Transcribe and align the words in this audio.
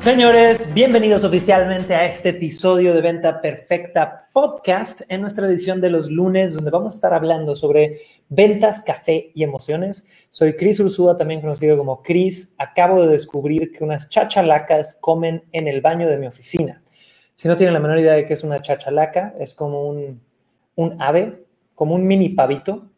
Señores, 0.00 0.72
bienvenidos 0.72 1.24
oficialmente 1.24 1.94
a 1.94 2.06
este 2.06 2.30
episodio 2.30 2.94
de 2.94 3.02
Venta 3.02 3.42
Perfecta 3.42 4.24
Podcast 4.32 5.02
en 5.08 5.20
nuestra 5.20 5.46
edición 5.46 5.82
de 5.82 5.90
los 5.90 6.10
lunes, 6.10 6.54
donde 6.54 6.70
vamos 6.70 6.94
a 6.94 6.96
estar 6.96 7.12
hablando 7.12 7.54
sobre 7.54 8.00
ventas, 8.30 8.82
café 8.82 9.30
y 9.34 9.42
emociones. 9.42 10.06
Soy 10.30 10.56
Cris 10.56 10.80
Ursúa, 10.80 11.18
también 11.18 11.42
conocido 11.42 11.76
como 11.76 12.02
Cris. 12.02 12.54
Acabo 12.56 13.02
de 13.02 13.12
descubrir 13.12 13.72
que 13.72 13.84
unas 13.84 14.08
chachalacas 14.08 14.94
comen 14.94 15.44
en 15.52 15.68
el 15.68 15.82
baño 15.82 16.08
de 16.08 16.16
mi 16.16 16.26
oficina. 16.26 16.82
Si 17.34 17.46
no 17.46 17.54
tienen 17.54 17.74
la 17.74 17.80
menor 17.80 17.98
idea 17.98 18.14
de 18.14 18.24
qué 18.24 18.32
es 18.32 18.42
una 18.42 18.62
chachalaca, 18.62 19.34
es 19.38 19.52
como 19.52 19.86
un, 19.86 20.22
un 20.76 20.96
ave, 21.02 21.44
como 21.74 21.94
un 21.94 22.06
mini 22.06 22.30
pavito 22.30 22.89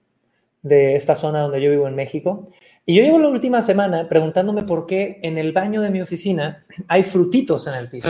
de 0.62 0.96
esta 0.96 1.14
zona 1.14 1.40
donde 1.40 1.60
yo 1.60 1.70
vivo 1.70 1.86
en 1.86 1.94
México. 1.94 2.48
Y 2.84 2.96
yo 2.96 3.02
llevo 3.02 3.18
la 3.18 3.28
última 3.28 3.62
semana 3.62 4.08
preguntándome 4.08 4.62
por 4.62 4.86
qué 4.86 5.20
en 5.22 5.38
el 5.38 5.52
baño 5.52 5.82
de 5.82 5.90
mi 5.90 6.00
oficina 6.00 6.64
hay 6.88 7.02
frutitos 7.02 7.66
en 7.66 7.74
el 7.74 7.88
piso. 7.88 8.08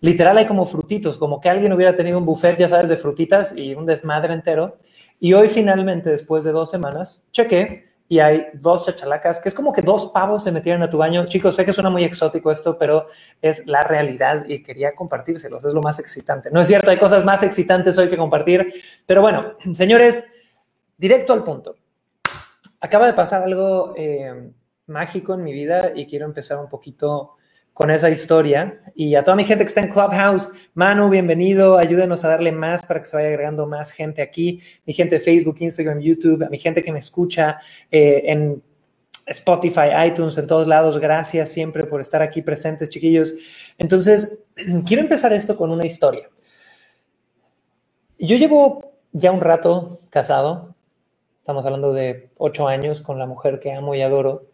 Literal 0.00 0.36
hay 0.36 0.46
como 0.46 0.66
frutitos, 0.66 1.18
como 1.18 1.40
que 1.40 1.48
alguien 1.48 1.72
hubiera 1.72 1.96
tenido 1.96 2.18
un 2.18 2.26
buffet, 2.26 2.58
ya 2.58 2.68
sabes, 2.68 2.90
de 2.90 2.96
frutitas 2.96 3.54
y 3.56 3.74
un 3.74 3.86
desmadre 3.86 4.34
entero. 4.34 4.78
Y 5.20 5.32
hoy 5.32 5.48
finalmente, 5.48 6.10
después 6.10 6.44
de 6.44 6.52
dos 6.52 6.70
semanas, 6.70 7.24
chequé 7.30 7.84
y 8.06 8.18
hay 8.18 8.48
dos 8.52 8.84
chachalacas, 8.84 9.40
que 9.40 9.48
es 9.48 9.54
como 9.54 9.72
que 9.72 9.80
dos 9.80 10.10
pavos 10.12 10.44
se 10.44 10.52
metieron 10.52 10.82
a 10.82 10.90
tu 10.90 10.98
baño. 10.98 11.24
Chicos, 11.24 11.56
sé 11.56 11.64
que 11.64 11.72
suena 11.72 11.88
muy 11.88 12.04
exótico 12.04 12.50
esto, 12.50 12.76
pero 12.76 13.06
es 13.40 13.66
la 13.66 13.82
realidad 13.82 14.44
y 14.46 14.62
quería 14.62 14.94
compartírselos, 14.94 15.64
es 15.64 15.72
lo 15.72 15.80
más 15.80 15.98
excitante. 15.98 16.50
No 16.50 16.60
es 16.60 16.68
cierto, 16.68 16.90
hay 16.90 16.98
cosas 16.98 17.24
más 17.24 17.42
excitantes 17.42 17.96
hoy 17.96 18.08
que 18.08 18.18
compartir, 18.18 18.70
pero 19.06 19.22
bueno, 19.22 19.54
señores, 19.72 20.26
directo 20.96 21.32
al 21.32 21.44
punto 21.44 21.76
acaba 22.84 23.06
de 23.06 23.14
pasar 23.14 23.42
algo 23.42 23.94
eh, 23.96 24.50
mágico 24.88 25.32
en 25.32 25.42
mi 25.42 25.54
vida 25.54 25.92
y 25.94 26.04
quiero 26.04 26.26
empezar 26.26 26.58
un 26.58 26.68
poquito 26.68 27.36
con 27.72 27.90
esa 27.90 28.10
historia. 28.10 28.82
Y 28.94 29.14
a 29.14 29.24
toda 29.24 29.36
mi 29.36 29.44
gente 29.44 29.64
que 29.64 29.68
está 29.68 29.80
en 29.80 29.88
Clubhouse, 29.88 30.50
Manu, 30.74 31.08
bienvenido, 31.08 31.78
ayúdenos 31.78 32.26
a 32.26 32.28
darle 32.28 32.52
más 32.52 32.84
para 32.84 33.00
que 33.00 33.06
se 33.06 33.16
vaya 33.16 33.28
agregando 33.28 33.66
más 33.66 33.90
gente 33.90 34.20
aquí. 34.20 34.60
Mi 34.84 34.92
gente 34.92 35.14
de 35.14 35.20
Facebook, 35.22 35.56
Instagram, 35.60 35.98
YouTube, 36.00 36.44
a 36.44 36.50
mi 36.50 36.58
gente 36.58 36.82
que 36.82 36.92
me 36.92 36.98
escucha 36.98 37.58
eh, 37.90 38.22
en 38.26 38.62
Spotify, 39.28 40.06
iTunes, 40.06 40.36
en 40.36 40.46
todos 40.46 40.66
lados, 40.66 40.98
gracias 40.98 41.48
siempre 41.48 41.84
por 41.84 42.02
estar 42.02 42.20
aquí 42.20 42.42
presentes, 42.42 42.90
chiquillos. 42.90 43.34
Entonces, 43.78 44.40
quiero 44.86 45.02
empezar 45.02 45.32
esto 45.32 45.56
con 45.56 45.70
una 45.70 45.86
historia. 45.86 46.28
Yo 48.18 48.36
llevo 48.36 48.92
ya 49.12 49.32
un 49.32 49.40
rato 49.40 50.00
casado, 50.10 50.73
Estamos 51.44 51.66
hablando 51.66 51.92
de 51.92 52.30
ocho 52.38 52.68
años 52.68 53.02
con 53.02 53.18
la 53.18 53.26
mujer 53.26 53.60
que 53.60 53.70
amo 53.70 53.94
y 53.94 54.00
adoro. 54.00 54.46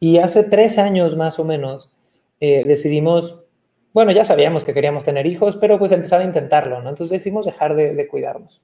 Y 0.00 0.18
hace 0.18 0.42
tres 0.42 0.76
años 0.76 1.14
más 1.14 1.38
o 1.38 1.44
menos 1.44 1.96
eh, 2.40 2.64
decidimos, 2.64 3.44
bueno, 3.92 4.10
ya 4.10 4.24
sabíamos 4.24 4.64
que 4.64 4.74
queríamos 4.74 5.04
tener 5.04 5.24
hijos, 5.24 5.56
pero 5.56 5.78
pues 5.78 5.92
empezar 5.92 6.22
a 6.22 6.24
intentarlo, 6.24 6.82
¿no? 6.82 6.88
Entonces 6.88 7.10
decidimos 7.10 7.46
dejar 7.46 7.76
de, 7.76 7.94
de 7.94 8.08
cuidarnos. 8.08 8.60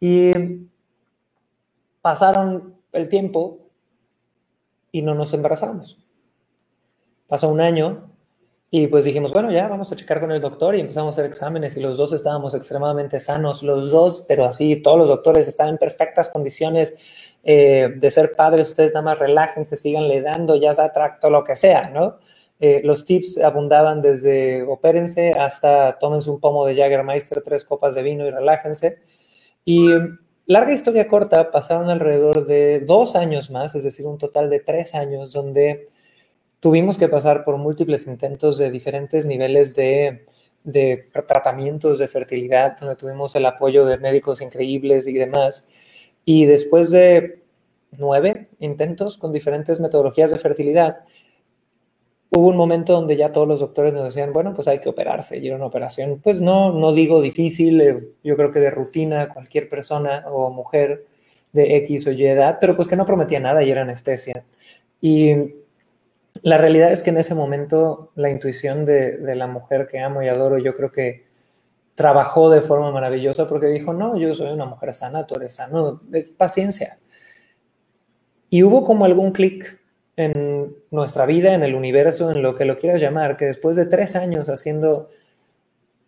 Y 0.00 0.32
pasaron 2.00 2.76
el 2.92 3.10
tiempo 3.10 3.58
y 4.90 5.02
no 5.02 5.14
nos 5.14 5.34
embarazamos. 5.34 6.02
Pasó 7.26 7.50
un 7.50 7.60
año 7.60 8.08
y 8.78 8.88
pues 8.88 9.06
dijimos, 9.06 9.32
bueno, 9.32 9.50
ya 9.50 9.68
vamos 9.68 9.90
a 9.90 9.96
checar 9.96 10.20
con 10.20 10.30
el 10.32 10.40
doctor 10.42 10.76
y 10.76 10.80
empezamos 10.80 11.08
a 11.08 11.14
hacer 11.14 11.24
exámenes 11.24 11.78
y 11.78 11.80
los 11.80 11.96
dos 11.96 12.12
estábamos 12.12 12.54
extremadamente 12.54 13.20
sanos, 13.20 13.62
los 13.62 13.90
dos, 13.90 14.26
pero 14.28 14.44
así 14.44 14.76
todos 14.76 14.98
los 14.98 15.08
doctores 15.08 15.48
estaban 15.48 15.72
en 15.72 15.78
perfectas 15.78 16.28
condiciones 16.28 17.38
eh, 17.42 17.88
de 17.96 18.10
ser 18.10 18.34
padres, 18.36 18.68
ustedes 18.68 18.92
nada 18.92 19.02
más 19.02 19.18
relájense, 19.18 19.76
le 19.98 20.20
dando, 20.20 20.56
ya 20.56 20.74
sea 20.74 20.92
tracto, 20.92 21.30
lo 21.30 21.42
que 21.42 21.54
sea, 21.54 21.88
¿no? 21.88 22.18
Eh, 22.60 22.82
los 22.84 23.06
tips 23.06 23.38
abundaban 23.38 24.02
desde 24.02 24.62
opérense 24.64 25.32
hasta 25.32 25.98
tómense 25.98 26.28
un 26.28 26.38
pomo 26.38 26.66
de 26.66 26.76
Jagermeister, 26.76 27.40
tres 27.40 27.64
copas 27.64 27.94
de 27.94 28.02
vino 28.02 28.26
y 28.26 28.30
relájense. 28.30 28.98
Y 29.64 29.88
larga 30.44 30.74
historia 30.74 31.08
corta, 31.08 31.50
pasaron 31.50 31.88
alrededor 31.88 32.44
de 32.44 32.80
dos 32.80 33.16
años 33.16 33.50
más, 33.50 33.74
es 33.74 33.84
decir, 33.84 34.06
un 34.06 34.18
total 34.18 34.50
de 34.50 34.60
tres 34.60 34.94
años 34.94 35.32
donde 35.32 35.86
tuvimos 36.66 36.98
que 36.98 37.06
pasar 37.06 37.44
por 37.44 37.58
múltiples 37.58 38.08
intentos 38.08 38.58
de 38.58 38.72
diferentes 38.72 39.24
niveles 39.24 39.76
de, 39.76 40.24
tratamientos 41.28 42.00
de 42.00 42.08
fertilidad, 42.08 42.76
donde 42.80 42.96
tuvimos 42.96 43.36
el 43.36 43.46
apoyo 43.46 43.86
de 43.86 43.98
médicos 43.98 44.40
increíbles 44.40 45.06
y 45.06 45.12
demás. 45.12 45.68
Y 46.24 46.44
después 46.44 46.90
de 46.90 47.44
nueve 47.92 48.48
intentos 48.58 49.16
con 49.16 49.30
diferentes 49.30 49.78
metodologías 49.78 50.32
de 50.32 50.38
fertilidad, 50.38 51.04
hubo 52.30 52.48
un 52.48 52.56
momento 52.56 52.94
donde 52.94 53.16
ya 53.16 53.30
todos 53.30 53.46
los 53.46 53.60
doctores 53.60 53.94
nos 53.94 54.02
decían, 54.02 54.32
bueno, 54.32 54.52
pues 54.52 54.66
hay 54.66 54.80
que 54.80 54.88
operarse. 54.88 55.38
Y 55.38 55.46
era 55.46 55.54
una 55.54 55.66
operación, 55.66 56.18
pues 56.20 56.40
no, 56.40 56.72
no 56.72 56.92
digo 56.92 57.22
difícil, 57.22 57.80
eh, 57.80 58.08
yo 58.24 58.36
creo 58.36 58.50
que 58.50 58.58
de 58.58 58.72
rutina, 58.72 59.28
cualquier 59.28 59.68
persona 59.68 60.24
o 60.32 60.50
mujer 60.50 61.06
de 61.52 61.76
X 61.76 62.08
o 62.08 62.10
Y 62.10 62.26
edad, 62.26 62.58
pero 62.60 62.74
pues 62.74 62.88
que 62.88 62.96
no 62.96 63.06
prometía 63.06 63.38
nada 63.38 63.62
y 63.62 63.70
era 63.70 63.82
anestesia. 63.82 64.44
Y 65.00 65.65
la 66.42 66.58
realidad 66.58 66.90
es 66.90 67.02
que 67.02 67.10
en 67.10 67.18
ese 67.18 67.34
momento 67.34 68.12
la 68.14 68.30
intuición 68.30 68.84
de, 68.84 69.18
la 69.34 69.46
mujer 69.46 69.86
que 69.86 70.00
amo 70.00 70.22
y 70.22 70.28
adoro, 70.28 70.58
yo 70.58 70.76
creo 70.76 70.92
que 70.92 71.26
trabajó 71.94 72.50
de 72.50 72.60
forma 72.60 72.90
maravillosa 72.90 73.48
porque 73.48 73.66
dijo, 73.66 73.92
no, 73.92 74.16
yo 74.16 74.34
soy 74.34 74.52
una 74.52 74.66
mujer 74.66 74.92
sana, 74.92 75.26
tú 75.26 75.36
eres 75.36 75.54
sano, 75.54 76.02
paciencia. 76.36 76.98
Y 78.50 78.62
hubo 78.62 78.84
como 78.84 79.04
algún 79.04 79.32
clic 79.32 79.80
en 80.16 80.76
nuestra 80.90 81.26
vida, 81.26 81.54
en 81.54 81.62
el 81.62 81.74
universo, 81.74 82.30
en 82.30 82.42
lo 82.42 82.54
que 82.54 82.64
lo 82.64 82.78
quieras 82.78 83.00
llamar, 83.00 83.36
que 83.36 83.46
después 83.46 83.76
de 83.76 83.86
tres 83.86 84.16
años 84.16 84.48
haciendo 84.48 85.08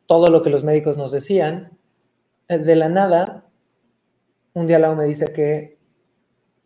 todo 0.07 0.29
lo 0.29 0.43
que 0.43 0.51
los 0.51 0.65
médicos 0.65 0.97
nos 0.97 1.11
decían, 1.11 1.79
eh, 2.49 2.59
de 2.59 2.77
la 2.77 2.89
nada, 2.89 3.45
un 4.55 4.67
día 4.67 4.79
Lau 4.79 4.97
me 4.97 5.05
dice 5.05 5.33
que 5.33 5.79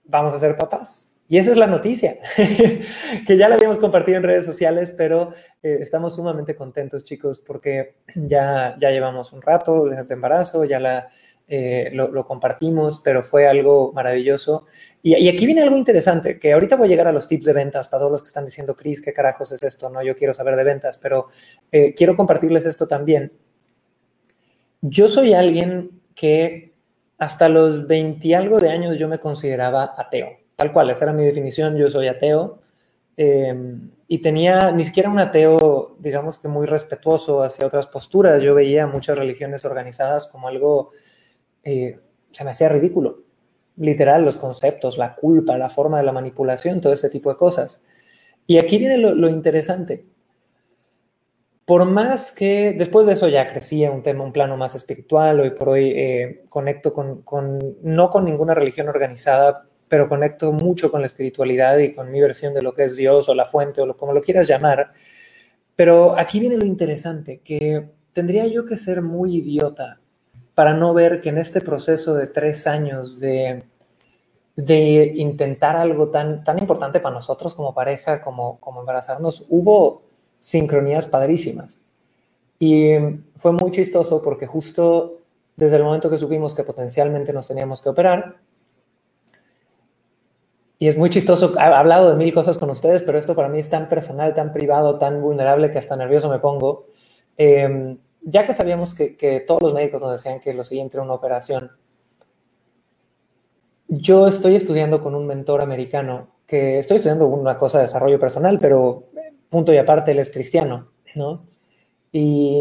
vamos 0.05 0.35
a 0.35 0.39
ser 0.39 0.57
papás. 0.57 1.12
Y 1.33 1.39
esa 1.39 1.51
es 1.51 1.57
la 1.57 1.67
noticia, 1.67 2.19
que 3.27 3.39
ya 3.39 3.49
la 3.49 3.55
habíamos 3.55 3.79
compartido 3.79 4.19
en 4.19 4.23
redes 4.23 4.45
sociales, 4.45 4.93
pero 4.95 5.33
eh, 5.63 5.79
estamos 5.81 6.17
sumamente 6.17 6.55
contentos, 6.55 7.07
chicos, 7.07 7.39
porque 7.39 7.95
ya, 8.15 8.77
ya 8.79 8.91
llevamos 8.91 9.33
un 9.33 9.41
rato 9.41 9.87
de 9.87 10.05
embarazo, 10.11 10.67
ya 10.67 10.79
la, 10.79 11.09
eh, 11.49 11.89
lo, 11.95 12.27
compartimos, 12.27 13.01
pero 13.03 13.23
fue 13.23 13.49
algo 13.49 13.95
maravilloso. 13.95 14.67
Y, 15.03 15.27
aquí 15.27 15.47
viene 15.47 15.63
algo 15.63 15.79
interesante, 15.79 16.39
que 16.39 16.53
ahorita 16.53 16.77
voy 16.77 16.89
a 16.89 16.91
llegar 16.91 17.07
a 17.09 17.13
los 17.13 17.27
tips 17.27 17.47
de 17.47 17.55
ventas 17.55 17.89
para 17.89 18.01
todos 18.03 18.13
los 18.13 18.23
que 18.23 18.29
están 18.29 18.45
diciendo, 18.45 18.77
Cris, 18.77 19.01
¿qué 19.01 19.15
carajos 19.15 19.53
es 19.53 19.63
esto? 19.63 19.89
No, 19.89 20.03
yo 20.03 20.15
quiero 20.15 20.35
saber 20.35 20.55
de 20.55 20.65
ventas, 20.65 20.99
pero 20.99 21.29
eh, 21.71 21.95
quiero 21.95 22.15
compartirles 22.15 22.67
esto 22.67 22.87
también. 22.87 23.33
Yo 24.83 25.09
soy 25.09 25.33
alguien 25.33 26.03
que 26.15 26.75
hasta 27.17 27.49
los 27.49 27.87
20 27.87 28.29
y 28.29 28.35
algo 28.35 28.61
de 28.61 28.69
años 28.69 28.99
yo 28.99 29.09
me 29.09 29.19
consideraba 29.19 29.95
ateo 29.97 30.42
tal 30.63 30.73
cual, 30.73 30.91
esa 30.91 31.07
era 31.07 31.13
mi 31.13 31.25
definición, 31.25 31.77
yo 31.77 31.91
soy 31.91 32.07
ateo. 32.07 32.61
Em, 33.17 33.91
y 34.07 34.19
tenía 34.19 34.71
ni 34.71 34.85
siquiera 34.85 35.11
un 35.11 35.19
ateo, 35.19 35.97
digamos 35.99 36.39
que 36.39 36.47
muy 36.47 36.67
respetuoso 36.67 37.43
hacia 37.43 37.67
otras 37.67 37.89
posturas. 37.89 38.45
Yo 38.45 38.55
veía 38.55 38.87
muchas 38.87 39.19
religiones 39.19 39.65
organizadas 39.65 40.29
como 40.29 40.47
algo, 40.47 40.91
eh, 41.65 41.99
se 42.31 42.45
me 42.45 42.51
hacía 42.51 42.69
ridículo. 42.69 43.25
Literal, 43.77 44.25
los 44.25 44.37
conceptos, 44.37 44.99
la 44.99 45.17
culpa, 45.17 45.59
la 45.59 45.69
forma 45.69 45.99
de 45.99 46.05
la 46.05 46.13
manipulación, 46.13 46.81
todo 46.81 46.93
ese 46.93 47.11
tipo 47.11 47.31
de 47.31 47.37
cosas. 47.37 47.85
Y 48.47 48.59
aquí 48.59 48.79
viene 48.79 48.99
lo, 48.99 49.29
interesante. 49.29 50.07
Por 51.65 51.87
más 51.87 52.31
que 52.31 52.73
después 52.79 53.09
de 53.09 53.15
eso 53.15 53.27
ya 53.27 53.49
crecía 53.49 53.91
un 53.91 54.05
tema, 54.05 54.23
un 54.23 54.33
plano 54.33 54.57
más 54.57 54.77
espiritual, 54.77 55.41
hoy 55.41 55.51
por 55.51 55.71
hoy 55.71 55.91
eh, 55.91 56.45
conecto 56.49 56.93
con, 56.93 57.23
con, 57.23 57.59
no 57.83 58.11
con 58.11 58.25
ninguna 58.25 58.55
religión 58.55 58.89
organizada, 58.89 59.67
pero 59.93 60.09
conecto 60.09 60.53
mucho 60.53 60.91
con 60.91 61.03
la 61.03 61.07
espiritualidad 61.07 61.77
y 61.77 61.93
con 61.93 62.11
mi 62.11 62.19
versión 62.19 62.55
de 62.55 62.63
lo 62.63 62.73
que 62.73 62.85
es 62.85 62.97
Dios 62.97 63.29
o 63.29 63.35
la 63.35 63.45
fuente 63.45 63.83
o 63.83 63.95
como 63.95 64.15
lo 64.15 64.23
quieras 64.23 64.49
llamar. 64.49 64.91
Pero 65.77 66.19
aquí 66.19 66.41
viene 66.41 66.57
lo 66.57 66.65
interesante, 66.65 67.43
que 67.45 67.91
tendría 68.15 68.47
yo 68.47 68.65
que 68.65 68.79
ser 68.79 69.03
muy 69.03 69.37
idiota 69.37 70.01
para 70.55 70.73
no 70.73 70.95
ver 70.95 71.21
que 71.21 71.29
en 71.29 71.37
este 71.37 71.61
proceso 71.61 72.15
de 72.15 72.27
tres 72.27 72.67
años 72.67 73.21
de, 73.21 73.65
de 74.57 75.13
intentar 75.15 75.77
algo 75.77 76.09
tan, 76.09 76.43
tan 76.43 76.59
importante 76.59 76.99
para 76.99 77.15
nosotros 77.15 77.55
como 77.55 77.75
pareja, 77.75 78.23
como, 78.23 78.59
como 78.61 78.81
embarazarnos, 78.81 79.45
hubo 79.51 80.05
sincronías 80.39 81.07
padrísimas. 81.07 81.81
Y 82.59 82.93
fue 83.37 83.53
muy 83.53 83.71
chistoso 83.71 84.23
porque 84.23 84.47
justo 84.47 85.19
desde 85.55 85.77
el 85.77 85.85
momento 85.85 86.09
que 86.09 86.17
supimos 86.17 86.55
que 86.55 86.65
potencialmente 86.65 87.35
nos 87.35 87.47
teníamos 87.47 87.83
que 87.83 87.91
operar, 87.91 88.37
y 90.83 90.89
es 90.89 90.99
muy 90.99 91.11
chistoso, 91.11 91.55
he 91.57 91.61
hablado 91.61 92.11
de 92.11 92.17
mil 92.17 92.35
cosas 92.35 92.59
con 92.59 92.69
ustedes, 92.69 93.05
pero 93.05 93.17
esto 93.17 93.37
para 93.37 93.49
mí 93.49 93.61
es 93.61 93.71
tan 93.71 93.89
personal, 93.89 94.35
tan 94.35 94.53
privado, 94.53 94.99
tan 94.99 95.23
vulnerable 95.23 95.71
que 95.71 95.79
hasta 95.79 95.95
nervioso 95.95 96.29
me 96.29 96.41
pongo. 96.41 96.87
Em, 97.37 97.99
ya 98.23 98.45
que 98.45 98.53
sabíamos 98.53 98.93
que, 98.93 99.17
que, 99.17 99.39
todos 99.39 99.63
los 99.63 99.75
médicos 99.75 100.01
nos 100.01 100.11
decían 100.11 100.41
que 100.41 100.53
lo 100.53 100.65
siguiente 100.65 100.97
era 100.97 101.05
una 101.05 101.15
operación, 101.15 101.71
yo 103.87 104.27
estoy 104.27 104.57
estudiando 104.57 105.01
con 105.01 105.15
un 105.15 105.25
mentor 105.25 105.61
americano, 105.61 106.31
que 106.49 106.81
estoy 106.81 106.97
estudiando 106.97 107.29
una 107.29 107.57
cosa 107.57 107.79
de 107.79 107.83
desarrollo 107.83 108.19
personal, 108.19 108.59
pero 108.59 109.05
punto 109.51 109.73
y 109.73 109.77
aparte, 109.77 110.11
él 110.11 110.19
es 110.19 110.33
cristiano, 110.33 110.89
¿no? 111.15 111.45
Y 112.11 112.59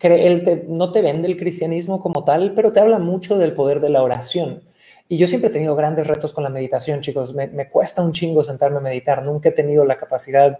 él 0.00 0.64
no 0.68 0.90
te 0.90 1.02
vende 1.02 1.28
el 1.28 1.36
cristianismo 1.36 2.00
como 2.00 2.24
tal, 2.24 2.54
pero 2.54 2.72
te 2.72 2.80
habla 2.80 2.98
mucho 2.98 3.36
del 3.36 3.52
poder 3.52 3.80
de 3.80 3.90
la 3.90 4.02
oración. 4.02 4.62
Y 5.08 5.18
yo 5.18 5.26
siempre 5.26 5.50
he 5.50 5.52
tenido 5.52 5.76
grandes 5.76 6.06
retos 6.06 6.32
con 6.32 6.42
la 6.42 6.50
meditación, 6.50 7.00
chicos. 7.00 7.32
Me, 7.34 7.68
cuesta 7.70 8.02
un 8.02 8.12
chingo 8.12 8.42
sentarme 8.42 8.78
a 8.78 8.80
meditar. 8.80 9.22
Nunca 9.24 9.50
he 9.50 9.52
tenido 9.52 9.84
la 9.84 9.96
capacidad, 9.96 10.58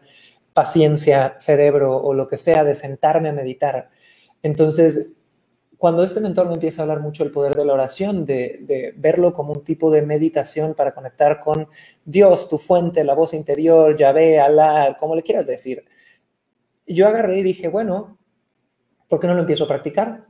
paciencia, 0.52 1.36
cerebro 1.40 1.96
o 1.96 2.14
lo 2.14 2.28
que 2.28 2.36
sea 2.36 2.62
de 2.62 2.74
sentarme 2.74 3.30
a 3.30 3.32
meditar. 3.32 3.90
Entonces, 4.42 5.16
cuando 5.76 6.04
este 6.04 6.20
mentor 6.20 6.46
me 6.46 6.54
empieza 6.54 6.80
a 6.80 6.84
hablar 6.84 7.00
mucho 7.00 7.24
del 7.24 7.32
poder 7.32 7.54
de 7.56 7.64
la 7.64 7.74
oración, 7.74 8.24
de, 8.24 8.94
verlo 8.96 9.32
como 9.32 9.52
un 9.52 9.64
tipo 9.64 9.90
de 9.90 10.02
meditación 10.02 10.74
para 10.74 10.94
conectar 10.94 11.40
con 11.40 11.68
Dios, 12.04 12.48
tu 12.48 12.56
fuente, 12.56 13.02
la 13.02 13.14
voz 13.14 13.34
interior, 13.34 13.96
Yahvé, 13.96 14.40
Alá, 14.40 14.96
como 14.98 15.16
le 15.16 15.22
quieras 15.22 15.46
decir. 15.46 15.84
Yo 16.86 17.08
agarré 17.08 17.38
y 17.38 17.42
dije, 17.42 17.66
bueno, 17.66 18.16
¿por 19.08 19.18
qué 19.18 19.26
no 19.26 19.34
lo 19.34 19.40
empiezo 19.40 19.64
a 19.64 19.68
practicar? 19.68 20.24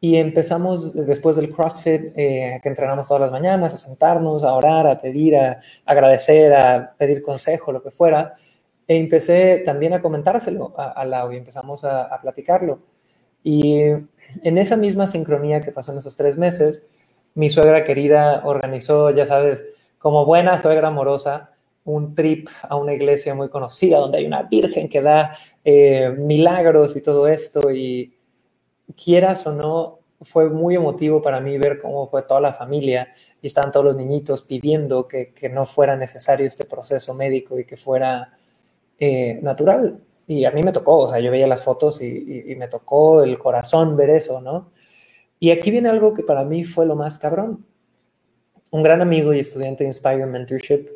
Y 0.00 0.16
empezamos 0.16 0.94
después 0.94 1.36
del 1.36 1.50
CrossFit, 1.50 2.12
eh, 2.16 2.60
que 2.62 2.68
entrenamos 2.68 3.08
todas 3.08 3.22
las 3.22 3.30
mañanas, 3.30 3.74
a 3.74 3.78
sentarnos, 3.78 4.44
a 4.44 4.54
orar, 4.54 4.86
a 4.86 5.00
pedir, 5.00 5.36
a 5.36 5.60
agradecer, 5.86 6.52
a 6.52 6.94
pedir 6.98 7.22
consejo, 7.22 7.72
lo 7.72 7.82
que 7.82 7.90
fuera. 7.90 8.34
E 8.86 8.96
empecé 8.96 9.62
también 9.64 9.94
a 9.94 10.02
comentárselo 10.02 10.74
a, 10.76 11.04
Lau 11.06 11.32
y 11.32 11.38
empezamos 11.38 11.84
a, 11.84 12.02
a, 12.02 12.20
platicarlo. 12.20 12.80
Y 13.42 13.82
en 13.82 14.58
esa 14.58 14.76
misma 14.76 15.06
sincronía 15.06 15.62
que 15.62 15.72
pasó 15.72 15.92
en 15.92 15.98
esos 15.98 16.16
tres 16.16 16.36
meses, 16.36 16.86
mi 17.34 17.48
suegra 17.48 17.84
querida 17.84 18.42
organizó, 18.44 19.10
ya 19.10 19.26
sabes, 19.26 19.64
como 19.98 20.26
buena 20.26 20.58
suegra 20.58 20.88
amorosa, 20.88 21.50
un 21.84 22.14
trip 22.14 22.48
a 22.62 22.76
una 22.76 22.94
iglesia 22.94 23.34
muy 23.34 23.48
conocida 23.48 23.98
donde 23.98 24.18
hay 24.18 24.26
una 24.26 24.42
virgen 24.42 24.88
que 24.88 25.02
da 25.02 25.36
eh, 25.64 26.14
milagros 26.16 26.96
y 26.96 27.02
todo 27.02 27.28
esto. 27.28 27.70
Y 27.70 28.13
quieras 28.96 29.46
o 29.46 29.52
no, 29.52 30.00
fue 30.24 30.48
muy 30.48 30.74
emotivo 30.74 31.20
para 31.22 31.40
mí 31.40 31.58
ver 31.58 31.78
cómo 31.78 32.08
fue 32.08 32.22
toda 32.22 32.40
la 32.40 32.52
familia 32.52 33.12
y 33.40 33.46
estaban 33.46 33.72
todos 33.72 33.84
los 33.86 33.96
niñitos 33.96 34.42
pidiendo 34.42 35.06
que, 35.06 35.32
no 35.52 35.66
fuera 35.66 35.96
necesario 35.96 36.46
este 36.46 36.64
proceso 36.64 37.14
médico 37.14 37.58
y 37.58 37.64
que 37.64 37.76
fuera 37.76 38.36
eh, 38.98 39.38
natural. 39.42 40.00
Y 40.26 40.44
a 40.46 40.50
mí 40.50 40.62
me 40.62 40.72
tocó, 40.72 41.00
o 41.00 41.08
sea, 41.08 41.20
yo 41.20 41.30
veía 41.30 41.46
las 41.46 41.62
fotos 41.62 42.00
y, 42.00 42.54
me 42.58 42.68
tocó 42.68 43.22
el 43.22 43.38
corazón 43.38 43.96
ver 43.96 44.10
eso, 44.10 44.40
¿no? 44.40 44.70
Y 45.38 45.50
aquí 45.50 45.70
viene 45.70 45.90
algo 45.90 46.14
que 46.14 46.22
para 46.22 46.44
mí 46.44 46.64
fue 46.64 46.86
lo 46.86 46.96
más 46.96 47.18
cabrón. 47.18 47.66
Un 48.70 48.82
gran 48.82 49.02
amigo 49.02 49.34
y 49.34 49.40
estudiante 49.40 49.84
de 49.84 49.88
Inspire 49.88 50.24
Mentorship, 50.26 50.88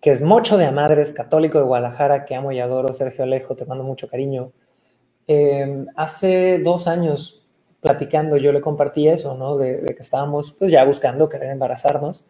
que 0.00 0.10
es 0.10 0.20
mocho 0.20 0.56
de 0.58 0.66
amadres, 0.66 1.12
católico 1.12 1.58
de 1.58 1.64
Guadalajara, 1.64 2.24
que 2.24 2.34
amo 2.34 2.50
y 2.52 2.58
adoro, 2.58 2.92
Sergio 2.92 3.24
Alejo, 3.24 3.54
te 3.54 3.64
mando 3.66 3.84
mucho 3.84 4.08
cariño 4.08 4.52
Em, 5.32 5.86
hace 5.94 6.58
dos 6.58 6.88
años, 6.88 7.46
platicando, 7.80 8.36
yo 8.36 8.50
le 8.50 8.60
compartí 8.60 9.06
eso, 9.06 9.36
¿no? 9.36 9.56
De, 9.56 9.80
que 9.94 10.02
estábamos 10.02 10.50
pues 10.50 10.72
ya 10.72 10.82
buscando 10.84 11.28
querer 11.28 11.50
embarazarnos 11.50 12.26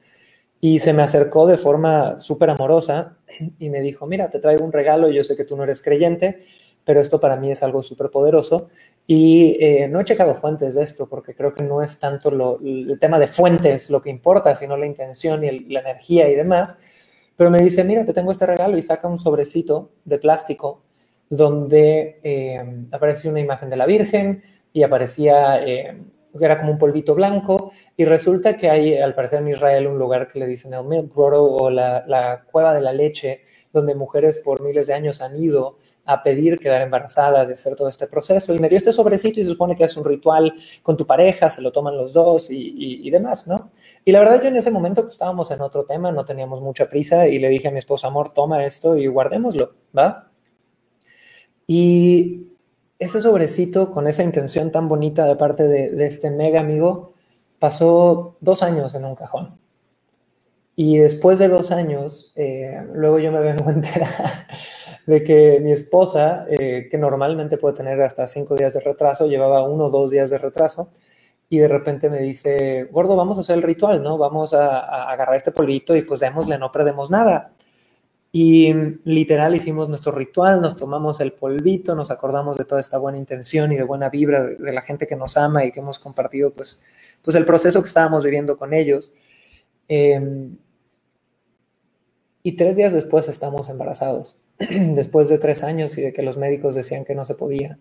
y 0.60 0.80
se 0.80 0.92
me 0.92 1.02
acercó 1.02 1.46
de 1.46 1.56
forma 1.56 2.18
súper 2.18 2.50
amorosa 2.50 3.16
y 3.58 3.70
me 3.70 3.80
dijo, 3.80 4.06
mira, 4.06 4.28
te 4.28 4.38
traigo 4.38 4.66
un 4.66 4.72
regalo, 4.72 5.08
yo 5.08 5.24
sé 5.24 5.34
que 5.34 5.46
tú 5.46 5.56
no 5.56 5.64
eres 5.64 5.80
creyente, 5.80 6.40
pero 6.84 7.00
esto 7.00 7.18
para 7.18 7.36
mí 7.36 7.50
es 7.50 7.62
algo 7.62 7.82
súper 7.82 8.10
poderoso 8.10 8.68
y 9.06 9.56
eh, 9.60 9.88
no 9.88 10.00
he 10.00 10.04
checado 10.04 10.34
fuentes 10.34 10.74
de 10.74 10.82
esto 10.82 11.08
porque 11.08 11.34
creo 11.34 11.54
que 11.54 11.64
no 11.64 11.82
es 11.82 11.98
tanto 11.98 12.30
lo, 12.30 12.58
el 12.62 12.98
tema 13.00 13.18
de 13.18 13.28
fuentes 13.28 13.88
lo 13.88 14.02
que 14.02 14.10
importa, 14.10 14.54
sino 14.54 14.76
la 14.76 14.84
intención 14.84 15.42
y 15.42 15.60
la 15.70 15.80
energía 15.80 16.28
y 16.28 16.34
demás. 16.34 16.78
Pero 17.34 17.48
me 17.50 17.62
dice, 17.62 17.82
mira, 17.82 18.04
te 18.04 18.12
tengo 18.12 18.30
este 18.30 18.44
regalo 18.44 18.76
y 18.76 18.82
saca 18.82 19.08
un 19.08 19.16
sobrecito 19.16 19.88
de 20.04 20.18
plástico 20.18 20.82
donde 21.30 22.18
eh, 22.24 22.62
aparecía 22.90 23.30
una 23.30 23.40
imagen 23.40 23.70
de 23.70 23.76
la 23.76 23.86
Virgen 23.86 24.42
y 24.72 24.82
aparecía, 24.82 25.64
eh, 25.64 26.02
era 26.38 26.58
como 26.58 26.72
un 26.72 26.78
polvito 26.78 27.14
blanco, 27.14 27.72
y 27.96 28.04
resulta 28.04 28.56
que 28.56 28.68
hay, 28.68 28.98
al 28.98 29.14
parecer 29.14 29.40
en 29.40 29.48
Israel, 29.48 29.86
un 29.86 29.98
lugar 29.98 30.28
que 30.28 30.40
le 30.40 30.46
dicen 30.46 30.74
el 30.74 30.84
Milk 30.84 31.14
Grotto 31.14 31.44
o 31.44 31.70
la, 31.70 32.44
cueva 32.50 32.74
de 32.74 32.80
la 32.80 32.92
leche, 32.92 33.42
donde 33.72 33.94
mujeres 33.94 34.38
por 34.38 34.60
miles 34.60 34.88
de 34.88 34.94
años 34.94 35.20
han 35.20 35.40
ido 35.40 35.76
a 36.04 36.24
pedir 36.24 36.58
quedar 36.58 36.82
embarazadas, 36.82 37.46
de 37.46 37.54
hacer 37.54 37.76
todo 37.76 37.88
este 37.88 38.08
proceso. 38.08 38.52
Y 38.52 38.58
me 38.58 38.68
dio 38.68 38.76
este 38.76 38.90
sobrecito 38.90 39.38
y 39.38 39.44
se 39.44 39.50
supone 39.50 39.76
que 39.76 39.84
es 39.84 39.96
un 39.96 40.04
ritual 40.04 40.52
con 40.82 40.96
tu 40.96 41.06
pareja, 41.06 41.48
se 41.48 41.62
lo 41.62 41.70
toman 41.70 41.96
los 41.96 42.12
dos 42.12 42.48
y, 42.50 43.08
demás, 43.10 43.46
¿no? 43.46 43.70
Y 44.04 44.10
la 44.10 44.18
verdad 44.18 44.42
yo 44.42 44.48
en 44.48 44.56
ese 44.56 44.72
momento 44.72 45.02
pues, 45.02 45.12
estábamos 45.12 45.52
en 45.52 45.60
otro 45.60 45.84
tema, 45.84 46.10
no 46.10 46.24
teníamos 46.24 46.60
mucha 46.60 46.88
prisa 46.88 47.28
y 47.28 47.38
le 47.38 47.48
dije 47.48 47.68
a 47.68 47.70
mi 47.70 47.78
esposa, 47.78 48.08
amor, 48.08 48.34
toma 48.34 48.64
esto 48.64 48.96
y 48.96 49.06
guardémoslo, 49.06 49.74
¿va? 49.96 50.29
Y 51.72 52.48
ese 52.98 53.20
sobrecito 53.20 53.92
con 53.92 54.08
esa 54.08 54.24
intención 54.24 54.72
tan 54.72 54.88
bonita 54.88 55.24
de 55.24 55.36
parte 55.36 55.68
de, 55.68 56.04
este 56.04 56.28
mega 56.28 56.58
amigo 56.58 57.12
pasó 57.60 58.34
dos 58.40 58.64
años 58.64 58.92
en 58.96 59.04
un 59.04 59.14
cajón. 59.14 59.56
Y 60.74 60.96
después 60.96 61.38
de 61.38 61.46
dos 61.46 61.70
años, 61.70 62.32
eh, 62.34 62.84
luego 62.92 63.20
yo 63.20 63.30
me 63.30 63.38
vengo 63.52 63.68
a 63.68 63.72
enterar 63.72 64.48
de 65.06 65.22
que 65.22 65.60
mi 65.60 65.70
esposa, 65.70 66.44
eh, 66.48 66.88
que 66.90 66.98
normalmente 66.98 67.56
puede 67.56 67.76
tener 67.76 68.02
hasta 68.02 68.26
cinco 68.26 68.56
días 68.56 68.74
de 68.74 68.80
retraso, 68.80 69.28
llevaba 69.28 69.62
uno 69.62 69.84
o 69.84 69.90
dos 69.90 70.10
días 70.10 70.28
de 70.30 70.38
retraso, 70.38 70.90
y 71.48 71.58
de 71.58 71.68
repente 71.68 72.10
me 72.10 72.18
dice, 72.18 72.88
gordo, 72.90 73.14
vamos 73.14 73.38
a 73.38 73.42
hacer 73.42 73.56
el 73.58 73.62
ritual, 73.62 74.02
¿no? 74.02 74.18
Vamos 74.18 74.54
a, 74.54 74.80
a 74.80 75.12
agarrar 75.12 75.36
este 75.36 75.52
polvito 75.52 75.94
y 75.94 76.02
pues 76.02 76.18
démosle, 76.18 76.58
no 76.58 76.72
perdemos 76.72 77.12
nada. 77.12 77.52
Y 78.32 78.72
literal 79.04 79.56
hicimos 79.56 79.88
nuestro 79.88 80.12
ritual, 80.12 80.60
nos 80.60 80.76
tomamos 80.76 81.20
el 81.20 81.32
polvito, 81.32 81.96
nos 81.96 82.12
acordamos 82.12 82.56
de 82.56 82.64
toda 82.64 82.80
esta 82.80 82.96
buena 82.98 83.18
intención 83.18 83.72
y 83.72 83.76
de 83.76 83.82
buena 83.82 84.08
vibra 84.08 84.44
de, 84.44 84.72
la 84.72 84.82
gente 84.82 85.08
que 85.08 85.16
nos 85.16 85.36
ama 85.36 85.64
y 85.64 85.72
que 85.72 85.80
hemos 85.80 85.98
compartido 85.98 86.52
pues, 86.52 86.80
pues 87.22 87.36
el 87.36 87.44
proceso 87.44 87.82
que 87.82 87.88
estábamos 87.88 88.22
viviendo 88.22 88.56
con 88.56 88.72
ellos. 88.72 89.12
Em, 89.88 90.56
y 92.44 92.52
tres 92.52 92.76
días 92.76 92.92
después 92.92 93.28
estamos 93.28 93.68
embarazados, 93.68 94.36
después 94.58 95.28
de 95.28 95.38
tres 95.38 95.64
años 95.64 95.98
y 95.98 96.02
de 96.02 96.12
que 96.12 96.22
los 96.22 96.38
médicos 96.38 96.76
decían 96.76 97.04
que 97.04 97.16
no 97.16 97.24
se 97.24 97.34
podía. 97.34 97.78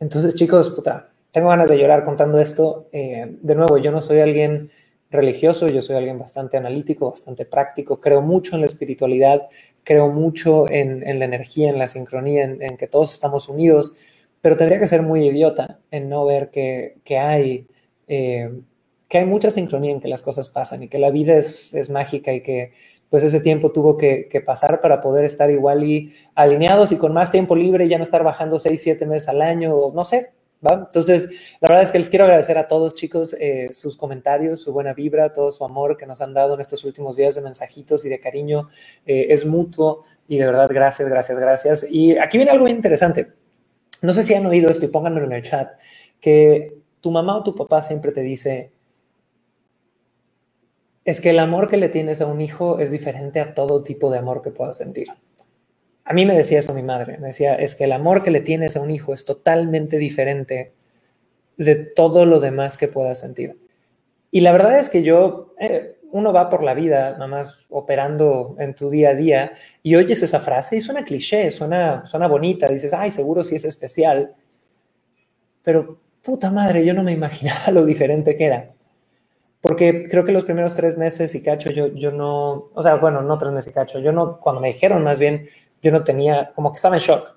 Entonces, 0.00 0.34
chicos, 0.34 0.68
puta, 0.68 1.10
tengo 1.30 1.48
ganas 1.48 1.68
de 1.70 1.78
llorar 1.78 2.04
contando 2.04 2.38
esto. 2.38 2.88
Eh, 2.92 3.38
de 3.40 3.54
nuevo, 3.54 3.78
yo 3.78 3.90
no 3.90 4.02
soy 4.02 4.20
alguien 4.20 4.70
religioso, 5.10 5.68
yo 5.68 5.82
soy 5.82 5.96
alguien 5.96 6.18
bastante 6.18 6.56
analítico, 6.56 7.10
bastante 7.10 7.44
práctico, 7.44 8.00
creo 8.00 8.22
mucho 8.22 8.54
en 8.54 8.60
la 8.60 8.66
espiritualidad, 8.66 9.48
creo 9.82 10.08
mucho 10.08 10.70
en, 10.70 11.18
la 11.18 11.24
energía, 11.24 11.68
en 11.70 11.78
la 11.78 11.88
sincronía, 11.88 12.44
en, 12.44 12.76
que 12.76 12.86
todos 12.86 13.12
estamos 13.12 13.48
unidos, 13.48 13.96
pero 14.40 14.56
tendría 14.56 14.78
que 14.78 14.86
ser 14.86 15.02
muy 15.02 15.26
idiota 15.26 15.80
en 15.90 16.08
no 16.08 16.24
ver 16.24 16.50
que, 16.50 16.94
hay, 17.18 17.66
eh, 18.06 18.50
que 19.08 19.18
hay 19.18 19.26
mucha 19.26 19.50
sincronía 19.50 19.90
en 19.92 20.00
que 20.00 20.08
las 20.08 20.22
cosas 20.22 20.48
pasan 20.48 20.84
y 20.84 20.88
que 20.88 20.98
la 20.98 21.10
vida 21.10 21.36
es, 21.36 21.90
mágica 21.90 22.32
y 22.32 22.42
que 22.42 22.72
pues 23.08 23.24
ese 23.24 23.40
tiempo 23.40 23.72
tuvo 23.72 23.96
que, 23.96 24.28
que, 24.28 24.40
pasar 24.40 24.80
para 24.80 25.00
poder 25.00 25.24
estar 25.24 25.50
igual 25.50 25.82
y 25.82 26.14
alineados 26.36 26.92
y 26.92 26.96
con 26.96 27.12
más 27.12 27.32
tiempo 27.32 27.56
libre 27.56 27.86
y 27.86 27.88
ya 27.88 27.98
no 27.98 28.04
estar 28.04 28.22
bajando 28.22 28.60
seis, 28.60 28.82
siete 28.82 29.04
meses 29.04 29.28
al 29.28 29.42
año, 29.42 29.74
o 29.74 29.92
no 29.92 30.04
sé, 30.04 30.30
entonces, 30.62 31.30
la 31.60 31.68
verdad 31.68 31.82
es 31.84 31.90
que 31.90 31.98
les 31.98 32.10
quiero 32.10 32.26
agradecer 32.26 32.58
a 32.58 32.68
todos, 32.68 32.94
chicos, 32.94 33.34
eh, 33.40 33.70
sus 33.72 33.96
comentarios, 33.96 34.60
su 34.60 34.72
buena 34.72 34.92
vibra, 34.92 35.32
todo 35.32 35.50
su 35.50 35.64
amor 35.64 35.96
que 35.96 36.06
nos 36.06 36.20
han 36.20 36.34
dado 36.34 36.54
en 36.54 36.60
estos 36.60 36.84
últimos 36.84 37.16
días 37.16 37.34
de 37.34 37.40
mensajitos 37.40 38.04
y 38.04 38.10
de 38.10 38.20
cariño. 38.20 38.68
Eh, 39.06 39.28
es 39.30 39.46
mutuo 39.46 40.04
y 40.28 40.36
de 40.38 40.46
verdad, 40.46 40.68
gracias, 40.70 41.08
gracias, 41.08 41.38
gracias. 41.38 41.86
Y 41.90 42.18
aquí 42.18 42.36
viene 42.36 42.52
algo 42.52 42.68
interesante. 42.68 43.32
No 44.02 44.12
sé 44.12 44.22
si 44.22 44.34
han 44.34 44.46
oído 44.46 44.70
esto 44.70 44.84
y 44.84 44.88
pónganmelo 44.88 45.26
en 45.26 45.32
el 45.32 45.42
chat, 45.42 45.72
que 46.20 46.78
tu 47.00 47.10
mamá 47.10 47.38
o 47.38 47.42
tu 47.42 47.54
papá 47.54 47.82
siempre 47.82 48.12
te 48.12 48.20
dice, 48.20 48.72
es 51.04 51.20
que 51.20 51.30
el 51.30 51.38
amor 51.38 51.68
que 51.68 51.76
le 51.76 51.88
tienes 51.88 52.20
a 52.20 52.26
un 52.26 52.40
hijo 52.40 52.78
es 52.78 52.90
diferente 52.90 53.40
a 53.40 53.54
todo 53.54 53.82
tipo 53.82 54.10
de 54.10 54.18
amor 54.18 54.42
que 54.42 54.50
puedas 54.50 54.76
sentir. 54.76 55.08
A 56.10 56.12
mí 56.12 56.26
me 56.26 56.36
decía 56.36 56.58
eso 56.58 56.74
mi 56.74 56.82
madre, 56.82 57.18
me 57.18 57.28
decía, 57.28 57.54
es 57.54 57.76
que 57.76 57.84
el 57.84 57.92
amor 57.92 58.24
que 58.24 58.32
le 58.32 58.40
tienes 58.40 58.76
a 58.76 58.80
un 58.80 58.90
hijo 58.90 59.14
es 59.14 59.24
totalmente 59.24 59.96
diferente 59.96 60.72
de 61.56 61.76
todo 61.76 62.26
lo 62.26 62.40
demás 62.40 62.76
que 62.76 62.88
puedas 62.88 63.20
sentir. 63.20 63.60
Y 64.32 64.40
la 64.40 64.50
verdad 64.50 64.76
es 64.80 64.88
que 64.88 65.04
yo, 65.04 65.54
eh, 65.60 66.00
uno 66.10 66.32
va 66.32 66.50
por 66.50 66.64
la 66.64 66.74
vida, 66.74 67.12
nada 67.12 67.28
más 67.28 67.64
operando 67.68 68.56
en 68.58 68.74
tu 68.74 68.90
día 68.90 69.10
a 69.10 69.14
día, 69.14 69.52
y 69.84 69.94
oyes 69.94 70.20
esa 70.20 70.40
frase 70.40 70.74
y 70.74 70.80
suena 70.80 71.04
cliché, 71.04 71.52
suena, 71.52 72.04
suena 72.04 72.26
bonita, 72.26 72.66
dices, 72.66 72.92
ay, 72.92 73.12
seguro 73.12 73.44
sí 73.44 73.54
es 73.54 73.64
especial, 73.64 74.34
pero 75.62 76.00
puta 76.24 76.50
madre, 76.50 76.84
yo 76.84 76.92
no 76.92 77.04
me 77.04 77.12
imaginaba 77.12 77.70
lo 77.70 77.86
diferente 77.86 78.34
que 78.34 78.46
era. 78.46 78.72
Porque 79.60 80.08
creo 80.08 80.24
que 80.24 80.32
los 80.32 80.44
primeros 80.44 80.74
tres 80.74 80.98
meses 80.98 81.36
y 81.36 81.42
cacho, 81.44 81.70
yo, 81.70 81.86
yo 81.94 82.10
no, 82.10 82.66
o 82.74 82.82
sea, 82.82 82.96
bueno, 82.96 83.22
no 83.22 83.38
tres 83.38 83.52
meses 83.52 83.70
y 83.70 83.74
cacho, 83.74 84.00
yo 84.00 84.10
no, 84.10 84.40
cuando 84.40 84.60
me 84.60 84.68
dijeron 84.72 85.04
más 85.04 85.20
bien, 85.20 85.46
yo 85.82 85.90
no 85.92 86.04
tenía, 86.04 86.52
como 86.54 86.72
que 86.72 86.76
estaba 86.76 86.96
en 86.96 87.00
shock. 87.00 87.36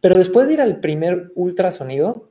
Pero 0.00 0.16
después 0.16 0.46
de 0.46 0.54
ir 0.54 0.60
al 0.60 0.80
primer 0.80 1.32
ultrasonido 1.34 2.28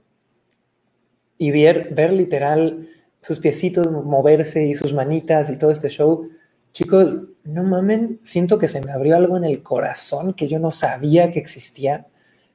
y 1.37 1.51
ver, 1.51 1.93
ver 1.93 2.13
literal 2.13 2.89
sus 3.19 3.39
piecitos 3.39 3.91
moverse 3.91 4.65
y 4.65 4.75
sus 4.75 4.93
manitas 4.93 5.49
y 5.49 5.57
todo 5.57 5.71
este 5.71 5.89
show, 5.89 6.29
chicos, 6.71 7.21
no 7.43 7.63
mamen, 7.63 8.19
siento 8.23 8.57
que 8.57 8.67
se 8.67 8.81
me 8.81 8.91
abrió 8.91 9.15
algo 9.17 9.37
en 9.37 9.45
el 9.45 9.63
corazón 9.63 10.33
que 10.33 10.47
yo 10.47 10.59
no 10.59 10.71
sabía 10.71 11.31
que 11.31 11.39
existía. 11.39 12.07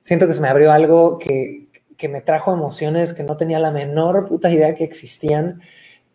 Siento 0.02 0.26
que 0.26 0.32
se 0.32 0.40
me 0.40 0.48
abrió 0.48 0.72
algo 0.72 1.18
que, 1.18 1.68
que 2.00 2.08
me 2.08 2.22
trajo 2.22 2.52
emociones 2.52 3.12
que 3.12 3.22
no 3.22 3.36
tenía 3.36 3.58
la 3.58 3.70
menor 3.70 4.26
puta 4.26 4.50
idea 4.50 4.74
que 4.74 4.84
existían. 4.84 5.60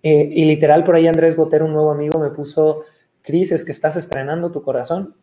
Eh, 0.01 0.29
y 0.31 0.45
literal, 0.45 0.83
por 0.83 0.95
ahí 0.95 1.07
Andrés 1.07 1.35
Botero, 1.35 1.65
un 1.65 1.73
nuevo 1.73 1.91
amigo, 1.91 2.19
me 2.19 2.31
puso, 2.31 2.81
Cris, 3.21 3.51
es 3.51 3.63
que 3.63 3.71
estás 3.71 3.95
estrenando 3.95 4.51
tu 4.51 4.63
corazón. 4.63 5.15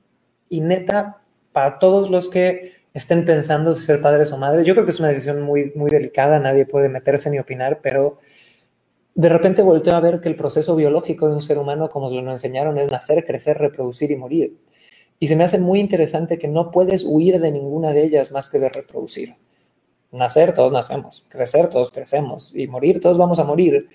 Y 0.52 0.60
neta, 0.60 1.22
para 1.52 1.78
todos 1.78 2.10
los 2.10 2.28
que 2.28 2.72
estén 2.92 3.24
pensando 3.24 3.72
si 3.72 3.86
ser 3.86 4.02
padres 4.02 4.32
o 4.32 4.36
madres, 4.36 4.66
yo 4.66 4.74
creo 4.74 4.84
que 4.84 4.90
es 4.90 5.00
una 5.00 5.08
decisión 5.08 5.40
muy, 5.40 5.72
muy 5.74 5.90
delicada, 5.90 6.38
nadie 6.38 6.66
puede 6.66 6.90
meterse 6.90 7.30
ni 7.30 7.38
opinar, 7.38 7.80
pero 7.80 8.18
de 9.14 9.30
repente 9.30 9.62
volteo 9.62 9.94
a 9.94 10.00
ver 10.00 10.20
que 10.20 10.28
el 10.28 10.36
proceso 10.36 10.76
biológico 10.76 11.26
de 11.26 11.32
un 11.36 11.40
ser 11.40 11.56
humano, 11.56 11.88
como 11.88 12.10
nos 12.10 12.22
lo 12.22 12.30
enseñaron, 12.32 12.76
es 12.76 12.90
nacer, 12.92 13.24
crecer, 13.24 13.56
reproducir 13.56 14.10
y 14.10 14.16
morir. 14.16 14.58
Y 15.18 15.28
se 15.28 15.36
me 15.36 15.44
hace 15.44 15.58
muy 15.58 15.80
interesante 15.80 16.36
que 16.36 16.48
no 16.48 16.70
puedes 16.70 17.06
huir 17.06 17.40
de 17.40 17.50
ninguna 17.50 17.94
de 17.94 18.02
ellas 18.04 18.30
más 18.30 18.50
que 18.50 18.58
de 18.58 18.68
reproducir. 18.68 19.36
Nacer, 20.10 20.52
todos 20.52 20.70
nacemos. 20.70 21.24
Crecer, 21.30 21.68
todos 21.68 21.90
crecemos. 21.92 22.52
Y 22.54 22.66
morir, 22.66 23.00
todos 23.00 23.16
vamos 23.16 23.38
a 23.38 23.44
morir. 23.44 23.88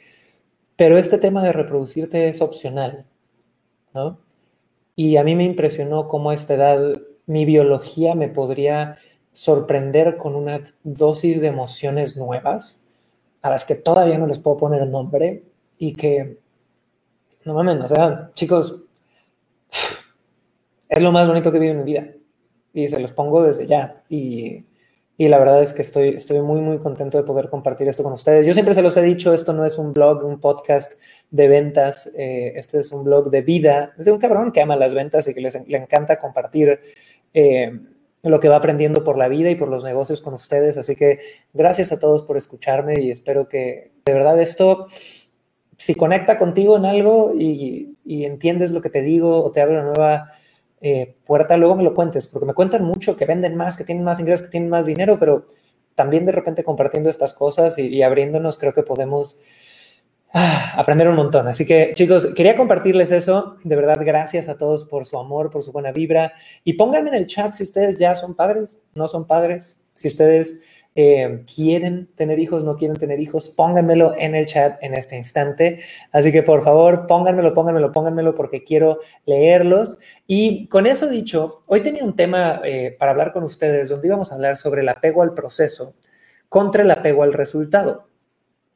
Pero 0.76 0.98
este 0.98 1.20
tema 1.20 1.44
de 1.44 1.54
reproducirte 1.54 2.28
es 2.28 2.42
opcional, 2.42 3.06
¿no? 3.94 4.26
Y 4.98 5.18
a 5.18 5.24
mí 5.24 5.36
me 5.36 5.44
impresionó 5.44 6.08
cómo 6.08 6.32
a 6.32 6.34
esta 6.34 6.56
edad 6.56 7.00
mi 7.28 7.46
biología 7.46 8.16
me 8.16 8.30
podría 8.30 8.98
sorprender 9.32 10.18
con 10.18 10.36
una 10.36 10.62
dosis 10.84 11.40
de 11.40 11.48
emociones 11.50 12.18
nuevas 12.18 12.84
a 13.44 13.52
las 13.52 13.64
que 13.64 13.76
todavía 13.76 14.18
no 14.18 14.26
les 14.26 14.40
puedo 14.40 14.58
poner 14.58 14.88
nombre 14.88 15.44
y 15.78 15.94
que, 15.94 16.40
no 17.46 17.54
mames, 17.54 17.80
o 17.84 17.88
sea, 17.88 18.32
chicos, 18.34 18.86
es 20.90 21.02
lo 21.02 21.12
más 21.12 21.28
bonito 21.28 21.52
que 21.52 21.60
vivo 21.60 21.74
en 21.74 21.84
mi 21.84 21.86
vida 21.86 22.08
y 22.74 22.88
se 22.88 23.00
los 23.00 23.12
pongo 23.12 23.44
desde 23.44 23.68
ya 23.68 24.04
y 24.10 24.64
y 25.20 25.28
la 25.30 25.40
verdad 25.40 25.64
es 25.64 25.74
que 25.74 25.82
estoy, 25.82 26.10
estoy 26.10 26.42
muy, 26.42 26.62
muy 26.62 26.78
contento 26.78 27.18
de 27.18 27.24
poder 27.24 27.50
compartir 27.50 27.88
esto 27.88 28.04
con 28.04 28.14
ustedes. 28.14 28.46
Yo 28.46 28.54
siempre 28.54 28.76
se 28.76 28.84
los 28.84 28.96
he 28.98 29.02
dicho, 29.02 29.34
esto 29.34 29.52
no 29.52 29.66
es 29.66 29.80
un 29.80 29.92
blog, 29.92 30.24
un 30.24 30.40
podcast 30.40 30.94
de 31.32 31.48
ventas, 31.48 32.08
eh, 32.16 32.54
este 32.56 32.80
es 32.80 32.92
un 32.92 33.04
blog 33.04 33.32
de 33.32 33.42
vida, 33.42 33.94
de 33.98 34.12
un 34.12 34.20
cabrón 34.20 34.52
que 34.52 34.62
ama 34.62 34.76
las 34.76 34.94
ventas 34.94 35.28
y 35.28 35.34
que 35.34 35.42
les, 35.42 35.58
le 35.68 35.78
encanta 35.78 36.20
compartir 36.20 36.80
eh, 37.34 37.80
lo 38.22 38.40
que 38.40 38.48
va 38.48 38.58
aprendiendo 38.58 39.04
por 39.04 39.18
la 39.18 39.28
vida 39.28 39.50
y 39.50 39.56
por 39.56 39.70
los 39.70 39.84
negocios 39.84 40.22
con 40.22 40.36
ustedes. 40.36 40.78
Así 40.78 40.96
que 40.96 41.18
gracias 41.52 41.92
a 41.92 41.98
todos 41.98 42.22
por 42.22 42.38
escucharme 42.38 43.02
y 43.02 43.10
espero 43.10 43.48
que 43.48 43.94
de 44.06 44.14
verdad 44.14 44.40
esto, 44.40 44.86
si 45.78 45.96
conecta 45.96 46.38
contigo 46.38 46.78
en 46.78 46.86
algo 46.86 47.34
y, 47.36 47.98
y 48.06 48.26
entiendes 48.26 48.70
lo 48.70 48.82
que 48.82 48.92
te 48.92 49.02
digo 49.02 49.44
o 49.44 49.52
te 49.52 49.62
abre 49.62 49.80
una 49.80 49.86
nueva 49.86 50.32
eh, 50.80 51.16
puerta, 51.26 51.58
luego 51.58 51.76
me 51.76 51.84
lo 51.84 51.96
cuentes, 51.96 52.28
porque 52.28 52.46
me 52.46 52.54
cuentan 52.54 52.84
mucho 52.84 53.16
que 53.16 53.26
venden 53.26 53.56
más, 53.56 53.78
que 53.78 53.84
tienen 53.84 54.04
más 54.04 54.20
ingresos, 54.20 54.48
que 54.48 54.52
tienen 54.52 54.70
más 54.70 54.86
dinero, 54.86 55.18
pero 55.20 55.48
también 55.96 56.26
de 56.26 56.32
repente 56.32 56.64
compartiendo 56.64 57.10
estas 57.10 57.34
cosas 57.34 57.80
y, 57.80 58.04
abriéndonos, 58.04 58.60
creo 58.60 58.74
que 58.74 58.84
podemos 58.84 59.40
ah, 60.34 60.74
aprender 60.78 61.08
un 61.08 61.16
montón. 61.16 61.48
Así 61.48 61.66
que 61.66 61.92
chicos, 61.96 62.28
quería 62.36 62.56
compartirles 62.56 63.12
eso. 63.12 63.58
De 63.64 63.76
verdad, 63.76 63.98
gracias 64.02 64.48
a 64.48 64.58
todos 64.58 64.86
por 64.86 65.06
su 65.06 65.18
amor, 65.18 65.50
por 65.50 65.64
su 65.64 65.72
buena 65.72 65.92
vibra. 65.92 66.34
Y 66.64 66.74
pónganme 66.74 67.10
en 67.10 67.16
el 67.16 67.26
chat 67.26 67.54
si 67.54 67.64
ustedes 67.64 67.98
ya 67.98 68.14
son 68.14 68.36
padres, 68.36 68.78
no 68.94 69.08
son 69.08 69.26
padres, 69.26 69.80
si 69.96 70.08
ustedes 70.08 70.62
eh, 71.00 71.44
quieren 71.46 72.08
tener 72.16 72.40
hijos, 72.40 72.64
no 72.64 72.76
quieren 72.76 72.98
tener 72.98 73.20
hijos, 73.20 73.52
pónganmelo 73.52 74.16
en 74.18 74.34
el 74.34 74.48
chat 74.48 74.82
en 74.82 74.96
este 74.96 75.16
instante. 75.16 75.80
Así 76.12 76.32
que 76.32 76.42
por 76.42 76.64
favor, 76.64 77.06
pónganmelo, 77.06 77.54
pónganmelo, 77.54 77.92
pónganmelo 77.92 78.34
porque 78.34 78.64
quiero 78.64 78.98
leerlos. 79.28 80.00
Y 80.26 80.68
con 80.70 80.88
eso 80.88 81.08
dicho, 81.08 81.62
hoy 81.68 81.82
tenía 81.82 82.04
un 82.04 82.16
tema 82.16 82.62
eh, 82.64 82.96
para 82.98 83.12
hablar 83.12 83.32
con 83.32 83.44
ustedes 83.44 83.90
donde 83.90 84.08
íbamos 84.08 84.32
a 84.32 84.36
hablar 84.36 84.58
sobre 84.58 84.82
el 84.82 84.90
apego 84.90 85.22
al 85.22 85.36
proceso 85.36 85.94
contra 86.50 86.82
el 86.82 86.90
apego 86.90 87.22
al 87.22 87.34
resultado, 87.34 88.08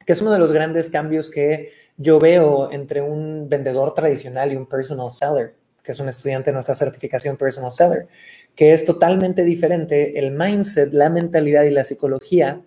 que 0.06 0.12
es 0.12 0.22
uno 0.22 0.30
de 0.30 0.38
los 0.38 0.52
grandes 0.52 0.90
cambios 0.90 1.28
que 1.28 1.70
yo 1.96 2.20
veo 2.20 2.70
entre 2.70 3.00
un 3.00 3.48
vendedor 3.48 3.94
tradicional 3.94 4.52
y 4.52 4.56
un 4.56 4.66
personal 4.66 5.10
seller 5.10 5.56
que 5.82 5.92
es 5.92 6.00
un 6.00 6.08
estudiante 6.08 6.50
de 6.50 6.54
nuestra 6.54 6.74
certificación 6.74 7.36
Personal 7.36 7.72
Seller, 7.72 8.06
que 8.54 8.72
es 8.72 8.84
totalmente 8.84 9.44
diferente 9.44 10.18
el 10.18 10.32
mindset, 10.32 10.92
la 10.92 11.08
mentalidad 11.08 11.64
y 11.64 11.70
la 11.70 11.84
psicología 11.84 12.60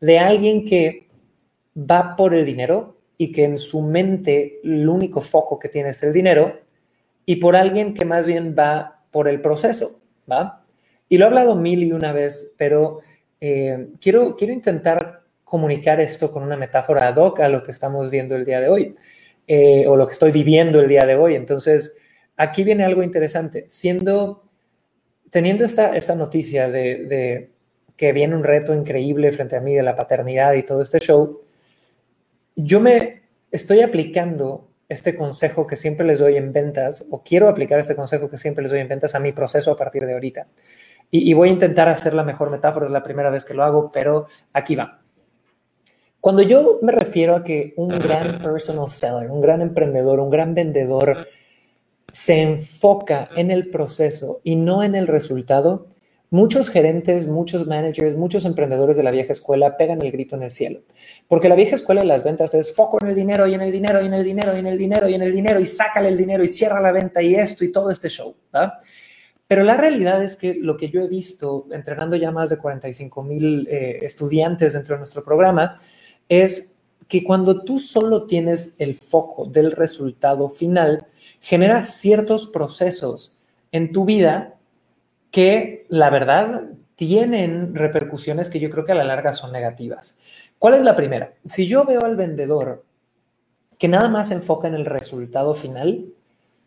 de 0.00 0.18
alguien 0.18 0.64
que 0.64 1.08
va 1.76 2.16
por 2.16 2.34
el 2.34 2.44
dinero 2.44 2.98
y 3.16 3.32
que 3.32 3.44
en 3.44 3.58
su 3.58 3.82
mente 3.82 4.60
el 4.64 4.88
único 4.88 5.20
foco 5.20 5.58
que 5.58 5.68
tiene 5.68 5.90
es 5.90 6.02
el 6.02 6.12
dinero, 6.12 6.60
y 7.24 7.36
por 7.36 7.54
alguien 7.56 7.94
que 7.94 8.04
más 8.04 8.26
bien 8.26 8.54
va 8.58 9.04
por 9.10 9.28
el 9.28 9.40
proceso, 9.40 10.00
¿va? 10.30 10.64
Y 11.08 11.18
lo 11.18 11.24
he 11.24 11.28
hablado 11.28 11.54
mil 11.54 11.82
y 11.82 11.92
una 11.92 12.12
vez, 12.12 12.52
pero 12.56 13.00
eh, 13.40 13.90
quiero, 14.00 14.34
quiero 14.34 14.52
intentar 14.52 15.22
comunicar 15.44 16.00
esto 16.00 16.32
con 16.32 16.42
una 16.42 16.56
metáfora 16.56 17.08
ad 17.08 17.16
hoc 17.16 17.40
a 17.40 17.48
lo 17.48 17.62
que 17.62 17.70
estamos 17.70 18.10
viendo 18.10 18.34
el 18.34 18.44
día 18.44 18.60
de 18.60 18.68
hoy, 18.68 18.94
eh, 19.46 19.84
o 19.86 19.96
lo 19.96 20.06
que 20.06 20.14
estoy 20.14 20.32
viviendo 20.32 20.80
el 20.80 20.88
día 20.88 21.04
de 21.04 21.14
hoy. 21.14 21.34
Entonces, 21.34 21.94
aquí 22.36 22.64
viene 22.64 22.84
algo 22.84 23.02
interesante. 23.02 23.64
Siendo, 23.68 24.44
teniendo 25.32 25.64
esta, 25.64 25.96
esta 25.96 26.14
noticia 26.14 26.68
de, 26.68 27.50
que 27.96 28.12
viene 28.12 28.36
un 28.36 28.44
reto 28.44 28.74
increíble 28.74 29.32
frente 29.32 29.56
a 29.56 29.62
mí 29.62 29.74
de 29.74 29.82
la 29.82 29.94
paternidad 29.94 30.52
y 30.52 30.62
todo 30.62 30.82
este 30.82 30.98
show, 30.98 31.40
yo 32.54 32.80
me 32.80 33.22
estoy 33.50 33.80
aplicando 33.80 34.68
este 34.90 35.16
consejo 35.16 35.66
que 35.66 35.76
siempre 35.76 36.06
les 36.06 36.18
doy 36.18 36.36
en 36.36 36.52
ventas, 36.52 37.06
o 37.10 37.22
quiero 37.22 37.48
aplicar 37.48 37.80
este 37.80 37.96
consejo 37.96 38.28
que 38.28 38.36
siempre 38.36 38.62
les 38.62 38.72
doy 38.72 38.80
en 38.80 38.88
ventas 38.88 39.14
a 39.14 39.20
mi 39.20 39.32
proceso 39.32 39.72
a 39.72 39.76
partir 39.76 40.04
de 40.04 40.12
ahorita. 40.12 40.48
Y, 41.10 41.30
y 41.30 41.32
voy 41.32 41.48
a 41.48 41.52
intentar 41.52 41.88
hacer 41.88 42.12
la 42.12 42.24
mejor 42.24 42.50
metáfora, 42.50 42.84
es 42.84 42.92
la 42.92 43.02
primera 43.02 43.30
vez 43.30 43.46
que 43.46 43.54
lo 43.54 43.64
hago, 43.64 43.90
pero 43.90 44.26
aquí 44.52 44.76
va. 44.76 45.00
Cuando 46.20 46.42
yo 46.42 46.78
me 46.82 46.92
refiero 46.92 47.34
a 47.36 47.42
que 47.42 47.72
un 47.78 47.88
gran 47.88 48.38
personal 48.38 48.90
seller, 48.90 49.30
un 49.30 49.40
gran 49.40 49.62
emprendedor, 49.62 50.20
un 50.20 50.28
gran 50.28 50.54
vendedor, 50.54 51.26
se 52.12 52.40
enfoca 52.40 53.28
en 53.36 53.50
el 53.50 53.70
proceso 53.70 54.40
y 54.44 54.56
no 54.56 54.84
en 54.84 54.94
el 54.94 55.06
resultado, 55.06 55.88
muchos 56.30 56.68
gerentes, 56.68 57.26
muchos 57.26 57.66
managers, 57.66 58.16
muchos 58.16 58.44
emprendedores 58.44 58.96
de 58.96 59.02
la 59.02 59.10
vieja 59.10 59.32
escuela 59.32 59.76
pegan 59.76 60.02
el 60.02 60.12
grito 60.12 60.36
en 60.36 60.44
el 60.44 60.50
cielo. 60.50 60.80
Porque 61.26 61.48
la 61.48 61.54
vieja 61.54 61.74
escuela 61.74 62.02
de 62.02 62.06
las 62.06 62.22
ventas 62.22 62.54
es 62.54 62.74
foco 62.74 62.98
en 63.02 63.08
el 63.08 63.14
dinero 63.14 63.46
y 63.46 63.54
en 63.54 63.62
el 63.62 63.72
dinero 63.72 64.02
y 64.02 64.06
en 64.06 64.14
el 64.14 64.24
dinero 64.24 64.54
y 64.54 64.58
en 64.58 64.66
el 64.66 64.78
dinero 64.78 65.08
y 65.08 65.14
en 65.14 65.22
el 65.22 65.32
dinero 65.32 65.58
y 65.58 65.66
sácale 65.66 66.08
el 66.08 66.16
dinero 66.16 66.44
y 66.44 66.48
cierra 66.48 66.80
la 66.80 66.92
venta 66.92 67.22
y 67.22 67.34
esto 67.34 67.64
y 67.64 67.72
todo 67.72 67.90
este 67.90 68.08
show. 68.08 68.34
Pero 69.46 69.64
la 69.64 69.76
realidad 69.76 70.22
es 70.22 70.36
que 70.36 70.54
lo 70.54 70.76
que 70.76 70.90
yo 70.90 71.02
he 71.02 71.08
visto 71.08 71.66
entrenando 71.72 72.16
ya 72.16 72.30
más 72.30 72.50
de 72.50 72.58
45 72.58 73.22
mil 73.22 73.68
eh, 73.70 73.98
estudiantes 74.02 74.74
dentro 74.74 74.94
de 74.94 75.00
nuestro 75.00 75.24
programa 75.24 75.76
es 76.28 76.78
que 77.08 77.22
cuando 77.22 77.62
tú 77.62 77.78
solo 77.78 78.26
tienes 78.26 78.74
el 78.78 78.94
foco 78.94 79.44
del 79.44 79.72
resultado 79.72 80.48
final, 80.48 81.04
genera 81.42 81.82
ciertos 81.82 82.46
procesos 82.46 83.36
en 83.72 83.92
tu 83.92 84.06
vida 84.06 84.54
que 85.32 85.86
la 85.88 86.08
verdad 86.08 86.70
tienen 86.94 87.74
repercusiones 87.74 88.48
que 88.48 88.60
yo 88.60 88.70
creo 88.70 88.84
que 88.84 88.92
a 88.92 88.94
la 88.94 89.04
larga 89.04 89.32
son 89.32 89.50
negativas. 89.52 90.18
¿Cuál 90.58 90.74
es 90.74 90.82
la 90.82 90.94
primera? 90.94 91.34
Si 91.44 91.66
yo 91.66 91.84
veo 91.84 92.04
al 92.04 92.16
vendedor 92.16 92.84
que 93.76 93.88
nada 93.88 94.08
más 94.08 94.28
se 94.28 94.34
enfoca 94.34 94.68
en 94.68 94.74
el 94.74 94.84
resultado 94.84 95.52
final, 95.54 96.06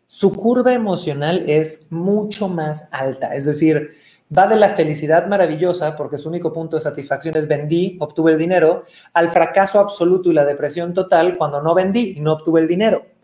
su 0.06 0.34
curva 0.34 0.74
emocional 0.74 1.48
es 1.48 1.86
mucho 1.90 2.48
más 2.48 2.90
alta. 2.92 3.34
Es 3.34 3.46
decir, 3.46 3.92
va 4.36 4.46
de 4.46 4.56
la 4.56 4.70
felicidad 4.74 5.26
maravillosa, 5.26 5.96
porque 5.96 6.18
su 6.18 6.28
único 6.28 6.52
punto 6.52 6.76
de 6.76 6.82
satisfacción 6.82 7.34
es 7.36 7.48
vendí, 7.48 7.96
obtuve 7.98 8.32
el 8.32 8.38
dinero, 8.38 8.84
al 9.14 9.30
fracaso 9.30 9.80
absoluto 9.80 10.30
y 10.30 10.34
la 10.34 10.44
depresión 10.44 10.92
total 10.92 11.38
cuando 11.38 11.62
no 11.62 11.74
vendí 11.74 12.14
y 12.18 12.20
no 12.20 12.34
obtuve 12.34 12.60
el 12.60 12.68
dinero. 12.68 13.15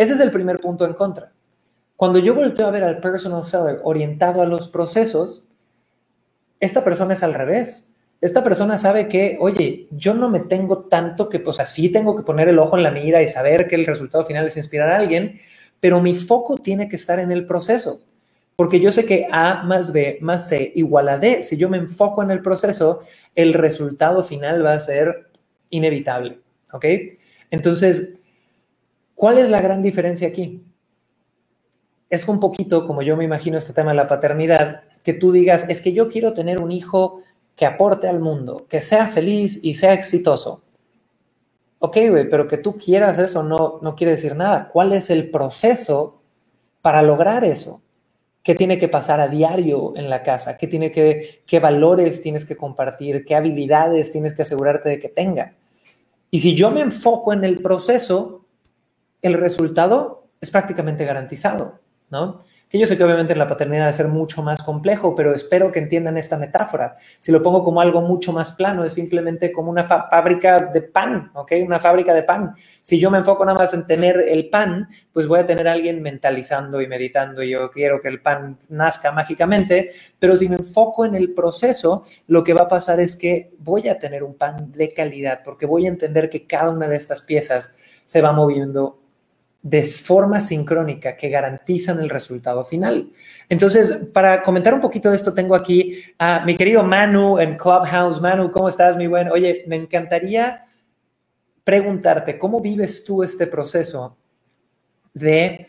Ese 0.00 0.14
es 0.14 0.20
el 0.20 0.30
primer 0.30 0.60
punto 0.60 0.86
en 0.86 0.94
contra. 0.94 1.30
Cuando 1.94 2.18
yo 2.18 2.34
volteo 2.34 2.66
a 2.66 2.70
ver 2.70 2.84
al 2.84 3.00
personal 3.00 3.44
seller 3.44 3.80
orientado 3.84 4.40
a 4.40 4.46
los 4.46 4.66
procesos, 4.66 5.46
esta 6.58 6.82
persona 6.82 7.12
es 7.12 7.22
al 7.22 7.34
revés. 7.34 7.86
Esta 8.22 8.42
persona 8.42 8.78
sabe 8.78 9.08
que, 9.08 9.36
oye, 9.38 9.88
yo 9.90 10.14
no 10.14 10.30
me 10.30 10.40
tengo 10.40 10.84
tanto 10.84 11.28
que, 11.28 11.38
pues 11.38 11.60
así 11.60 11.92
tengo 11.92 12.16
que 12.16 12.22
poner 12.22 12.48
el 12.48 12.58
ojo 12.58 12.78
en 12.78 12.82
la 12.82 12.90
mira 12.90 13.20
y 13.20 13.28
saber 13.28 13.68
que 13.68 13.74
el 13.74 13.84
resultado 13.84 14.24
final 14.24 14.46
es 14.46 14.56
inspirar 14.56 14.88
a 14.88 14.96
alguien, 14.96 15.38
pero 15.80 16.00
mi 16.00 16.14
foco 16.14 16.56
tiene 16.56 16.88
que 16.88 16.96
estar 16.96 17.20
en 17.20 17.30
el 17.30 17.44
proceso. 17.44 18.00
Porque 18.56 18.80
yo 18.80 18.92
sé 18.92 19.04
que 19.04 19.26
A 19.30 19.64
más 19.64 19.92
B 19.92 20.16
más 20.22 20.48
C 20.48 20.72
igual 20.76 21.10
a 21.10 21.18
D. 21.18 21.42
Si 21.42 21.58
yo 21.58 21.68
me 21.68 21.76
enfoco 21.76 22.22
en 22.22 22.30
el 22.30 22.40
proceso, 22.40 23.00
el 23.34 23.52
resultado 23.52 24.24
final 24.24 24.64
va 24.64 24.72
a 24.72 24.80
ser 24.80 25.28
inevitable. 25.68 26.38
¿Ok? 26.72 26.86
Entonces, 27.50 28.19
¿Cuál 29.20 29.36
es 29.36 29.50
la 29.50 29.60
gran 29.60 29.82
diferencia 29.82 30.28
aquí? 30.28 30.64
Es 32.08 32.26
un 32.26 32.40
poquito 32.40 32.86
como 32.86 33.02
yo 33.02 33.18
me 33.18 33.24
imagino 33.24 33.58
este 33.58 33.74
tema 33.74 33.90
de 33.90 33.98
la 33.98 34.06
paternidad, 34.06 34.84
que 35.04 35.12
tú 35.12 35.30
digas, 35.30 35.66
es 35.68 35.82
que 35.82 35.92
yo 35.92 36.08
quiero 36.08 36.32
tener 36.32 36.58
un 36.58 36.72
hijo 36.72 37.20
que 37.54 37.66
aporte 37.66 38.08
al 38.08 38.18
mundo, 38.18 38.64
que 38.66 38.80
sea 38.80 39.08
feliz 39.08 39.60
y 39.62 39.74
sea 39.74 39.92
exitoso. 39.92 40.62
Ok, 41.80 41.98
güey, 42.08 42.30
pero 42.30 42.48
que 42.48 42.56
tú 42.56 42.78
quieras 42.78 43.18
eso 43.18 43.42
no, 43.42 43.78
no 43.82 43.94
quiere 43.94 44.12
decir 44.12 44.34
nada. 44.34 44.68
¿Cuál 44.68 44.94
es 44.94 45.10
el 45.10 45.30
proceso 45.30 46.22
para 46.80 47.02
lograr 47.02 47.44
eso? 47.44 47.82
¿Qué 48.42 48.54
tiene 48.54 48.78
que 48.78 48.88
pasar 48.88 49.20
a 49.20 49.28
diario 49.28 49.92
en 49.96 50.08
la 50.08 50.22
casa? 50.22 50.56
¿Qué, 50.56 50.66
tiene 50.66 50.90
que, 50.90 51.42
¿Qué 51.46 51.60
valores 51.60 52.22
tienes 52.22 52.46
que 52.46 52.56
compartir? 52.56 53.26
¿Qué 53.26 53.36
habilidades 53.36 54.12
tienes 54.12 54.32
que 54.32 54.40
asegurarte 54.40 54.88
de 54.88 54.98
que 54.98 55.10
tenga? 55.10 55.56
Y 56.30 56.40
si 56.40 56.54
yo 56.54 56.70
me 56.70 56.80
enfoco 56.80 57.34
en 57.34 57.44
el 57.44 57.60
proceso, 57.60 58.39
el 59.22 59.34
resultado 59.34 60.28
es 60.40 60.50
prácticamente 60.50 61.04
garantizado, 61.04 61.80
¿no? 62.10 62.38
Que 62.70 62.78
yo 62.78 62.86
sé 62.86 62.96
que 62.96 63.02
obviamente 63.02 63.32
en 63.32 63.40
la 63.40 63.48
paternidad 63.48 63.86
debe 63.86 63.92
ser 63.92 64.06
mucho 64.06 64.44
más 64.44 64.62
complejo, 64.62 65.16
pero 65.16 65.34
espero 65.34 65.72
que 65.72 65.80
entiendan 65.80 66.16
esta 66.16 66.36
metáfora. 66.36 66.94
Si 67.18 67.32
lo 67.32 67.42
pongo 67.42 67.64
como 67.64 67.80
algo 67.80 68.00
mucho 68.00 68.32
más 68.32 68.52
plano, 68.52 68.84
es 68.84 68.92
simplemente 68.92 69.50
como 69.50 69.72
una 69.72 69.82
fábrica 69.82 70.60
de 70.72 70.80
pan, 70.82 71.32
¿ok? 71.34 71.50
Una 71.66 71.80
fábrica 71.80 72.14
de 72.14 72.22
pan. 72.22 72.54
Si 72.80 73.00
yo 73.00 73.10
me 73.10 73.18
enfoco 73.18 73.44
nada 73.44 73.58
más 73.58 73.74
en 73.74 73.88
tener 73.88 74.20
el 74.20 74.50
pan, 74.50 74.86
pues 75.12 75.26
voy 75.26 75.40
a 75.40 75.46
tener 75.46 75.66
a 75.66 75.72
alguien 75.72 76.00
mentalizando 76.00 76.80
y 76.80 76.86
meditando 76.86 77.42
y 77.42 77.50
yo 77.50 77.72
quiero 77.72 78.00
que 78.00 78.06
el 78.06 78.22
pan 78.22 78.56
nazca 78.68 79.10
mágicamente, 79.10 79.90
pero 80.20 80.36
si 80.36 80.48
me 80.48 80.54
enfoco 80.54 81.04
en 81.04 81.16
el 81.16 81.34
proceso, 81.34 82.04
lo 82.28 82.44
que 82.44 82.54
va 82.54 82.62
a 82.62 82.68
pasar 82.68 83.00
es 83.00 83.16
que 83.16 83.50
voy 83.58 83.88
a 83.88 83.98
tener 83.98 84.22
un 84.22 84.34
pan 84.34 84.70
de 84.70 84.94
calidad 84.94 85.40
porque 85.44 85.66
voy 85.66 85.86
a 85.86 85.88
entender 85.88 86.30
que 86.30 86.46
cada 86.46 86.70
una 86.70 86.86
de 86.86 86.94
estas 86.94 87.20
piezas 87.20 87.74
se 88.04 88.22
va 88.22 88.32
moviendo 88.32 88.99
de 89.62 89.82
forma 89.84 90.40
sincrónica 90.40 91.16
que 91.16 91.28
garantizan 91.28 92.00
el 92.00 92.08
resultado 92.08 92.64
final. 92.64 93.10
Entonces, 93.48 93.98
para 94.12 94.42
comentar 94.42 94.72
un 94.72 94.80
poquito 94.80 95.10
de 95.10 95.16
esto, 95.16 95.34
tengo 95.34 95.54
aquí 95.54 96.02
a 96.18 96.44
mi 96.44 96.56
querido 96.56 96.82
Manu 96.82 97.38
en 97.38 97.56
Clubhouse. 97.56 98.20
Manu, 98.20 98.50
¿cómo 98.50 98.68
estás, 98.68 98.96
mi 98.96 99.06
buen? 99.06 99.28
Oye, 99.28 99.64
me 99.66 99.76
encantaría 99.76 100.64
preguntarte, 101.62 102.38
¿cómo 102.38 102.60
vives 102.60 103.04
tú 103.04 103.22
este 103.22 103.46
proceso 103.46 104.16
de 105.12 105.68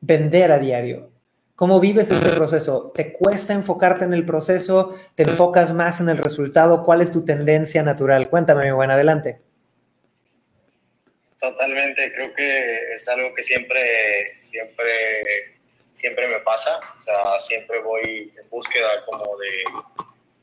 vender 0.00 0.52
a 0.52 0.58
diario? 0.58 1.10
¿Cómo 1.56 1.80
vives 1.80 2.10
este 2.10 2.28
proceso? 2.30 2.92
¿Te 2.94 3.12
cuesta 3.12 3.54
enfocarte 3.54 4.04
en 4.04 4.12
el 4.12 4.26
proceso? 4.26 4.92
¿Te 5.14 5.22
enfocas 5.22 5.72
más 5.72 6.00
en 6.00 6.10
el 6.10 6.18
resultado? 6.18 6.84
¿Cuál 6.84 7.00
es 7.00 7.10
tu 7.10 7.24
tendencia 7.24 7.82
natural? 7.82 8.28
Cuéntame, 8.28 8.66
mi 8.66 8.72
buen, 8.72 8.90
adelante. 8.90 9.45
Totalmente, 11.46 12.12
creo 12.12 12.34
que 12.34 12.94
es 12.94 13.06
algo 13.06 13.32
que 13.32 13.44
siempre, 13.44 14.36
siempre, 14.40 15.54
siempre 15.92 16.26
me 16.26 16.40
pasa. 16.40 16.80
O 16.98 17.00
sea, 17.00 17.38
siempre 17.38 17.78
voy 17.82 18.32
en 18.36 18.50
búsqueda 18.50 19.04
como 19.04 19.36
de, 19.38 19.64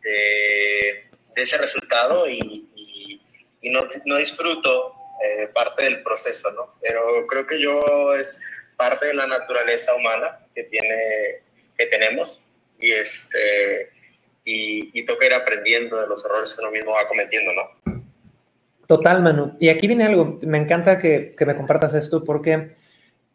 de, 0.01 1.03
ese 1.35 1.57
resultado 1.57 2.29
y, 2.29 3.19
y, 3.61 3.69
no, 3.69 3.81
no, 4.05 4.15
disfruto 4.15 4.95
eh, 5.25 5.49
parte 5.53 5.83
del 5.83 6.03
proceso, 6.03 6.49
¿no? 6.51 6.73
Pero 6.81 7.27
creo 7.27 7.45
que 7.47 7.59
yo 7.59 8.15
es 8.15 8.41
parte 8.77 9.07
de 9.07 9.15
la 9.15 9.27
naturaleza 9.27 9.93
humana 9.95 10.39
que, 10.55 10.63
tiene, 10.63 11.41
que 11.77 11.85
tenemos 11.87 12.45
y, 12.79 12.93
este, 12.93 13.91
y, 14.45 14.97
y 14.97 15.05
toca 15.05 15.25
ir 15.25 15.33
aprendiendo 15.33 15.99
de 15.99 16.07
los 16.07 16.23
errores 16.23 16.53
que 16.53 16.61
uno 16.61 16.71
mismo 16.71 16.93
va 16.93 17.09
cometiendo, 17.09 17.51
¿no? 17.51 17.92
Total, 18.93 19.23
Manu. 19.23 19.53
Y 19.59 19.69
aquí 19.69 19.87
viene 19.87 20.05
algo, 20.05 20.37
me 20.43 20.59
encanta 20.59 20.99
que, 20.99 21.35
me 21.47 21.55
compartas 21.55 21.95
esto 21.95 22.23
porque 22.23 22.75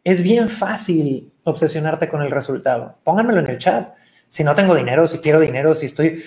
es 0.05 0.21
bien 0.21 0.47
fácil 0.47 1.33
obsesionarte 1.43 2.07
con 2.07 2.21
el 2.21 2.31
resultado. 2.31 2.95
Pónganmelo 3.03 3.41
en 3.41 3.47
el 3.47 3.57
chat. 3.57 3.93
Si 4.29 4.41
no 4.41 4.55
tengo 4.55 4.73
dinero, 4.73 5.05
si 5.05 5.17
quiero 5.17 5.37
dinero, 5.37 5.75
si 5.75 5.87
estoy 5.87 6.23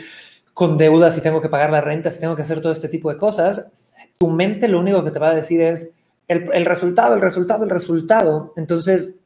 con 0.53 0.77
deudas, 0.77 1.15
si 1.15 1.23
tengo 1.23 1.41
que 1.41 1.49
pagar 1.49 1.71
la 1.71 1.81
renta, 1.81 2.11
si 2.11 2.21
tengo 2.21 2.37
que 2.37 2.43
hacer 2.43 2.61
todo 2.61 2.73
este 2.73 2.91
tipo 2.91 3.11
de 3.11 3.17
cosas, 3.17 3.73
tu 4.19 4.29
mente 4.29 4.69
lo 4.69 4.81
único 4.81 5.03
que 5.03 5.11
te 5.11 5.19
va 5.19 5.31
a 5.31 5.35
decir 5.35 5.63
es 5.63 5.95
el, 6.29 6.67
resultado, 6.67 7.15
el 7.15 7.23
resultado, 7.23 7.65
el 7.65 7.71
resultado. 7.71 8.53
Entonces, 8.59 9.17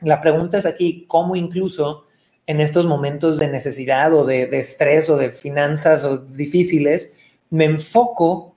la 0.00 0.22
pregunta 0.22 0.56
es 0.56 0.64
aquí, 0.64 1.04
¿cómo 1.08 1.36
incluso 1.36 2.06
en 2.46 2.62
estos 2.62 2.86
momentos 2.86 3.36
de 3.36 3.48
necesidad 3.48 4.14
o 4.14 4.24
de, 4.24 4.46
de 4.46 4.60
estrés 4.60 5.10
o 5.10 5.18
de 5.18 5.30
finanzas 5.30 6.04
o 6.04 6.16
difíciles, 6.16 7.18
me 7.50 7.66
enfoco 7.66 8.51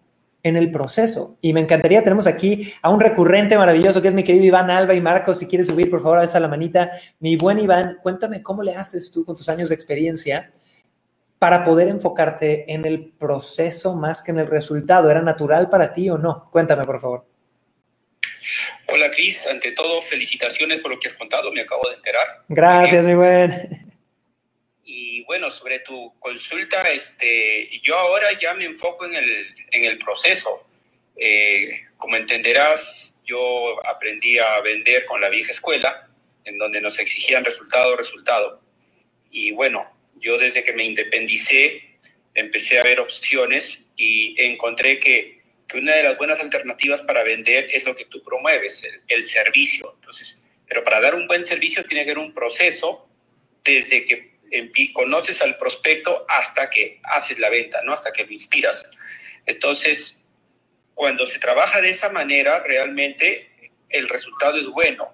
en 0.46 0.56
el 0.56 0.70
proceso. 0.70 1.38
Y 1.42 1.54
me 1.54 1.60
encantaría, 1.60 2.04
tenemos 2.04 2.28
aquí 2.28 2.72
a 2.84 2.92
un 2.92 3.00
recurrente 3.00 3.58
maravilloso 3.58 4.00
que 4.00 4.10
es 4.10 4.14
mi 4.14 4.24
querido 4.24 4.46
Iván 4.46 4.70
Alba 4.70 4.94
y 4.94 5.02
Marcos, 5.02 5.40
si 5.40 5.48
quieres 5.48 5.66
subir, 5.66 5.90
por 5.90 6.04
favor, 6.04 6.20
alza 6.20 6.40
la 6.40 6.48
manita. 6.48 6.92
Mi 7.20 7.36
buen 7.36 7.58
Iván, 7.58 7.98
cuéntame 8.04 8.44
cómo 8.44 8.62
le 8.62 8.76
haces 8.76 9.12
tú 9.12 9.26
con 9.26 9.36
tus 9.36 9.50
años 9.50 9.70
de 9.70 9.76
experiencia 9.76 10.52
para 11.40 11.66
poder 11.66 11.88
enfocarte 11.88 12.72
en 12.72 12.86
el 12.86 13.12
proceso 13.14 13.96
más 13.96 14.22
que 14.22 14.30
en 14.30 14.38
el 14.38 14.46
resultado. 14.46 15.10
¿Era 15.10 15.24
natural 15.24 15.68
para 15.68 15.92
ti 15.92 16.12
o 16.12 16.20
no? 16.20 16.48
Cuéntame, 16.52 16.84
por 16.84 17.02
favor. 17.02 17.26
Hola, 18.88 19.10
Cris. 19.10 19.48
Ante 19.48 19.72
todo, 19.72 20.00
felicitaciones 20.00 20.80
por 20.80 20.92
lo 20.92 21.00
que 21.00 21.08
has 21.08 21.16
contado. 21.16 21.52
Me 21.52 21.62
acabo 21.62 21.82
de 21.90 21.96
enterar. 21.96 22.44
Gracias, 22.50 23.04
mi 23.04 23.16
buen. 23.16 23.85
Y 25.16 25.24
bueno, 25.24 25.50
sobre 25.50 25.80
tu 25.80 26.14
consulta, 26.20 26.92
este, 26.92 27.70
yo 27.82 27.98
ahora 27.98 28.34
ya 28.34 28.54
me 28.54 28.66
enfoco 28.66 29.06
en 29.06 29.16
el, 29.16 29.48
en 29.72 29.86
el 29.86 29.98
proceso. 29.98 30.68
Eh, 31.16 31.86
como 31.96 32.18
entenderás, 32.18 33.18
yo 33.24 33.80
aprendí 33.88 34.38
a 34.40 34.60
vender 34.60 35.06
con 35.06 35.22
la 35.22 35.30
vieja 35.30 35.54
escuela, 35.54 36.10
en 36.44 36.58
donde 36.58 36.82
nos 36.82 37.00
exigían 37.00 37.46
resultado, 37.46 37.96
resultado. 37.96 38.62
Y 39.32 39.52
bueno, 39.52 39.90
yo 40.16 40.38
desde 40.38 40.66
que 40.66 40.74
me 40.74 40.84
independicé, 40.84 41.98
empecé 42.34 42.82
a 42.82 42.84
ver 42.84 43.00
opciones 43.00 43.86
y 43.96 44.36
encontré 44.38 45.00
que, 45.00 45.44
que 45.66 45.78
una 45.78 45.96
de 45.96 46.04
las 46.04 46.18
buenas 46.18 46.42
alternativas 46.42 47.04
para 47.04 47.24
vender 47.24 47.70
es 47.72 47.86
lo 47.86 47.96
que 47.96 48.04
tú 48.04 48.22
promueves, 48.22 48.86
el, 49.08 49.24
servicio. 49.24 49.94
Entonces, 49.96 50.44
pero 50.68 50.84
para 50.84 51.00
dar 51.00 51.16
un 51.16 51.26
buen 51.26 51.46
servicio 51.46 51.86
tiene 51.86 52.04
que 52.04 52.12
haber 52.12 52.22
un 52.22 52.34
proceso 52.34 53.08
desde 53.64 54.04
que 54.04 54.35
conoces 54.94 55.42
al 55.42 55.58
prospecto 55.58 56.26
hasta 56.30 56.70
que 56.70 57.00
haces 57.04 57.40
la 57.40 57.50
venta, 57.50 57.82
¿no? 57.84 57.94
Hasta 57.94 58.12
que 58.12 58.24
lo 58.24 58.32
inspiras. 58.32 58.92
Entonces, 59.46 60.24
cuando 60.94 61.26
se 61.26 61.40
trabaja 61.40 61.82
de 61.82 61.90
esa 61.90 62.10
manera, 62.10 62.64
realmente 62.64 63.72
el 63.90 64.08
resultado 64.10 64.58
es 64.58 64.68
bueno. 64.68 65.14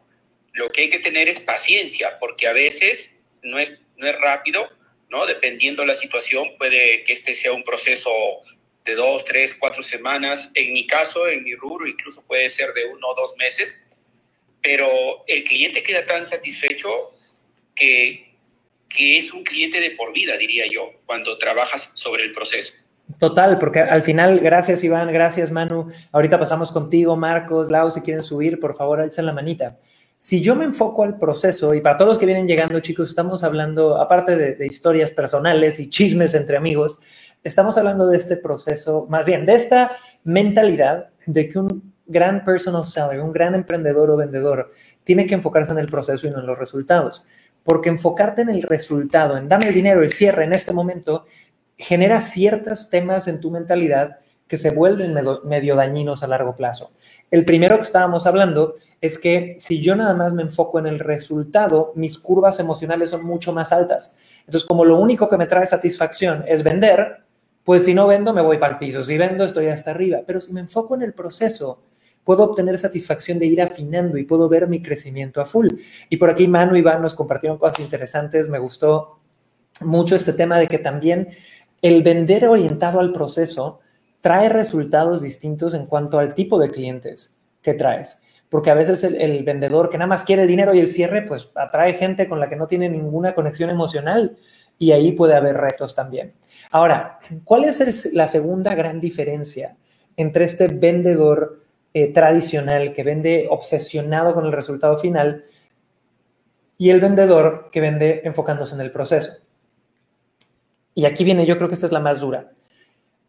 Lo 0.53 0.69
que 0.69 0.81
hay 0.81 0.89
que 0.89 0.99
tener 0.99 1.27
es 1.27 1.39
paciencia, 1.39 2.19
porque 2.19 2.47
a 2.47 2.53
veces 2.53 3.15
no 3.41 3.57
es, 3.57 3.77
no 3.97 4.07
es 4.07 4.19
rápido, 4.19 4.69
¿no? 5.09 5.25
Dependiendo 5.25 5.85
la 5.85 5.95
situación, 5.95 6.55
puede 6.57 7.03
que 7.03 7.13
este 7.13 7.35
sea 7.35 7.51
un 7.51 7.63
proceso 7.63 8.11
de 8.85 8.95
dos, 8.95 9.23
tres, 9.25 9.55
cuatro 9.55 9.83
semanas. 9.83 10.49
En 10.53 10.73
mi 10.73 10.87
caso, 10.87 11.27
en 11.27 11.43
mi 11.43 11.55
rubro, 11.55 11.87
incluso 11.87 12.21
puede 12.23 12.49
ser 12.49 12.73
de 12.73 12.85
uno 12.85 13.07
o 13.07 13.15
dos 13.15 13.35
meses. 13.37 13.85
Pero 14.61 15.23
el 15.27 15.43
cliente 15.43 15.81
queda 15.83 16.05
tan 16.05 16.25
satisfecho 16.25 17.13
que 17.75 18.30
que 18.95 19.17
es 19.17 19.33
un 19.33 19.43
cliente 19.43 19.79
de 19.79 19.91
por 19.91 20.13
vida, 20.13 20.37
diría 20.37 20.65
yo, 20.71 20.91
cuando 21.05 21.37
trabajas 21.37 21.89
sobre 21.93 22.23
el 22.23 22.31
proceso. 22.31 22.73
Total, 23.19 23.57
porque 23.57 23.79
al 23.79 24.03
final, 24.03 24.39
gracias 24.39 24.83
Iván, 24.83 25.11
gracias 25.11 25.51
Manu. 25.51 25.87
Ahorita 26.11 26.39
pasamos 26.39 26.71
contigo, 26.71 27.15
Marcos, 27.15 27.69
Lau, 27.69 27.91
si 27.91 28.01
quieren 28.01 28.23
subir, 28.23 28.59
por 28.59 28.73
favor, 28.73 29.01
alcen 29.01 29.25
la 29.25 29.33
manita. 29.33 29.77
Si 30.17 30.41
yo 30.41 30.55
me 30.55 30.65
enfoco 30.65 31.03
al 31.03 31.17
proceso, 31.17 31.73
y 31.73 31.81
para 31.81 31.97
todos 31.97 32.09
los 32.09 32.19
que 32.19 32.27
vienen 32.27 32.47
llegando, 32.47 32.79
chicos, 32.79 33.09
estamos 33.09 33.43
hablando, 33.43 33.97
aparte 33.97 34.35
de, 34.35 34.55
de 34.55 34.67
historias 34.67 35.11
personales 35.11 35.79
y 35.79 35.89
chismes 35.89 36.35
entre 36.35 36.57
amigos, 36.57 36.99
estamos 37.43 37.77
hablando 37.77 38.07
de 38.07 38.17
este 38.17 38.37
proceso, 38.37 39.07
más 39.09 39.25
bien 39.25 39.45
de 39.45 39.55
esta 39.55 39.91
mentalidad 40.23 41.09
de 41.25 41.49
que 41.49 41.57
un 41.57 41.93
gran 42.05 42.43
personal 42.43 42.85
seller, 42.85 43.21
un 43.21 43.31
gran 43.31 43.55
emprendedor 43.55 44.11
o 44.11 44.17
vendedor, 44.17 44.71
tiene 45.03 45.25
que 45.25 45.33
enfocarse 45.33 45.71
en 45.71 45.79
el 45.79 45.87
proceso 45.87 46.27
y 46.27 46.29
no 46.29 46.39
en 46.39 46.45
los 46.45 46.59
resultados 46.59 47.25
porque 47.63 47.89
enfocarte 47.89 48.41
en 48.41 48.49
el 48.49 48.63
resultado, 48.63 49.37
en 49.37 49.47
dame 49.47 49.67
el 49.67 49.73
dinero, 49.73 50.01
el 50.01 50.09
cierre 50.09 50.45
en 50.45 50.53
este 50.53 50.73
momento, 50.73 51.25
genera 51.77 52.21
ciertos 52.21 52.89
temas 52.89 53.27
en 53.27 53.39
tu 53.39 53.51
mentalidad 53.51 54.17
que 54.51 54.57
se 54.57 54.71
vuelven 54.71 55.15
medio, 55.45 55.77
dañinos 55.77 56.23
a 56.23 56.27
largo 56.27 56.57
plazo. 56.57 56.91
El 57.31 57.45
primero 57.45 57.77
que 57.77 57.83
estábamos 57.83 58.27
hablando 58.27 58.75
es 58.99 59.17
que 59.17 59.55
si 59.57 59.81
yo 59.81 59.95
nada 59.95 60.13
más 60.13 60.33
me 60.33 60.41
enfoco 60.41 60.77
en 60.77 60.87
el 60.87 60.99
resultado, 60.99 61.93
mis 61.95 62.17
curvas 62.17 62.59
emocionales 62.59 63.11
son 63.11 63.23
mucho 63.23 63.53
más 63.53 63.71
altas. 63.71 64.17
Entonces, 64.39 64.67
como 64.67 64.83
lo 64.83 64.99
único 64.99 65.29
que 65.29 65.37
me 65.37 65.45
trae 65.45 65.65
satisfacción 65.65 66.43
es 66.47 66.63
vender, 66.63 67.23
pues 67.63 67.85
si 67.85 67.93
no 67.93 68.07
vendo 68.07 68.33
me 68.33 68.41
voy 68.41 68.57
para 68.57 68.73
el 68.73 68.79
piso, 68.79 69.03
si 69.03 69.17
vendo 69.17 69.45
estoy 69.45 69.67
hasta 69.67 69.91
arriba, 69.91 70.19
pero 70.27 70.41
si 70.41 70.51
me 70.51 70.59
enfoco 70.59 70.95
en 70.95 71.03
el 71.03 71.13
proceso, 71.13 71.79
puedo 72.23 72.43
obtener 72.43 72.77
satisfacción 72.77 73.39
de 73.39 73.47
ir 73.47 73.61
afinando 73.61 74.17
y 74.17 74.25
puedo 74.25 74.47
ver 74.47 74.67
mi 74.67 74.81
crecimiento 74.81 75.41
a 75.41 75.45
full. 75.45 75.67
Y 76.09 76.17
por 76.17 76.29
aquí 76.29 76.47
Manu 76.47 76.75
y 76.75 76.79
Iván 76.79 77.01
nos 77.01 77.15
compartieron 77.15 77.57
cosas 77.57 77.79
interesantes. 77.79 78.49
Me 78.49 78.59
gustó 78.59 79.19
mucho 79.81 80.15
este 80.15 80.33
tema 80.33 80.59
de 80.59 80.67
que 80.67 80.77
también 80.77 81.29
el 81.81 82.03
vender 82.03 82.47
orientado 82.47 82.99
al 82.99 83.11
proceso 83.11 83.79
trae 84.21 84.49
resultados 84.49 85.21
distintos 85.21 85.73
en 85.73 85.85
cuanto 85.87 86.19
al 86.19 86.33
tipo 86.35 86.59
de 86.59 86.69
clientes 86.69 87.39
que 87.61 87.73
traes. 87.73 88.21
porque 88.49 88.69
a 88.69 88.73
veces 88.73 89.05
el, 89.05 89.43
vendedor 89.45 89.89
que 89.89 89.97
nada 89.97 90.09
más 90.09 90.25
quiere 90.25 90.41
el 90.41 90.47
dinero 90.49 90.73
y 90.73 90.79
el 90.79 90.89
cierre, 90.89 91.21
pues 91.21 91.53
atrae 91.55 91.93
gente 91.93 92.27
con 92.27 92.37
la 92.37 92.49
que 92.49 92.57
no 92.57 92.67
tiene 92.67 92.89
ninguna 92.89 93.33
conexión 93.33 93.69
emocional 93.69 94.35
y 94.77 94.91
ahí 94.91 95.13
puede 95.13 95.35
haber 95.35 95.55
retos 95.55 95.95
también. 95.95 96.33
Ahora, 96.69 97.19
¿cuál 97.45 97.63
es 97.63 98.11
la 98.13 98.27
segunda 98.27 98.75
gran 98.75 98.99
diferencia 98.99 99.77
entre 100.17 100.43
este 100.43 100.67
vendedor 100.67 101.63
eh, 101.93 102.11
tradicional 102.13 102.93
que 102.93 103.03
vende 103.03 103.47
obsesionado 103.49 104.33
con 104.33 104.45
el 104.45 104.51
resultado 104.51 104.97
final 104.97 105.45
y 106.77 106.89
el 106.89 106.99
vendedor 106.99 107.69
que 107.71 107.81
vende 107.81 108.21
enfocándose 108.23 108.75
en 108.75 108.81
el 108.81 108.91
proceso? 108.91 109.33
Y 110.93 111.05
aquí 111.05 111.23
viene, 111.23 111.45
yo 111.45 111.57
creo 111.57 111.67
que 111.67 111.75
esta 111.75 111.85
es 111.85 111.91
la 111.91 111.99
más 111.99 112.19
dura. 112.21 112.51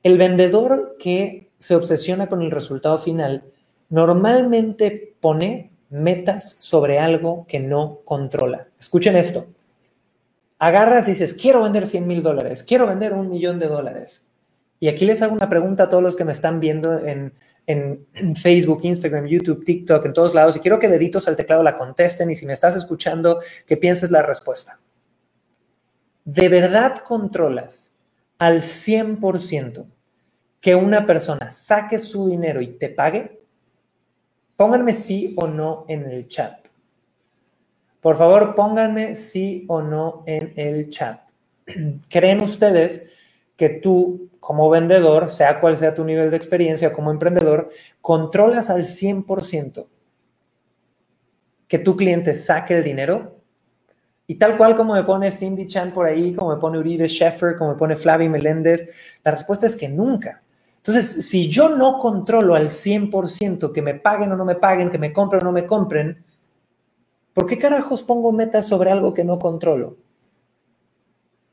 El 0.02 0.18
vendedor 0.18 0.96
que 0.98 1.50
se 1.58 1.76
obsesiona 1.76 2.28
con 2.28 2.42
el 2.42 2.50
resultado 2.50 2.98
final 2.98 3.44
normalmente 3.88 5.14
pone 5.20 5.70
metas 5.90 6.56
sobre 6.58 6.98
algo 6.98 7.46
que 7.46 7.60
no 7.60 8.00
controla. 8.04 8.68
Escuchen 8.78 9.16
esto. 9.16 9.46
Agarras 10.58 11.06
y 11.08 11.12
dices, 11.12 11.34
quiero 11.34 11.62
vender 11.62 11.86
100 11.86 12.06
mil 12.06 12.22
dólares, 12.22 12.62
quiero 12.62 12.86
vender 12.86 13.12
un 13.12 13.28
millón 13.28 13.58
de 13.58 13.66
dólares. 13.66 14.32
Y 14.80 14.88
aquí 14.88 15.04
les 15.04 15.22
hago 15.22 15.34
una 15.34 15.48
pregunta 15.48 15.84
a 15.84 15.88
todos 15.88 16.02
los 16.02 16.16
que 16.16 16.24
me 16.24 16.32
están 16.32 16.58
viendo 16.58 16.98
en, 16.98 17.34
en, 17.66 18.06
Facebook, 18.36 18.80
Instagram, 18.82 19.26
YouTube, 19.26 19.64
TikTok, 19.64 20.04
en 20.06 20.12
todos 20.12 20.34
lados, 20.34 20.56
y 20.56 20.60
quiero 20.60 20.78
que 20.78 20.88
deditos 20.88 21.28
al 21.28 21.36
teclado 21.36 21.62
la 21.62 21.76
contesten 21.76 22.30
y 22.30 22.34
si 22.34 22.46
me 22.46 22.52
estás 22.52 22.76
escuchando, 22.76 23.40
que 23.66 23.76
pienses 23.76 24.10
la 24.10 24.22
respuesta. 24.22 24.80
¿De 26.24 26.48
verdad 26.48 26.96
controlas 26.98 27.98
al 28.38 28.62
100% 28.62 29.86
que 30.60 30.74
una 30.74 31.06
persona 31.06 31.50
saque 31.50 31.98
su 31.98 32.28
dinero 32.28 32.60
y 32.60 32.68
te 32.68 32.88
pague? 32.88 33.40
Pónganme 34.56 34.94
sí 34.94 35.34
o 35.36 35.46
no 35.46 35.84
en 35.88 36.08
el 36.08 36.28
chat. 36.28 36.68
Por 38.00 38.16
favor, 38.16 38.54
pónganme 38.54 39.16
sí 39.16 39.64
o 39.68 39.80
no 39.80 40.24
en 40.26 40.52
el 40.56 40.90
chat. 40.90 41.20
¿Creen 42.08 42.42
ustedes 42.42 43.10
que 43.62 43.68
tú, 43.68 44.28
como 44.40 44.68
vendedor, 44.68 45.30
sea 45.30 45.60
cual 45.60 45.78
sea 45.78 45.94
tu 45.94 46.02
nivel 46.02 46.32
de 46.32 46.36
experiencia 46.36 46.92
como 46.92 47.12
emprendedor, 47.12 47.68
controlas 48.00 48.70
al 48.70 48.82
100% 48.82 49.86
que 51.68 51.78
tu 51.78 51.94
cliente 51.94 52.34
saque 52.34 52.76
el 52.76 52.82
dinero? 52.82 53.36
Y 54.26 54.34
tal 54.34 54.56
cual 54.58 54.74
como 54.74 54.94
me 54.94 55.04
pone 55.04 55.30
Cindy 55.30 55.68
Chan 55.68 55.92
por 55.92 56.06
ahí, 56.06 56.34
como 56.34 56.50
me 56.50 56.60
pone 56.60 56.76
Uribe 56.76 57.06
Sheffer, 57.06 57.56
como 57.56 57.70
me 57.70 57.76
pone 57.76 57.94
Flavie 57.94 58.28
Meléndez, 58.28 58.92
la 59.22 59.30
respuesta 59.30 59.68
es 59.68 59.76
que 59.76 59.88
nunca. 59.88 60.42
Entonces, 60.78 61.24
si 61.24 61.48
yo 61.48 61.68
no 61.68 61.98
controlo 61.98 62.56
al 62.56 62.66
100% 62.68 63.70
que 63.70 63.80
me 63.80 63.94
paguen 63.94 64.32
o 64.32 64.36
no 64.36 64.44
me 64.44 64.56
paguen, 64.56 64.90
que 64.90 64.98
me 64.98 65.12
compren 65.12 65.42
o 65.42 65.44
no 65.44 65.52
me 65.52 65.66
compren, 65.66 66.24
¿por 67.32 67.46
qué 67.46 67.58
carajos 67.58 68.02
pongo 68.02 68.32
metas 68.32 68.66
sobre 68.66 68.90
algo 68.90 69.14
que 69.14 69.22
no 69.22 69.38
controlo? 69.38 69.98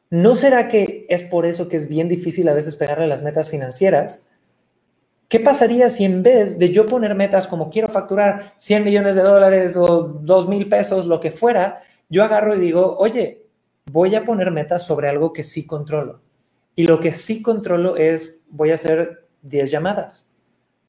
¿No 0.09 0.35
será 0.35 0.67
que 0.67 1.05
es 1.07 1.21
por 1.23 1.45
eso 1.45 1.67
que 1.67 1.77
es 1.77 1.87
bien 1.87 2.07
difícil 2.07 2.49
a 2.49 2.53
veces 2.53 2.75
pegarle 2.75 3.07
las 3.07 3.21
metas 3.21 3.49
financieras? 3.49 4.27
¿Qué 5.27 5.39
pasaría 5.39 5.91
si 5.91 6.03
en 6.03 6.23
vez 6.23 6.57
de 6.57 6.71
yo 6.71 6.87
poner 6.87 7.13
metas 7.13 7.45
como 7.45 7.69
quiero 7.69 7.87
facturar 7.87 8.53
100 8.57 8.83
millones 8.83 9.15
de 9.15 9.21
dólares 9.21 9.77
o 9.77 10.19
2 10.23 10.47
mil 10.47 10.67
pesos, 10.67 11.05
lo 11.05 11.19
que 11.19 11.29
fuera, 11.29 11.79
yo 12.09 12.23
agarro 12.23 12.55
y 12.55 12.59
digo, 12.59 12.97
oye, 12.97 13.45
voy 13.91 14.15
a 14.15 14.25
poner 14.25 14.51
metas 14.51 14.83
sobre 14.83 15.07
algo 15.07 15.31
que 15.31 15.43
sí 15.43 15.67
controlo? 15.67 16.21
Y 16.75 16.87
lo 16.87 16.99
que 16.99 17.11
sí 17.11 17.43
controlo 17.43 17.95
es, 17.95 18.39
voy 18.49 18.71
a 18.71 18.75
hacer 18.75 19.27
10 19.43 19.69
llamadas, 19.69 20.27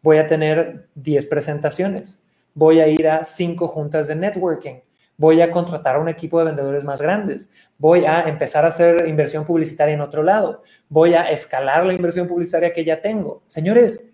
voy 0.02 0.16
a 0.16 0.26
tener 0.26 0.88
10 0.94 1.26
presentaciones, 1.26 2.22
voy 2.54 2.80
a 2.80 2.88
ir 2.88 3.06
a 3.06 3.24
5 3.24 3.68
juntas 3.68 4.08
de 4.08 4.16
networking, 4.16 4.76
voy 5.20 5.42
a 5.42 5.50
contratar 5.50 5.96
a 5.96 5.98
un 5.98 6.08
equipo 6.08 6.38
de 6.38 6.46
vendedores 6.46 6.82
más 6.82 6.98
grandes, 6.98 7.50
voy 7.76 8.06
a 8.06 8.22
empezar 8.22 8.64
a 8.64 8.68
hacer 8.68 9.06
inversión 9.06 9.44
publicitaria 9.44 9.92
en 9.92 10.00
otro 10.00 10.22
lado, 10.22 10.62
voy 10.88 11.12
a 11.12 11.30
escalar 11.30 11.84
la 11.84 11.92
inversión 11.92 12.26
publicitaria 12.26 12.72
que 12.72 12.86
ya 12.86 13.02
tengo. 13.02 13.42
Señores, 13.46 14.08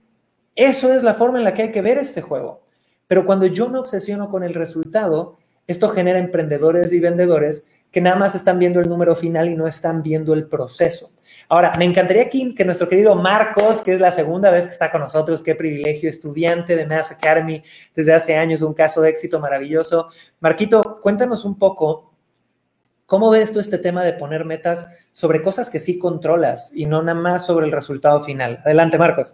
eso 0.56 0.92
es 0.92 1.04
la 1.04 1.14
forma 1.14 1.38
en 1.38 1.44
la 1.44 1.54
que 1.54 1.62
hay 1.62 1.70
que 1.70 1.80
ver 1.80 1.96
este 1.96 2.22
juego. 2.22 2.64
Pero 3.06 3.24
cuando 3.24 3.46
yo 3.46 3.68
me 3.68 3.78
obsesiono 3.78 4.28
con 4.28 4.42
el 4.42 4.52
resultado, 4.52 5.36
esto 5.68 5.90
genera 5.90 6.18
emprendedores 6.18 6.92
y 6.92 6.98
vendedores 6.98 7.64
que 7.90 8.00
nada 8.00 8.16
más 8.16 8.34
están 8.34 8.58
viendo 8.58 8.80
el 8.80 8.88
número 8.88 9.14
final 9.16 9.48
y 9.48 9.54
no 9.54 9.66
están 9.66 10.02
viendo 10.02 10.34
el 10.34 10.46
proceso. 10.46 11.10
Ahora, 11.48 11.72
me 11.78 11.84
encantaría 11.84 12.28
que 12.28 12.64
nuestro 12.64 12.88
querido 12.88 13.14
Marcos, 13.14 13.82
que 13.82 13.94
es 13.94 14.00
la 14.00 14.10
segunda 14.10 14.50
vez 14.50 14.64
que 14.64 14.72
está 14.72 14.90
con 14.90 15.00
nosotros, 15.00 15.42
qué 15.42 15.54
privilegio, 15.54 16.10
estudiante 16.10 16.76
de 16.76 16.86
Mass 16.86 17.12
Academy 17.12 17.62
desde 17.94 18.12
hace 18.12 18.36
años, 18.36 18.62
un 18.62 18.74
caso 18.74 19.00
de 19.00 19.10
éxito 19.10 19.40
maravilloso. 19.40 20.08
Marquito, 20.40 20.98
cuéntanos 21.00 21.44
un 21.44 21.58
poco 21.58 22.12
¿Cómo 23.06 23.30
ves 23.30 23.52
tú 23.52 23.60
este 23.60 23.78
tema 23.78 24.02
de 24.02 24.14
poner 24.14 24.44
metas 24.44 24.88
sobre 25.12 25.40
cosas 25.40 25.70
que 25.70 25.78
sí 25.78 25.96
controlas 25.96 26.72
y 26.74 26.86
no 26.86 27.02
nada 27.02 27.18
más 27.18 27.46
sobre 27.46 27.66
el 27.66 27.72
resultado 27.72 28.20
final? 28.24 28.60
Adelante, 28.64 28.98
Marcos. 28.98 29.32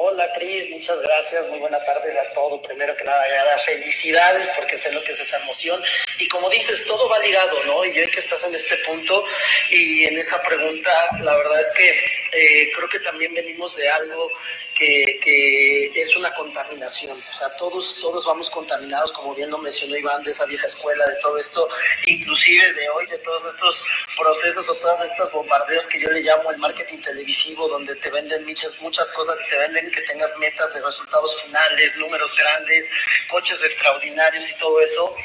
Hola, 0.00 0.32
Cris, 0.32 0.70
muchas 0.70 1.00
gracias. 1.02 1.48
Muy 1.48 1.58
buena 1.58 1.82
tarde 1.84 2.16
a 2.20 2.32
todo. 2.32 2.62
Primero 2.62 2.94
que 2.96 3.02
nada, 3.02 3.26
felicidades 3.58 4.48
porque 4.54 4.78
sé 4.78 4.92
lo 4.92 5.02
que 5.02 5.10
es 5.10 5.18
esa 5.18 5.38
emoción. 5.38 5.82
Y 6.20 6.28
como 6.28 6.48
dices, 6.50 6.86
todo 6.86 7.08
va 7.08 7.18
ligado, 7.18 7.64
¿no? 7.64 7.84
Y 7.84 7.94
yo 7.94 8.08
que 8.08 8.20
estás 8.20 8.44
en 8.44 8.54
este 8.54 8.76
punto 8.86 9.24
y 9.70 10.04
en 10.04 10.16
esa 10.16 10.40
pregunta, 10.42 10.92
la 11.18 11.36
verdad 11.36 11.60
es 11.60 11.70
que 11.76 12.17
eh, 12.32 12.72
creo 12.74 12.88
que 12.88 13.00
también 13.00 13.32
venimos 13.34 13.76
de 13.76 13.88
algo 13.88 14.30
que, 14.74 15.92
es 15.94 16.16
una 16.16 16.32
contaminación. 16.34 17.18
O 17.18 17.34
sea, 17.34 17.48
todos, 17.56 17.96
todos 18.00 18.24
vamos 18.24 18.48
contaminados, 18.50 19.12
como 19.12 19.34
bien 19.34 19.50
lo 19.50 19.58
mencionó 19.58 19.96
Iván, 19.96 20.22
de 20.22 20.30
esa 20.30 20.46
vieja 20.46 20.66
escuela, 20.66 21.04
de 21.06 21.16
todo 21.20 21.38
esto, 21.38 21.68
inclusive 22.06 22.72
de 22.72 22.88
hoy, 22.90 23.06
de 23.06 23.18
todos 23.18 23.44
estos 23.46 23.82
procesos 24.16 24.68
o 24.68 24.74
todas 24.76 25.10
estas 25.10 25.32
bombardeos 25.32 25.86
que 25.88 26.00
yo 26.00 26.08
le 26.10 26.22
llamo 26.22 26.50
el 26.50 26.58
marketing 26.58 26.98
televisivo, 26.98 27.68
donde 27.68 27.94
te 27.96 28.10
venden 28.10 28.46
muchas, 28.46 28.80
muchas 28.80 29.10
cosas 29.10 29.40
y 29.44 29.50
te 29.50 29.58
venden 29.58 29.90
que 29.90 30.02
tengas 30.02 30.36
metas 30.38 30.74
de 30.74 30.82
resultados 30.84 31.42
finales, 31.42 31.96
números 31.96 32.34
grandes, 32.36 32.88
coches 33.28 33.62
extraordinarios 33.64 34.48
y 34.48 34.58
todo 34.58 34.80
eso 34.80 35.16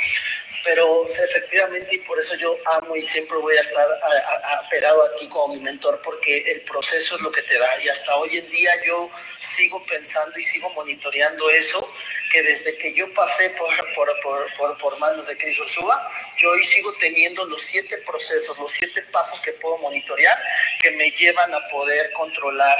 pero 0.63 1.07
efectivamente 1.07 1.95
y 1.95 1.97
por 1.99 2.19
eso 2.19 2.35
yo 2.35 2.57
amo 2.77 2.95
y 2.95 3.01
siempre 3.01 3.37
voy 3.37 3.55
a 3.57 3.61
estar 3.61 3.85
apegado 4.65 5.01
a, 5.03 5.17
ti 5.17 5.27
como 5.27 5.55
mi 5.55 5.61
mentor 5.61 6.01
porque 6.03 6.39
el 6.51 6.61
proceso 6.61 7.15
es 7.15 7.21
lo 7.21 7.31
que 7.31 7.41
te 7.41 7.57
da 7.57 7.81
y 7.83 7.89
hasta 7.89 8.15
hoy 8.15 8.37
en 8.37 8.49
día 8.49 8.71
yo 8.85 9.11
sigo 9.39 9.85
pensando 9.85 10.37
y 10.39 10.43
sigo 10.43 10.69
monitoreando 10.71 11.49
eso 11.49 11.87
que 12.33 12.41
desde 12.41 12.75
que 12.79 12.93
yo 12.95 13.13
pasé 13.13 13.51
por, 13.51 13.69
por, 13.93 14.19
por, 14.57 14.77
por, 14.79 14.97
manos 14.97 15.27
de 15.27 15.37
Cris 15.37 15.59
Ursúa, 15.59 16.09
yo 16.37 16.49
hoy 16.49 16.65
sigo 16.65 16.91
teniendo 16.93 17.45
los 17.45 17.61
siete 17.61 17.95
procesos, 17.99 18.57
los 18.57 18.71
siete 18.71 19.03
pasos 19.11 19.39
que 19.39 19.51
puedo 19.53 19.77
monitorear 19.77 20.35
que 20.81 20.89
me 20.91 21.11
llevan 21.11 21.53
a 21.53 21.67
poder 21.67 22.11
controlar 22.13 22.77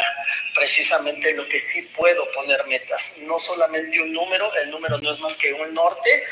precisamente 0.56 1.34
lo 1.36 1.48
que 1.48 1.60
sí 1.60 1.94
puedo 1.96 2.32
poner 2.32 2.66
metas. 2.66 3.20
No 3.28 3.38
solamente 3.38 4.02
un 4.02 4.12
número, 4.12 4.52
el 4.56 4.72
número 4.72 4.98
no 4.98 5.14
es 5.14 5.20
más 5.20 5.38
que 5.38 5.54
un 5.54 5.72
norte, 5.72 6.24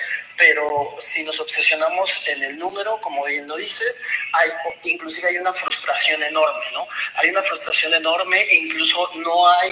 pero 0.42 0.96
si 1.00 1.24
nos 1.24 1.40
obsesionamos 1.40 2.28
en 2.28 2.42
el 2.42 2.58
número, 2.58 3.00
como 3.02 3.24
bien 3.26 3.48
lo 3.48 3.56
dices, 3.58 4.02
hay, 4.34 4.50
inclusive 4.86 5.28
hay 5.28 5.38
una 5.38 5.54
frustración 5.54 6.24
enorme, 6.24 6.66
¿no? 6.74 6.88
Hay 7.18 7.30
una 7.30 7.44
frustración 7.44 7.94
enorme 7.94 8.42
e 8.42 8.56
incluso 8.56 9.12
no 9.18 9.50
hay, 9.52 9.70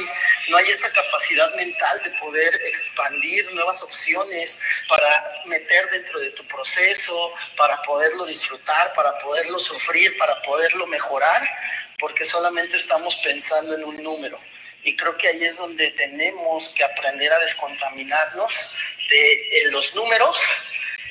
no 0.50 0.58
hay 0.58 0.70
esta 0.70 0.92
capacidad 0.92 1.52
mental 1.56 2.04
de 2.04 2.12
poder 2.20 2.54
expandir 2.68 3.52
nuevas 3.56 3.82
opciones 3.82 4.62
para 4.88 5.42
meter 5.46 5.90
dentro 5.90 6.20
de 6.20 6.30
tu 6.32 6.46
proceso, 6.46 7.34
para 7.58 7.82
poderlo 7.82 8.28
disfrutar, 8.28 8.94
para 8.94 9.18
poderlo 9.18 9.58
sufrir, 9.58 10.20
para 10.20 10.40
poderlo 10.44 10.86
mejorar, 10.86 11.50
porque 11.98 12.26
solamente 12.26 12.78
estamos 12.78 13.16
pensando 13.24 13.74
en 13.74 13.86
un 13.86 14.04
número. 14.04 14.40
Y 14.84 14.96
creo 14.96 15.18
que 15.18 15.28
ahí 15.28 15.44
es 15.44 15.58
donde 15.58 15.90
tenemos 15.92 16.70
que 16.70 16.84
aprender 16.84 17.32
a 17.32 17.40
descontaminarnos 17.40 18.76
de 19.10 19.72
los 19.72 19.96
números 19.96 20.40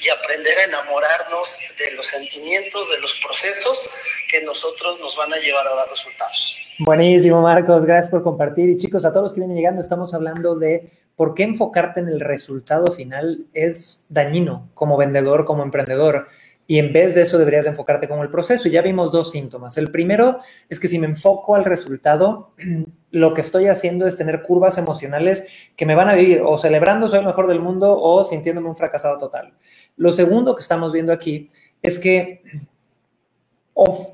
y 0.00 0.08
aprender 0.08 0.56
a 0.58 0.64
enamorarnos 0.64 1.58
de 1.76 1.96
los 1.96 2.06
sentimientos, 2.06 2.90
de 2.90 3.00
los 3.00 3.14
procesos 3.24 3.90
que 4.30 4.42
nosotros 4.42 5.00
nos 5.00 5.16
van 5.16 5.32
a 5.32 5.36
llevar 5.36 5.66
a 5.66 5.74
dar 5.74 5.88
resultados. 5.88 6.56
Buenísimo, 6.78 7.42
Marcos. 7.42 7.84
Gracias 7.84 8.10
por 8.10 8.22
compartir. 8.22 8.68
Y 8.70 8.76
chicos, 8.76 9.04
a 9.04 9.10
todos 9.10 9.24
los 9.24 9.34
que 9.34 9.40
vienen 9.40 9.56
llegando, 9.56 9.82
estamos 9.82 10.14
hablando 10.14 10.54
de 10.54 10.90
por 11.16 11.34
qué 11.34 11.42
enfocarte 11.42 11.98
en 11.98 12.08
el 12.08 12.20
resultado 12.20 12.92
final 12.92 13.46
es 13.52 14.06
dañino 14.08 14.70
como 14.74 14.96
vendedor, 14.96 15.44
como 15.44 15.64
emprendedor. 15.64 16.28
Y 16.70 16.78
en 16.78 16.92
vez 16.92 17.14
de 17.14 17.22
eso 17.22 17.38
deberías 17.38 17.66
enfocarte 17.66 18.06
como 18.06 18.22
el 18.22 18.28
proceso. 18.28 18.68
Y 18.68 18.72
ya 18.72 18.82
vimos 18.82 19.10
dos 19.10 19.30
síntomas. 19.30 19.78
El 19.78 19.90
primero 19.90 20.38
es 20.68 20.78
que 20.78 20.86
si 20.86 20.98
me 20.98 21.06
enfoco 21.06 21.54
al 21.54 21.64
resultado, 21.64 22.52
lo 23.10 23.32
que 23.32 23.40
estoy 23.40 23.68
haciendo 23.68 24.06
es 24.06 24.18
tener 24.18 24.42
curvas 24.42 24.76
emocionales 24.76 25.48
que 25.74 25.86
me 25.86 25.94
van 25.94 26.10
a 26.10 26.14
vivir 26.14 26.42
o 26.44 26.58
celebrando 26.58 27.08
soy 27.08 27.20
el 27.20 27.24
mejor 27.26 27.46
del 27.46 27.60
mundo 27.60 27.98
o 27.98 28.22
sintiéndome 28.22 28.68
un 28.68 28.76
fracasado 28.76 29.16
total. 29.16 29.54
Lo 29.96 30.12
segundo 30.12 30.54
que 30.54 30.60
estamos 30.60 30.92
viendo 30.92 31.10
aquí 31.10 31.48
es 31.80 31.98
que, 31.98 32.42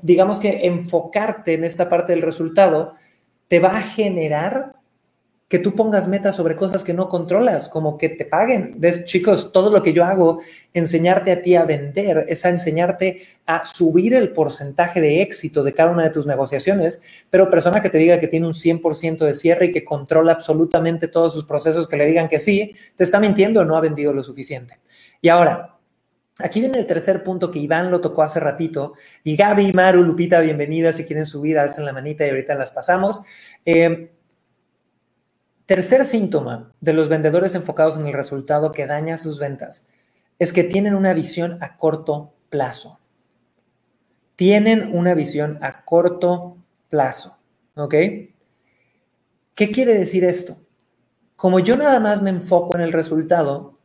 digamos 0.01 0.39
que 0.39 0.65
enfocarte 0.65 1.55
en 1.55 1.65
esta 1.65 1.89
parte 1.89 2.13
del 2.13 2.21
resultado 2.21 2.93
te 3.49 3.59
va 3.59 3.77
a 3.77 3.81
generar 3.81 4.77
que 5.47 5.59
tú 5.59 5.75
pongas 5.75 6.07
metas 6.07 6.35
sobre 6.35 6.55
cosas 6.55 6.83
que 6.83 6.93
no 6.93 7.07
controlas, 7.07 7.69
como 7.69 7.99
que 7.99 8.09
te 8.09 8.25
paguen. 8.25 8.73
¿Ves, 8.77 9.05
chicos, 9.05 9.51
todo 9.51 9.69
lo 9.69 9.83
que 9.83 9.93
yo 9.93 10.03
hago, 10.03 10.39
enseñarte 10.73 11.31
a 11.31 11.41
ti 11.41 11.55
a 11.55 11.65
vender, 11.65 12.25
es 12.27 12.45
a 12.45 12.49
enseñarte 12.49 13.21
a 13.45 13.63
subir 13.63 14.15
el 14.15 14.33
porcentaje 14.33 15.01
de 15.01 15.21
éxito 15.21 15.63
de 15.63 15.73
cada 15.73 15.91
una 15.91 16.03
de 16.03 16.09
tus 16.09 16.25
negociaciones, 16.25 17.25
pero 17.29 17.49
persona 17.49 17.81
que 17.81 17.91
te 17.91 17.99
diga 17.99 18.19
que 18.19 18.27
tiene 18.27 18.47
un 18.47 18.53
100% 18.53 19.19
de 19.19 19.35
cierre 19.35 19.67
y 19.67 19.71
que 19.71 19.85
controla 19.85 20.31
absolutamente 20.31 21.07
todos 21.07 21.33
sus 21.33 21.45
procesos, 21.45 21.87
que 21.87 21.97
le 21.97 22.07
digan 22.07 22.27
que 22.27 22.39
sí, 22.39 22.73
te 22.95 23.03
está 23.03 23.19
mintiendo 23.19 23.61
o 23.61 23.65
no 23.65 23.77
ha 23.77 23.81
vendido 23.81 24.13
lo 24.13 24.23
suficiente. 24.23 24.79
Y 25.21 25.29
ahora, 25.29 25.71
Aquí 26.39 26.59
viene 26.59 26.79
el 26.79 26.85
tercer 26.85 27.23
punto 27.23 27.49
que 27.49 27.59
Iván 27.59 27.89
lo 27.89 28.01
tocó 28.01 28.21
hace 28.21 28.41
ratito. 28.41 28.91
Y 29.23 29.37
Gaby, 29.37 29.71
Maru, 29.71 30.03
Lupita, 30.03 30.41
bienvenidas. 30.41 30.97
Si 30.97 31.05
quieren 31.05 31.25
subir, 31.25 31.57
alcen 31.57 31.85
la 31.85 31.93
manita 31.93 32.25
y 32.25 32.29
ahorita 32.29 32.55
las 32.55 32.71
pasamos. 32.71 33.21
Eh, 33.65 34.14
Tercer 35.65 36.05
síntoma 36.05 36.71
de 36.79 36.93
los 36.93 37.09
vendedores 37.09 37.55
enfocados 37.55 37.97
en 37.97 38.05
el 38.05 38.13
resultado 38.13 38.71
que 38.71 38.85
daña 38.85 39.17
sus 39.17 39.39
ventas 39.39 39.89
es 40.37 40.53
que 40.53 40.63
tienen 40.63 40.93
una 40.93 41.13
visión 41.13 41.57
a 41.61 41.77
corto 41.77 42.35
plazo. 42.49 42.99
Tienen 44.35 44.95
una 44.95 45.15
visión 45.15 45.57
a 45.61 45.83
corto 45.83 46.57
plazo. 46.89 47.39
¿Ok? 47.75 47.95
¿Qué 49.55 49.71
quiere 49.71 49.95
decir 49.95 50.23
esto? 50.23 50.57
Como 51.35 51.59
yo 51.59 51.75
nada 51.77 51.99
más 51.99 52.21
me 52.21 52.29
enfoco 52.29 52.77
en 52.77 52.83
el 52.83 52.93
resultado, 52.93 53.79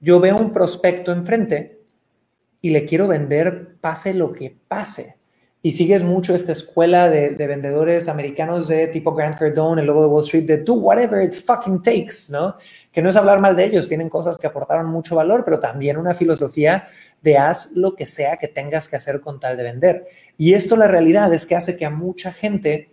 yo 0.00 0.18
veo 0.18 0.36
un 0.36 0.52
prospecto 0.52 1.12
enfrente 1.12 1.84
y 2.60 2.70
le 2.70 2.84
quiero 2.84 3.06
vender 3.06 3.76
pase 3.80 4.14
lo 4.14 4.32
que 4.32 4.58
pase 4.66 5.19
y 5.62 5.72
sigues 5.72 6.02
mucho 6.02 6.34
esta 6.34 6.52
escuela 6.52 7.10
de, 7.10 7.34
vendedores 7.46 8.08
americanos 8.08 8.66
de 8.68 8.86
tipo 8.86 9.14
Grant 9.14 9.38
Cardone, 9.38 9.82
el 9.82 9.86
lobo 9.86 10.02
de 10.02 10.08
Wall 10.08 10.22
Street, 10.22 10.46
de 10.46 10.58
do 10.58 10.74
whatever 10.74 11.22
it 11.22 11.34
fucking 11.34 11.82
takes, 11.82 12.30
¿no? 12.30 12.56
Que 12.90 13.02
no 13.02 13.10
es 13.10 13.16
hablar 13.16 13.40
mal 13.40 13.54
de 13.54 13.66
ellos, 13.66 13.86
tienen 13.86 14.08
cosas 14.08 14.38
que 14.38 14.46
aportaron 14.46 14.86
mucho 14.86 15.16
valor, 15.16 15.44
pero 15.44 15.60
también 15.60 15.98
una 15.98 16.14
filosofía 16.14 16.86
de 17.20 17.36
haz 17.36 17.72
lo 17.74 17.94
que 17.94 18.06
sea 18.06 18.38
que 18.38 18.48
tengas 18.48 18.88
que 18.88 18.96
hacer 18.96 19.20
con 19.20 19.38
tal 19.38 19.58
de 19.58 19.64
vender. 19.64 20.06
Y 20.38 20.54
esto 20.54 20.76
la 20.76 20.88
realidad 20.88 21.32
es 21.34 21.44
que 21.44 21.56
hace 21.56 21.76
que 21.76 21.84
a 21.84 21.90
mucha 21.90 22.32
gente 22.32 22.90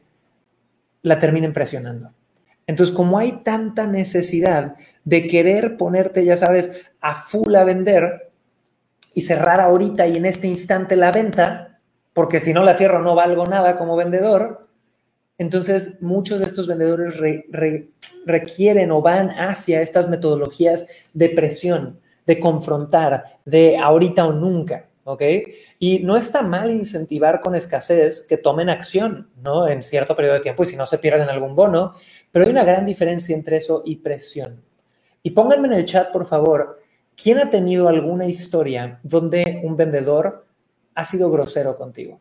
la 1.03 1.19
terminen 1.19 1.53
presionando. 1.53 2.11
Entonces, 2.65 2.93
como 2.93 3.17
hay 3.17 3.43
tanta 3.43 3.87
necesidad 3.87 4.75
de 5.05 5.27
querer 5.27 5.77
ponerte, 5.77 6.25
ya 6.25 6.35
sabes, 6.35 6.89
a 6.99 7.15
full 7.15 7.55
a 7.55 7.63
vender 7.63 8.33
y 9.13 9.21
cerrar 9.21 9.61
ahorita 9.61 10.05
y 10.05 10.17
en 10.17 10.25
este 10.25 10.47
instante 10.47 10.97
la 10.97 11.13
venta, 11.13 11.76
porque 12.17 12.39
si 12.39 12.51
no 12.51 12.63
la 12.63 12.73
cierro 12.73 13.03
no 13.03 13.13
valgo 13.13 13.45
nada 13.45 13.75
como 13.75 13.95
vendedor. 13.95 14.67
Entonces, 15.37 16.01
muchos 16.01 16.39
de 16.39 16.45
estos 16.45 16.65
vendedores 16.65 17.13
requieren 18.25 18.89
o 18.89 19.03
van 19.03 19.29
hacia 19.29 19.83
estas 19.83 20.09
metodologías 20.09 20.87
de 21.13 21.29
presión, 21.29 21.99
de 22.25 22.39
confrontar, 22.39 23.23
de 23.45 23.77
ahorita 23.77 24.25
o 24.25 24.33
nunca, 24.33 24.89
¿ok? 25.03 25.21
Y 25.77 25.99
no 25.99 26.17
está 26.17 26.41
mal 26.41 26.71
incentivar 26.71 27.39
con 27.39 27.53
escasez 27.53 28.25
que 28.27 28.37
tomen 28.37 28.71
acción, 28.71 29.29
¿no? 29.43 29.67
En 29.67 29.83
cierto 29.83 30.15
periodo 30.15 30.37
de 30.37 30.41
tiempo 30.41 30.63
y 30.63 30.65
si 30.65 30.75
no 30.75 30.87
se 30.87 30.97
pierden 30.97 31.29
algún 31.29 31.53
bono, 31.53 31.93
pero 32.31 32.45
hay 32.45 32.51
una 32.51 32.63
gran 32.63 32.83
diferencia 32.83 33.35
entre 33.35 33.57
eso 33.57 33.83
y 33.85 33.97
presión. 33.97 34.63
Y 35.21 35.29
pónganme 35.29 35.67
en 35.67 35.73
el 35.75 35.85
chat, 35.85 36.11
por 36.11 36.25
favor, 36.25 36.79
¿quién 37.15 37.37
ha 37.37 37.51
tenido 37.51 37.87
alguna 37.87 38.25
historia 38.25 38.99
donde 39.03 39.61
un 39.63 39.75
vendedor 39.75 40.46
ha 40.97 41.05
sido 41.05 41.29
grosero 41.29 41.75
contigo, 41.75 42.19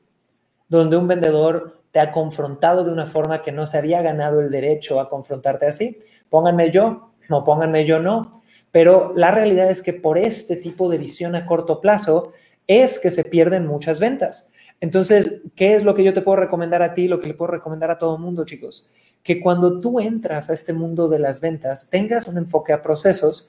donde 0.69 0.99
un 0.99 1.09
vendedor 1.09 1.81
te 1.93 1.99
ha 1.99 2.13
confrontado 2.13 2.85
de 2.85 2.93
una 2.93 3.07
forma 3.07 3.41
que 3.41 3.51
no 3.51 3.65
se 3.65 3.79
había 3.79 4.03
ganado 4.03 4.39
el 4.41 4.51
derecho 4.51 5.01
a 5.01 5.09
confrontarte 5.09 5.65
así. 5.65 5.97
Pónganme 6.29 6.71
yo, 6.71 7.15
no 7.31 7.43
pónganme 7.43 7.87
yo 7.87 8.01
no, 8.01 8.31
pero 8.71 9.15
la 9.17 9.31
realidad 9.31 9.71
es 9.71 9.81
que 9.81 9.95
por 9.95 10.19
este 10.19 10.57
tipo 10.57 10.91
de 10.91 10.99
visión 10.99 11.35
a 11.37 11.47
corto 11.47 11.81
plazo 11.81 12.33
es 12.67 12.99
que 12.99 13.11
se 13.11 13.25
pierden 13.25 13.67
muchas 13.67 13.99
ventas. 13.99 14.53
Entonces, 14.79 15.41
¿qué 15.55 15.75
es 15.75 15.83
lo 15.83 15.95
que 15.95 16.05
yo 16.05 16.13
te 16.13 16.21
puedo 16.21 16.37
recomendar 16.37 16.83
a 16.83 16.93
ti, 16.93 17.09
lo 17.09 17.19
que 17.19 17.29
le 17.29 17.35
puedo 17.35 17.53
recomendar 17.53 17.91
a 17.91 17.97
todo 17.97 18.17
el 18.17 18.21
mundo, 18.21 18.45
chicos? 18.45 18.93
Que 19.23 19.41
cuando 19.41 19.81
tú 19.81 20.01
entras 20.01 20.51
a 20.51 20.53
este 20.53 20.75
mundo 20.75 21.09
de 21.09 21.19
las 21.19 21.41
ventas, 21.41 21.89
tengas 21.89 22.29
un 22.29 22.37
enfoque 22.37 22.75
a 22.75 22.83
procesos 22.83 23.49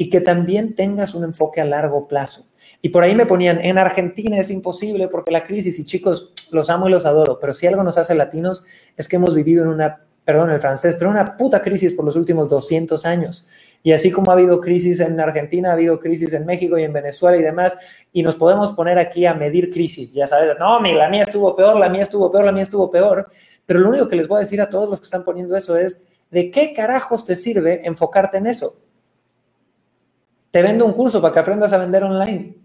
y 0.00 0.08
que 0.08 0.20
también 0.20 0.76
tengas 0.76 1.14
un 1.16 1.24
enfoque 1.24 1.60
a 1.60 1.64
largo 1.64 2.06
plazo. 2.06 2.46
Y 2.80 2.90
por 2.90 3.02
ahí 3.02 3.16
me 3.16 3.26
ponían, 3.26 3.60
en 3.60 3.78
Argentina 3.78 4.38
es 4.38 4.48
imposible 4.48 5.08
porque 5.08 5.32
la 5.32 5.42
crisis, 5.42 5.78
y 5.80 5.84
chicos, 5.84 6.32
los 6.52 6.70
amo 6.70 6.88
y 6.88 6.92
los 6.92 7.04
adoro, 7.04 7.38
pero 7.40 7.52
si 7.52 7.66
algo 7.66 7.82
nos 7.82 7.98
hace 7.98 8.14
latinos 8.14 8.64
es 8.96 9.08
que 9.08 9.16
hemos 9.16 9.34
vivido 9.34 9.64
en 9.64 9.70
una, 9.70 10.04
perdón 10.24 10.50
el 10.50 10.60
francés, 10.60 10.94
pero 10.96 11.10
una 11.10 11.36
puta 11.36 11.60
crisis 11.60 11.94
por 11.94 12.04
los 12.04 12.14
últimos 12.14 12.48
200 12.48 13.04
años. 13.06 13.48
Y 13.82 13.90
así 13.90 14.12
como 14.12 14.30
ha 14.30 14.34
habido 14.34 14.60
crisis 14.60 15.00
en 15.00 15.18
Argentina, 15.18 15.70
ha 15.70 15.72
habido 15.72 15.98
crisis 15.98 16.32
en 16.32 16.46
México 16.46 16.78
y 16.78 16.84
en 16.84 16.92
Venezuela 16.92 17.36
y 17.36 17.42
demás, 17.42 17.76
y 18.12 18.22
nos 18.22 18.36
podemos 18.36 18.70
poner 18.74 19.00
aquí 19.00 19.26
a 19.26 19.34
medir 19.34 19.68
crisis, 19.68 20.14
ya 20.14 20.28
sabes, 20.28 20.56
no, 20.60 20.80
la 20.80 21.08
mía 21.08 21.24
estuvo 21.24 21.56
peor, 21.56 21.76
la 21.76 21.88
mía 21.88 22.04
estuvo 22.04 22.30
peor, 22.30 22.44
la 22.44 22.52
mía 22.52 22.62
estuvo 22.62 22.88
peor, 22.88 23.28
pero 23.66 23.80
lo 23.80 23.88
único 23.88 24.06
que 24.06 24.14
les 24.14 24.28
voy 24.28 24.36
a 24.36 24.40
decir 24.40 24.60
a 24.60 24.70
todos 24.70 24.88
los 24.88 25.00
que 25.00 25.06
están 25.06 25.24
poniendo 25.24 25.56
eso 25.56 25.76
es, 25.76 26.04
¿de 26.30 26.52
qué 26.52 26.72
carajos 26.72 27.24
te 27.24 27.34
sirve 27.34 27.84
enfocarte 27.84 28.38
en 28.38 28.46
eso? 28.46 28.76
Te 30.50 30.62
vendo 30.62 30.86
un 30.86 30.92
curso 30.92 31.20
para 31.20 31.32
que 31.32 31.40
aprendas 31.40 31.72
a 31.72 31.78
vender 31.78 32.04
online 32.04 32.56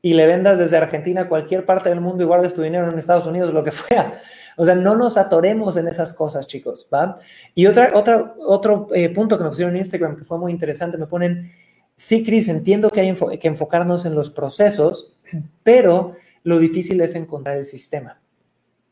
y 0.00 0.14
le 0.14 0.26
vendas 0.26 0.58
desde 0.58 0.76
Argentina 0.76 1.22
a 1.22 1.28
cualquier 1.28 1.64
parte 1.64 1.88
del 1.88 2.00
mundo 2.00 2.24
y 2.24 2.26
guardes 2.26 2.54
tu 2.54 2.62
dinero 2.62 2.90
en 2.90 2.98
Estados 2.98 3.26
Unidos, 3.26 3.52
lo 3.52 3.62
que 3.62 3.70
fuera. 3.72 4.18
O 4.56 4.64
sea, 4.64 4.74
no 4.74 4.96
nos 4.96 5.16
atoremos 5.16 5.76
en 5.76 5.88
esas 5.88 6.12
cosas, 6.12 6.46
chicos, 6.46 6.88
¿va? 6.92 7.16
Y 7.54 7.66
otra, 7.66 7.92
otra, 7.94 8.34
otro 8.46 8.88
eh, 8.94 9.08
punto 9.10 9.38
que 9.38 9.44
me 9.44 9.50
pusieron 9.50 9.74
en 9.74 9.78
Instagram 9.78 10.16
que 10.16 10.24
fue 10.24 10.38
muy 10.38 10.52
interesante, 10.52 10.98
me 10.98 11.06
ponen, 11.06 11.50
sí, 11.94 12.24
Cris, 12.24 12.48
entiendo 12.48 12.90
que 12.90 13.00
hay 13.00 13.38
que 13.38 13.48
enfocarnos 13.48 14.04
en 14.04 14.14
los 14.14 14.30
procesos, 14.30 15.16
pero 15.62 16.12
lo 16.42 16.58
difícil 16.58 17.00
es 17.00 17.14
encontrar 17.14 17.56
el 17.56 17.64
sistema. 17.64 18.21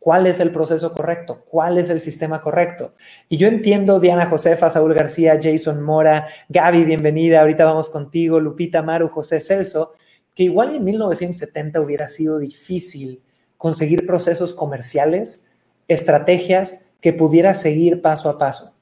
¿Cuál 0.00 0.26
es 0.26 0.40
el 0.40 0.50
proceso 0.50 0.94
correcto? 0.94 1.44
¿Cuál 1.44 1.76
es 1.76 1.90
el 1.90 2.00
sistema 2.00 2.40
correcto? 2.40 2.94
Y 3.28 3.36
yo 3.36 3.48
entiendo, 3.48 4.00
Diana 4.00 4.24
Josefa, 4.24 4.70
Saúl 4.70 4.94
García, 4.94 5.38
Jason 5.40 5.82
Mora, 5.82 6.26
Gaby, 6.48 6.84
bienvenida, 6.84 7.42
ahorita 7.42 7.66
vamos 7.66 7.90
contigo, 7.90 8.40
Lupita 8.40 8.80
Maru, 8.80 9.08
José 9.08 9.40
Celso, 9.40 9.92
que 10.34 10.44
igual 10.44 10.74
en 10.74 10.84
1970 10.84 11.82
hubiera 11.82 12.08
sido 12.08 12.38
difícil 12.38 13.22
conseguir 13.58 14.06
procesos 14.06 14.54
comerciales, 14.54 15.50
estrategias 15.86 16.86
que 17.02 17.12
pudiera 17.12 17.52
seguir 17.52 18.00
paso 18.00 18.30
a 18.30 18.38
paso. 18.38 18.72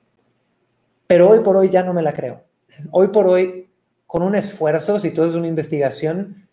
Pero 1.08 1.28
hoy 1.30 1.40
por 1.40 1.56
hoy 1.56 1.68
ya 1.68 1.82
no 1.82 1.94
me 1.94 2.02
la 2.02 2.12
creo. 2.12 2.44
Hoy 2.92 3.08
por 3.08 3.26
hoy, 3.26 3.68
con 4.06 4.22
un 4.22 4.36
esfuerzo, 4.36 5.00
si 5.00 5.10
tú 5.10 5.24
haces 5.24 5.34
una 5.34 5.48
investigación, 5.48 6.47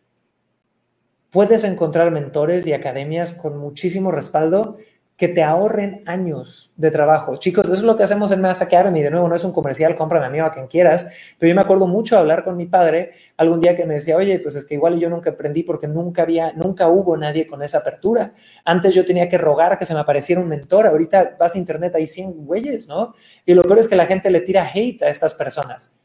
puedes 1.36 1.66
encontrar 1.66 2.12
mentores 2.12 2.66
y 2.66 2.72
academias 2.72 3.34
con 3.34 3.58
muchísimo 3.58 4.10
respaldo 4.10 4.78
que 5.18 5.28
te 5.28 5.44
ahorren 5.44 6.02
años 6.06 6.72
de 6.78 6.92
trabajo. 6.92 7.36
Chicos, 7.36 7.66
eso 7.66 7.74
es 7.74 7.82
lo 7.82 7.98
que 7.98 8.04
hacemos 8.04 8.32
en 8.32 8.40
Mass 8.40 8.62
Academy. 8.62 9.02
De 9.02 9.12
nuevo, 9.12 9.28
no 9.28 9.36
es 9.36 9.44
un 9.44 9.52
comercial, 9.52 9.98
cómprame 9.98 10.28
a 10.28 10.30
mí 10.30 10.40
o 10.40 10.46
a 10.46 10.54
quien 10.54 10.68
quieras. 10.68 11.08
Pero 11.38 11.50
yo 11.50 11.56
me 11.56 11.62
acuerdo 11.62 11.88
mucho 11.88 12.18
hablar 12.18 12.46
con 12.46 12.56
mi 12.56 12.68
padre 12.68 13.12
algún 13.36 13.60
día 13.60 13.76
que 13.76 13.86
me 13.86 13.96
decía, 13.96 14.16
oye, 14.16 14.40
pues 14.40 14.56
es 14.56 14.64
que 14.64 14.76
igual 14.76 14.98
yo 14.98 15.10
nunca 15.10 15.32
aprendí 15.32 15.64
porque 15.64 15.90
nunca 15.90 16.22
había, 16.22 16.54
nunca 16.54 16.88
hubo 16.88 17.18
nadie 17.18 17.46
con 17.46 17.62
esa 17.62 17.80
apertura. 17.80 18.32
Antes 18.64 18.96
yo 18.96 19.04
tenía 19.04 19.28
que 19.28 19.38
rogar 19.38 19.78
que 19.78 19.86
se 19.86 19.94
me 19.94 20.00
apareciera 20.00 20.40
un 20.40 20.48
mentor. 20.48 20.88
Ahorita 20.88 21.36
vas 21.38 21.56
a 21.56 21.58
internet, 21.58 21.96
hay 21.96 22.08
100 22.08 22.46
güeyes, 22.46 22.88
¿no? 22.88 23.14
Y 23.46 23.56
lo 23.56 23.64
peor 23.64 23.80
es 23.80 23.90
que 23.90 23.98
la 23.98 24.06
gente 24.06 24.30
le 24.30 24.40
tira 24.40 24.66
hate 24.74 25.04
a 25.04 25.10
estas 25.10 25.34
personas 25.34 26.05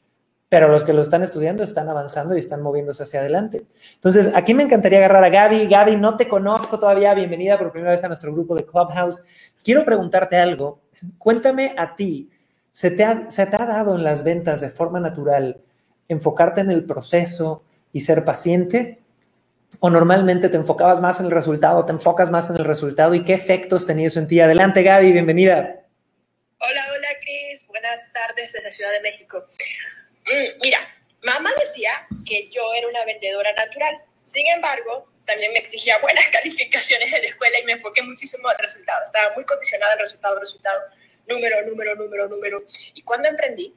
pero 0.51 0.67
los 0.67 0.83
que 0.83 0.93
lo 0.93 1.01
están 1.01 1.23
estudiando 1.23 1.63
están 1.63 1.89
avanzando 1.89 2.35
y 2.35 2.41
están 2.41 2.61
moviéndose 2.61 3.05
hacia 3.05 3.21
adelante. 3.21 3.67
Entonces, 3.95 4.33
aquí 4.35 4.53
me 4.53 4.65
encantaría 4.65 4.99
agarrar 4.99 5.23
a 5.23 5.29
Gaby. 5.29 5.69
Gaby, 5.69 5.97
no 5.97 6.17
te 6.17 6.27
conozco 6.27 6.77
todavía. 6.77 7.15
Bienvenida 7.15 7.57
por 7.57 7.71
primera 7.71 7.93
vez 7.93 8.03
a 8.03 8.09
nuestro 8.09 8.33
grupo 8.33 8.57
de 8.57 8.67
Clubhouse. 8.67 9.23
Quiero 9.63 9.85
preguntarte 9.85 10.37
algo. 10.37 10.83
Cuéntame 11.19 11.73
a 11.79 11.95
ti, 11.95 12.31
¿se 12.73 12.91
te 12.91 13.05
ha, 13.05 13.15
dado 13.49 13.95
en 13.95 14.03
las 14.03 14.25
ventas 14.25 14.61
de 14.61 14.71
forma 14.71 14.99
natural 14.99 15.63
enfocarte 16.09 16.63
en 16.63 16.73
el 16.73 16.85
proceso 16.85 17.63
y 17.93 18.01
ser 18.01 18.25
paciente? 18.25 18.99
¿O 19.79 19.89
normalmente 19.89 20.49
te 20.49 20.57
enfocabas 20.57 21.01
más 21.01 21.21
en 21.21 21.27
el 21.27 21.33
resultado, 21.33 21.85
te 21.85 21.93
enfocas 21.93 22.29
más 22.33 22.51
en 22.51 22.57
el 22.57 22.65
resultado 22.65 23.15
y 23.15 23.23
qué 23.23 23.35
efectos 23.35 23.87
tenía 23.87 24.09
eso 24.09 24.19
en 24.19 24.27
ti? 24.27 24.41
Adelante, 24.41 24.83
Gaby, 24.83 25.13
bienvenida. 25.13 25.87
Hola, 26.59 26.85
hola, 26.93 27.09
Cris. 27.21 27.69
Buenas 27.69 28.13
tardes 28.13 28.53
desde 28.53 28.71
Ciudad 28.73 28.91
de 28.91 29.01
México. 29.01 29.45
Mm, 30.31 30.61
mira, 30.63 30.79
mamá 31.23 31.51
decía 31.59 32.07
que 32.25 32.49
yo 32.51 32.73
era 32.73 32.87
una 32.89 33.05
vendedora 33.05 33.53
natural. 33.53 34.01
Sin 34.23 34.47
embargo, 34.49 35.09
también 35.25 35.53
me 35.53 35.59
exigía 35.59 35.99
buenas 35.99 36.27
calificaciones 36.33 37.13
en 37.13 37.23
la 37.23 37.29
escuela 37.29 37.59
y 37.59 37.65
me 37.65 37.73
enfoqué 37.73 38.03
muchísimo 38.03 38.51
el 38.51 38.59
resultado. 38.59 39.03
Estaba 39.05 39.35
muy 39.35 39.45
condicionada 39.45 39.93
al 39.95 39.99
resultado, 39.99 40.39
resultado, 40.39 40.81
número, 41.27 41.67
número, 41.67 41.97
número, 41.97 42.29
número. 42.29 42.65
Y 42.95 43.03
cuando 43.03 43.29
emprendí, 43.29 43.75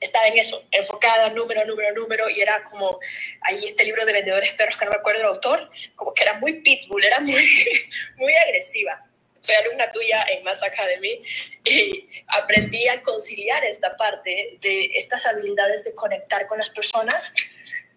estaba 0.00 0.26
en 0.26 0.38
eso, 0.38 0.62
enfocada, 0.70 1.30
número, 1.30 1.64
número, 1.64 1.94
número, 1.94 2.28
y 2.28 2.40
era 2.40 2.62
como, 2.64 2.98
ahí 3.42 3.64
este 3.64 3.84
libro 3.84 4.04
de 4.04 4.12
vendedores 4.12 4.52
perros 4.52 4.78
que 4.78 4.84
no 4.84 4.90
me 4.90 4.96
acuerdo 4.98 5.20
el 5.20 5.26
autor, 5.26 5.70
como 5.96 6.12
que 6.12 6.22
era 6.22 6.34
muy 6.34 6.60
pitbull, 6.60 7.04
era 7.04 7.20
muy, 7.20 7.34
muy 8.16 8.34
agresiva. 8.34 9.02
Soy 9.44 9.54
alumna 9.56 9.90
tuya 9.92 10.24
en 10.30 10.42
Mass 10.42 10.62
Academy 10.62 11.22
y 11.64 12.08
aprendí 12.28 12.88
a 12.88 13.02
conciliar 13.02 13.62
esta 13.64 13.94
parte 13.96 14.58
de 14.60 14.90
estas 14.94 15.26
habilidades 15.26 15.84
de 15.84 15.94
conectar 15.94 16.46
con 16.46 16.56
las 16.56 16.70
personas. 16.70 17.34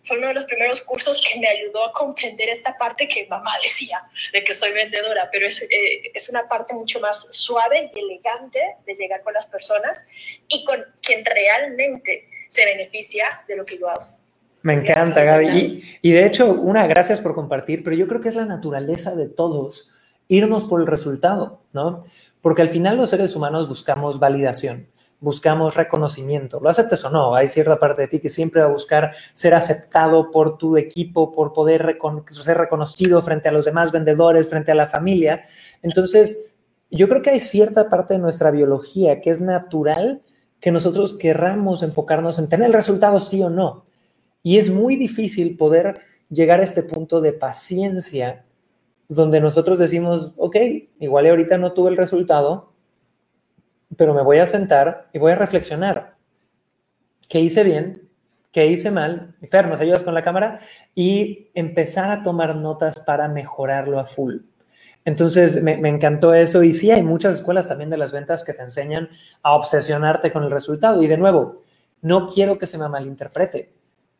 Fue 0.03 0.17
uno 0.17 0.27
de 0.27 0.33
los 0.33 0.45
primeros 0.45 0.81
cursos 0.81 1.21
que 1.25 1.39
me 1.39 1.47
ayudó 1.47 1.85
a 1.85 1.93
comprender 1.93 2.49
esta 2.49 2.77
parte 2.77 3.07
que 3.07 3.27
mamá 3.27 3.51
decía, 3.63 4.03
de 4.33 4.43
que 4.43 4.53
soy 4.53 4.73
vendedora, 4.73 5.29
pero 5.31 5.47
es, 5.47 5.61
eh, 5.61 6.11
es 6.13 6.27
una 6.29 6.49
parte 6.49 6.73
mucho 6.73 6.99
más 6.99 7.27
suave 7.31 7.91
y 7.95 7.99
elegante 7.99 8.59
de 8.85 8.93
llegar 8.93 9.21
con 9.21 9.33
las 9.33 9.45
personas 9.45 10.05
y 10.49 10.65
con 10.65 10.83
quien 11.01 11.23
realmente 11.23 12.27
se 12.49 12.65
beneficia 12.65 13.43
de 13.47 13.55
lo 13.55 13.65
que 13.65 13.77
yo 13.77 13.89
hago. 13.89 14.05
Me 14.63 14.73
encanta, 14.73 15.23
Gaby. 15.23 15.47
Y, 15.47 16.09
y, 16.09 16.11
de 16.11 16.25
hecho, 16.25 16.51
una, 16.51 16.87
gracias 16.87 17.21
por 17.21 17.35
compartir, 17.35 17.83
pero 17.83 17.95
yo 17.95 18.07
creo 18.07 18.19
que 18.19 18.27
es 18.27 18.35
la 18.35 18.45
naturaleza 18.45 19.15
de 19.15 19.29
todos 19.29 19.91
irnos 20.27 20.65
por 20.65 20.81
el 20.81 20.87
resultado, 20.87 21.61
¿no? 21.73 22.03
Porque 22.41 22.61
al 22.61 22.69
final 22.69 22.97
los 22.97 23.09
seres 23.09 23.35
humanos 23.35 23.67
buscamos 23.67 24.19
validación, 24.19 24.87
buscamos 25.19 25.75
reconocimiento, 25.75 26.59
lo 26.59 26.69
aceptes 26.69 27.03
o 27.05 27.09
no, 27.09 27.35
hay 27.35 27.49
cierta 27.49 27.79
parte 27.79 28.03
de 28.03 28.07
ti 28.07 28.19
que 28.19 28.29
siempre 28.29 28.61
va 28.61 28.67
a 28.67 28.71
buscar 28.71 29.13
ser 29.33 29.53
aceptado 29.53 30.31
por 30.31 30.57
tu 30.57 30.77
equipo, 30.77 31.31
por 31.31 31.53
poder 31.53 31.97
ser 32.31 32.57
reconocido 32.57 33.21
frente 33.21 33.49
a 33.49 33.51
los 33.51 33.65
demás 33.65 33.91
vendedores, 33.91 34.49
frente 34.49 34.71
a 34.71 34.75
la 34.75 34.87
familia. 34.87 35.43
Entonces, 35.81 36.51
yo 36.89 37.09
creo 37.09 37.21
que 37.21 37.31
hay 37.31 37.39
cierta 37.39 37.89
parte 37.89 38.13
de 38.13 38.19
nuestra 38.19 38.51
biología 38.51 39.19
que 39.19 39.29
es 39.29 39.41
natural 39.41 40.21
que 40.59 40.71
nosotros 40.71 41.15
querramos 41.15 41.83
enfocarnos 41.83 42.39
en 42.39 42.49
tener 42.49 42.67
el 42.67 42.73
resultado 42.73 43.19
sí 43.19 43.41
o 43.43 43.49
no. 43.49 43.85
Y 44.41 44.57
es 44.57 44.69
muy 44.69 44.95
difícil 44.95 45.57
poder 45.57 45.99
llegar 46.29 46.61
a 46.61 46.63
este 46.63 46.83
punto 46.83 47.21
de 47.21 47.33
paciencia 47.33 48.45
donde 49.07 49.39
nosotros 49.39 49.79
decimos, 49.79 50.33
ok, 50.37 50.55
igual 50.99 51.27
ahorita 51.27 51.57
no 51.57 51.73
tuve 51.73 51.89
el 51.89 51.97
resultado, 51.97 52.73
pero 53.95 54.13
me 54.13 54.21
voy 54.21 54.37
a 54.37 54.45
sentar 54.45 55.09
y 55.13 55.19
voy 55.19 55.31
a 55.31 55.35
reflexionar. 55.35 56.15
¿Qué 57.29 57.39
hice 57.39 57.63
bien? 57.63 58.09
¿Qué 58.51 58.67
hice 58.67 58.91
mal? 58.91 59.35
Fer, 59.49 59.67
¿nos 59.67 59.79
ayudas 59.79 60.03
con 60.03 60.13
la 60.13 60.23
cámara? 60.23 60.59
Y 60.95 61.51
empezar 61.53 62.09
a 62.09 62.23
tomar 62.23 62.55
notas 62.55 62.99
para 62.99 63.27
mejorarlo 63.27 63.99
a 63.99 64.05
full. 64.05 64.37
Entonces, 65.05 65.63
me, 65.63 65.77
me, 65.77 65.89
encantó 65.89 66.33
eso. 66.33 66.63
Y 66.63 66.73
sí, 66.73 66.91
hay 66.91 67.03
muchas 67.03 67.35
escuelas 67.35 67.67
también 67.67 67.89
de 67.89 67.97
las 67.97 68.11
ventas 68.11 68.43
que 68.43 68.53
te 68.53 68.61
enseñan 68.61 69.09
a 69.41 69.55
obsesionarte 69.55 70.31
con 70.31 70.43
el 70.43 70.51
resultado. 70.51 71.01
Y 71.01 71.07
de 71.07 71.17
nuevo, 71.17 71.63
no 72.01 72.27
quiero 72.27 72.57
que 72.57 72.67
se 72.67 72.77
me 72.77 72.89
malinterprete 72.89 73.76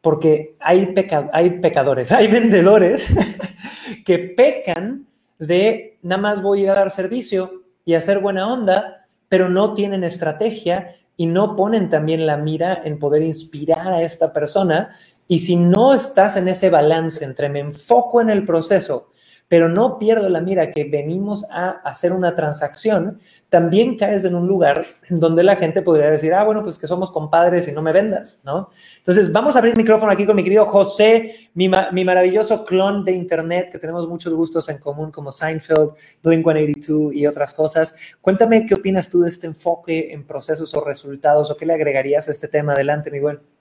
porque 0.07 0.55
hay, 0.61 0.93
hay 1.33 1.49
pecadores, 1.59 2.11
hay 2.13 2.29
vendedores 2.29 3.07
que 4.05 4.19
pecan 4.19 5.05
de 5.37 5.97
nada 6.01 6.21
más 6.21 6.41
voy 6.41 6.61
a 6.61 6.63
ir 6.63 6.69
a 6.69 6.75
dar 6.75 6.91
servicio 6.91 7.63
y 7.83 7.93
hacer 7.93 8.19
buena 8.19 8.47
onda, 8.47 9.05
pero 9.27 9.49
no 9.49 9.73
tienen 9.73 10.05
estrategia 10.05 10.95
y 11.17 11.25
no 11.25 11.57
ponen 11.57 11.89
también 11.89 12.25
la 12.25 12.37
mira 12.37 12.83
en 12.85 12.99
poder 12.99 13.21
inspirar 13.21 13.85
a 13.85 14.01
esta 14.01 14.31
persona. 14.31 14.91
Y 15.27 15.39
si 15.39 15.57
no 15.57 15.93
estás 15.93 16.37
en 16.37 16.47
ese 16.47 16.69
balance 16.69 17.25
entre 17.25 17.49
me 17.49 17.59
enfoco 17.59 18.21
en 18.21 18.29
el 18.29 18.45
proceso 18.45 19.09
pero 19.47 19.69
no 19.69 19.97
pierdo 19.97 20.29
la 20.29 20.41
mira 20.41 20.71
que 20.71 20.83
venimos 20.83 21.45
a 21.49 21.69
hacer 21.69 22.11
una 22.11 22.35
transacción, 22.35 23.19
también 23.49 23.97
caes 23.97 24.25
en 24.25 24.35
un 24.35 24.47
lugar 24.47 24.85
donde 25.09 25.43
la 25.43 25.55
gente 25.55 25.81
podría 25.81 26.11
decir, 26.11 26.33
ah, 26.33 26.43
bueno, 26.43 26.61
pues 26.63 26.77
que 26.77 26.87
somos 26.87 27.11
compadres 27.11 27.67
y 27.67 27.71
no 27.71 27.81
me 27.81 27.93
vendas, 27.93 28.41
¿no? 28.43 28.69
Entonces, 28.97 29.31
vamos 29.31 29.55
a 29.55 29.59
abrir 29.59 29.77
micrófono 29.77 30.11
aquí 30.11 30.25
con 30.25 30.35
mi 30.35 30.43
querido 30.43 30.65
José, 30.65 31.49
mi, 31.53 31.69
mi 31.93 32.03
maravilloso 32.03 32.65
clon 32.65 33.05
de 33.05 33.13
Internet, 33.13 33.69
que 33.71 33.79
tenemos 33.79 34.07
muchos 34.07 34.33
gustos 34.33 34.67
en 34.67 34.79
común, 34.79 35.11
como 35.11 35.31
Seinfeld, 35.31 35.91
Doing 36.21 36.43
182 36.43 37.13
y 37.13 37.25
otras 37.25 37.53
cosas. 37.53 37.95
Cuéntame 38.19 38.65
qué 38.65 38.73
opinas 38.73 39.09
tú 39.09 39.21
de 39.21 39.29
este 39.29 39.47
enfoque 39.47 40.11
en 40.11 40.25
procesos 40.25 40.73
o 40.75 40.83
resultados, 40.83 41.49
o 41.49 41.55
qué 41.55 41.65
le 41.65 41.73
agregarías 41.73 42.27
a 42.27 42.31
este 42.31 42.49
tema. 42.49 42.73
Adelante, 42.73 43.11
mi 43.11 43.19
buen. 43.19 43.56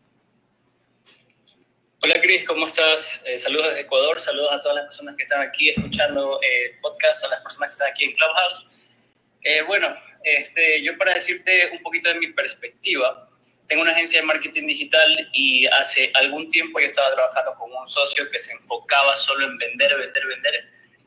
Hola 2.09 2.21
Cris, 2.21 2.45
¿cómo 2.45 2.67
estás? 2.67 3.25
Eh, 3.27 3.37
saludos 3.37 3.71
desde 3.71 3.81
Ecuador, 3.81 4.21
saludos 4.21 4.53
a 4.53 4.61
todas 4.61 4.77
las 4.77 4.85
personas 4.85 5.17
que 5.17 5.25
están 5.25 5.43
aquí 5.43 5.71
escuchando 5.71 6.39
el 6.41 6.71
eh, 6.71 6.79
podcast, 6.81 7.25
a 7.25 7.29
las 7.31 7.43
personas 7.43 7.71
que 7.71 7.73
están 7.73 7.91
aquí 7.91 8.05
en 8.05 8.13
Clubhouse. 8.13 8.91
Eh, 9.43 9.63
bueno, 9.63 9.89
este, 10.23 10.85
yo 10.85 10.97
para 10.99 11.15
decirte 11.15 11.69
un 11.73 11.83
poquito 11.83 12.09
de 12.09 12.15
mi 12.21 12.29
perspectiva, 12.29 13.29
tengo 13.67 13.83
una 13.83 13.91
agencia 13.91 14.21
de 14.21 14.27
marketing 14.27 14.69
digital 14.69 15.31
y 15.33 15.67
hace 15.67 16.13
algún 16.15 16.49
tiempo 16.49 16.79
yo 16.79 16.87
estaba 16.87 17.13
trabajando 17.13 17.57
con 17.57 17.73
un 17.73 17.89
socio 17.89 18.31
que 18.31 18.39
se 18.39 18.53
enfocaba 18.53 19.17
solo 19.17 19.45
en 19.45 19.59
vender, 19.59 19.99
vender, 19.99 20.27
vender, 20.29 20.65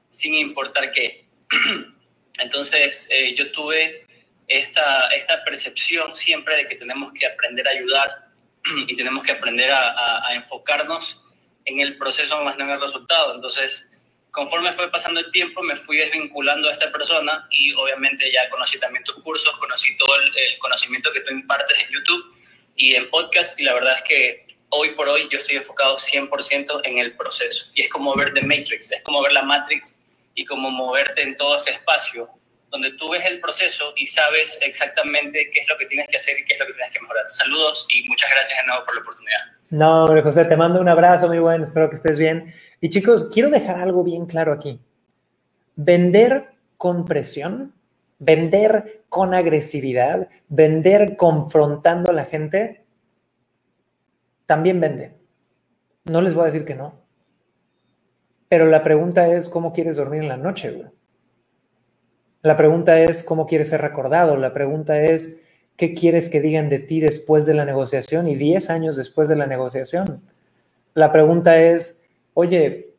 sin 0.09 0.33
importar 0.33 0.91
qué. 0.91 1.23
Entonces 2.39 3.07
yo 3.37 3.49
tuve 3.53 4.05
esta, 4.49 5.07
esta 5.15 5.45
percepción 5.45 6.13
siempre 6.13 6.57
de 6.57 6.67
que 6.67 6.75
tenemos 6.75 7.13
que 7.13 7.25
aprender 7.25 7.65
a 7.69 7.71
ayudar 7.71 8.28
y 8.87 8.95
tenemos 8.95 9.23
que 9.23 9.31
aprender 9.31 9.71
a, 9.71 10.33
enfocarnos 10.33 11.21
en 11.65 11.79
el 11.79 11.97
proceso 11.97 12.41
más 12.43 12.57
no 12.57 12.65
en 12.65 12.71
el 12.71 12.81
resultado. 12.81 13.35
Entonces, 13.35 13.91
conforme 14.31 14.73
fue 14.73 14.91
pasando 14.91 15.19
el 15.19 15.31
tiempo, 15.31 15.61
me 15.61 15.75
fui 15.75 15.97
desvinculando 15.97 16.69
a 16.69 16.71
esta 16.71 16.91
persona 16.91 17.47
y 17.51 17.73
obviamente 17.73 18.31
ya 18.31 18.49
conocí 18.49 18.79
también 18.79 19.03
tus 19.03 19.21
cursos, 19.21 19.57
conocí 19.57 19.97
todo 19.97 20.15
el, 20.15 20.57
conocimiento 20.59 21.11
que 21.11 21.21
tú 21.21 21.33
impartes 21.33 21.77
en 21.79 21.93
YouTube 21.93 22.35
y 22.75 22.95
en 22.95 23.09
podcast 23.09 23.59
y 23.59 23.63
la 23.63 23.73
verdad 23.73 23.95
es 23.95 24.03
que 24.03 24.47
hoy 24.69 24.91
por 24.91 25.09
hoy 25.09 25.27
yo 25.31 25.39
estoy 25.39 25.57
enfocado 25.57 25.97
100% 25.97 26.81
en 26.83 26.97
el 26.99 27.15
proceso 27.17 27.71
y 27.73 27.81
es 27.81 27.89
como 27.89 28.15
ver 28.15 28.33
The 28.33 28.41
Matrix, 28.41 28.91
es 28.91 29.03
como 29.03 29.21
ver 29.21 29.33
la 29.33 29.41
Matrix 29.41 29.99
y 30.35 30.45
como 30.45 30.69
moverte 30.69 31.21
en 31.21 31.35
todo 31.35 31.57
ese 31.57 31.71
espacio 31.71 32.29
donde 32.69 32.91
tú 32.93 33.09
ves 33.09 33.25
el 33.25 33.39
proceso 33.39 33.93
y 33.95 34.05
sabes 34.05 34.59
exactamente 34.61 35.49
qué 35.51 35.59
es 35.59 35.69
lo 35.69 35.77
que 35.77 35.85
tienes 35.85 36.07
que 36.07 36.17
hacer 36.17 36.37
y 36.39 36.45
qué 36.45 36.53
es 36.53 36.59
lo 36.59 36.65
que 36.65 36.73
tienes 36.73 36.93
que 36.93 36.99
mejorar. 37.01 37.25
Saludos 37.27 37.87
y 37.93 38.07
muchas 38.07 38.29
gracias 38.31 38.59
de 38.61 38.67
nuevo 38.67 38.85
por 38.85 38.95
la 38.95 39.01
oportunidad. 39.01 39.39
No, 39.69 40.05
hombre, 40.05 40.21
José, 40.21 40.45
te 40.45 40.57
mando 40.57 40.81
un 40.81 40.89
abrazo 40.89 41.27
muy 41.27 41.39
bueno, 41.39 41.63
espero 41.63 41.89
que 41.89 41.95
estés 41.95 42.17
bien. 42.17 42.53
Y 42.81 42.89
chicos, 42.89 43.29
quiero 43.31 43.49
dejar 43.49 43.77
algo 43.77 44.03
bien 44.03 44.25
claro 44.25 44.51
aquí. 44.51 44.79
Vender 45.75 46.49
con 46.77 47.05
presión, 47.05 47.73
vender 48.17 49.03
con 49.09 49.33
agresividad, 49.33 50.27
vender 50.47 51.17
confrontando 51.17 52.11
a 52.11 52.13
la 52.13 52.25
gente, 52.25 52.85
también 54.45 54.79
vende. 54.79 55.15
No 56.05 56.21
les 56.21 56.33
voy 56.33 56.43
a 56.43 56.45
decir 56.47 56.65
que 56.65 56.75
no. 56.75 57.05
Pero 58.47 58.65
la 58.65 58.81
pregunta 58.81 59.27
es, 59.27 59.47
¿cómo 59.47 59.73
quieres 59.73 59.97
dormir 59.97 60.23
en 60.23 60.29
la 60.29 60.37
noche, 60.37 60.71
güey? 60.71 60.89
La 62.41 62.55
pregunta 62.55 62.97
es 63.01 63.21
cómo 63.21 63.45
quieres 63.45 63.69
ser 63.69 63.81
recordado. 63.81 64.37
La 64.37 64.53
pregunta 64.53 65.01
es 65.01 65.41
qué 65.75 65.93
quieres 65.93 66.29
que 66.29 66.39
digan 66.39 66.69
de 66.69 66.79
ti 66.79 67.01
después 67.01 67.45
de 67.45 67.53
la 67.53 67.65
negociación 67.65 68.27
y 68.27 68.35
10 68.35 68.69
años 68.69 68.95
después 68.95 69.27
de 69.27 69.35
la 69.35 69.45
negociación. 69.45 70.21
La 70.93 71.11
pregunta 71.11 71.59
es, 71.59 72.05
oye, 72.33 72.95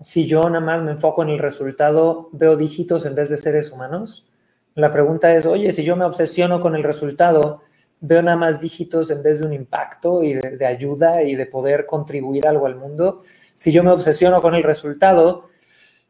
si 0.00 0.26
yo 0.26 0.42
nada 0.50 0.60
más 0.60 0.82
me 0.82 0.90
enfoco 0.90 1.22
en 1.22 1.28
el 1.30 1.38
resultado, 1.38 2.30
veo 2.32 2.56
dígitos 2.56 3.06
en 3.06 3.14
vez 3.14 3.30
de 3.30 3.36
seres 3.36 3.70
humanos. 3.70 4.26
La 4.74 4.90
pregunta 4.90 5.32
es, 5.36 5.46
oye, 5.46 5.70
si 5.70 5.84
yo 5.84 5.94
me 5.94 6.04
obsesiono 6.04 6.60
con 6.60 6.74
el 6.74 6.82
resultado, 6.82 7.60
veo 8.00 8.22
nada 8.22 8.36
más 8.36 8.60
dígitos 8.60 9.08
en 9.12 9.22
vez 9.22 9.38
de 9.38 9.46
un 9.46 9.52
impacto 9.52 10.24
y 10.24 10.34
de, 10.34 10.56
de 10.56 10.66
ayuda 10.66 11.22
y 11.22 11.36
de 11.36 11.46
poder 11.46 11.86
contribuir 11.86 12.46
algo 12.48 12.66
al 12.66 12.74
mundo. 12.74 13.22
Si 13.54 13.70
yo 13.70 13.84
me 13.84 13.92
obsesiono 13.92 14.42
con 14.42 14.56
el 14.56 14.64
resultado, 14.64 15.48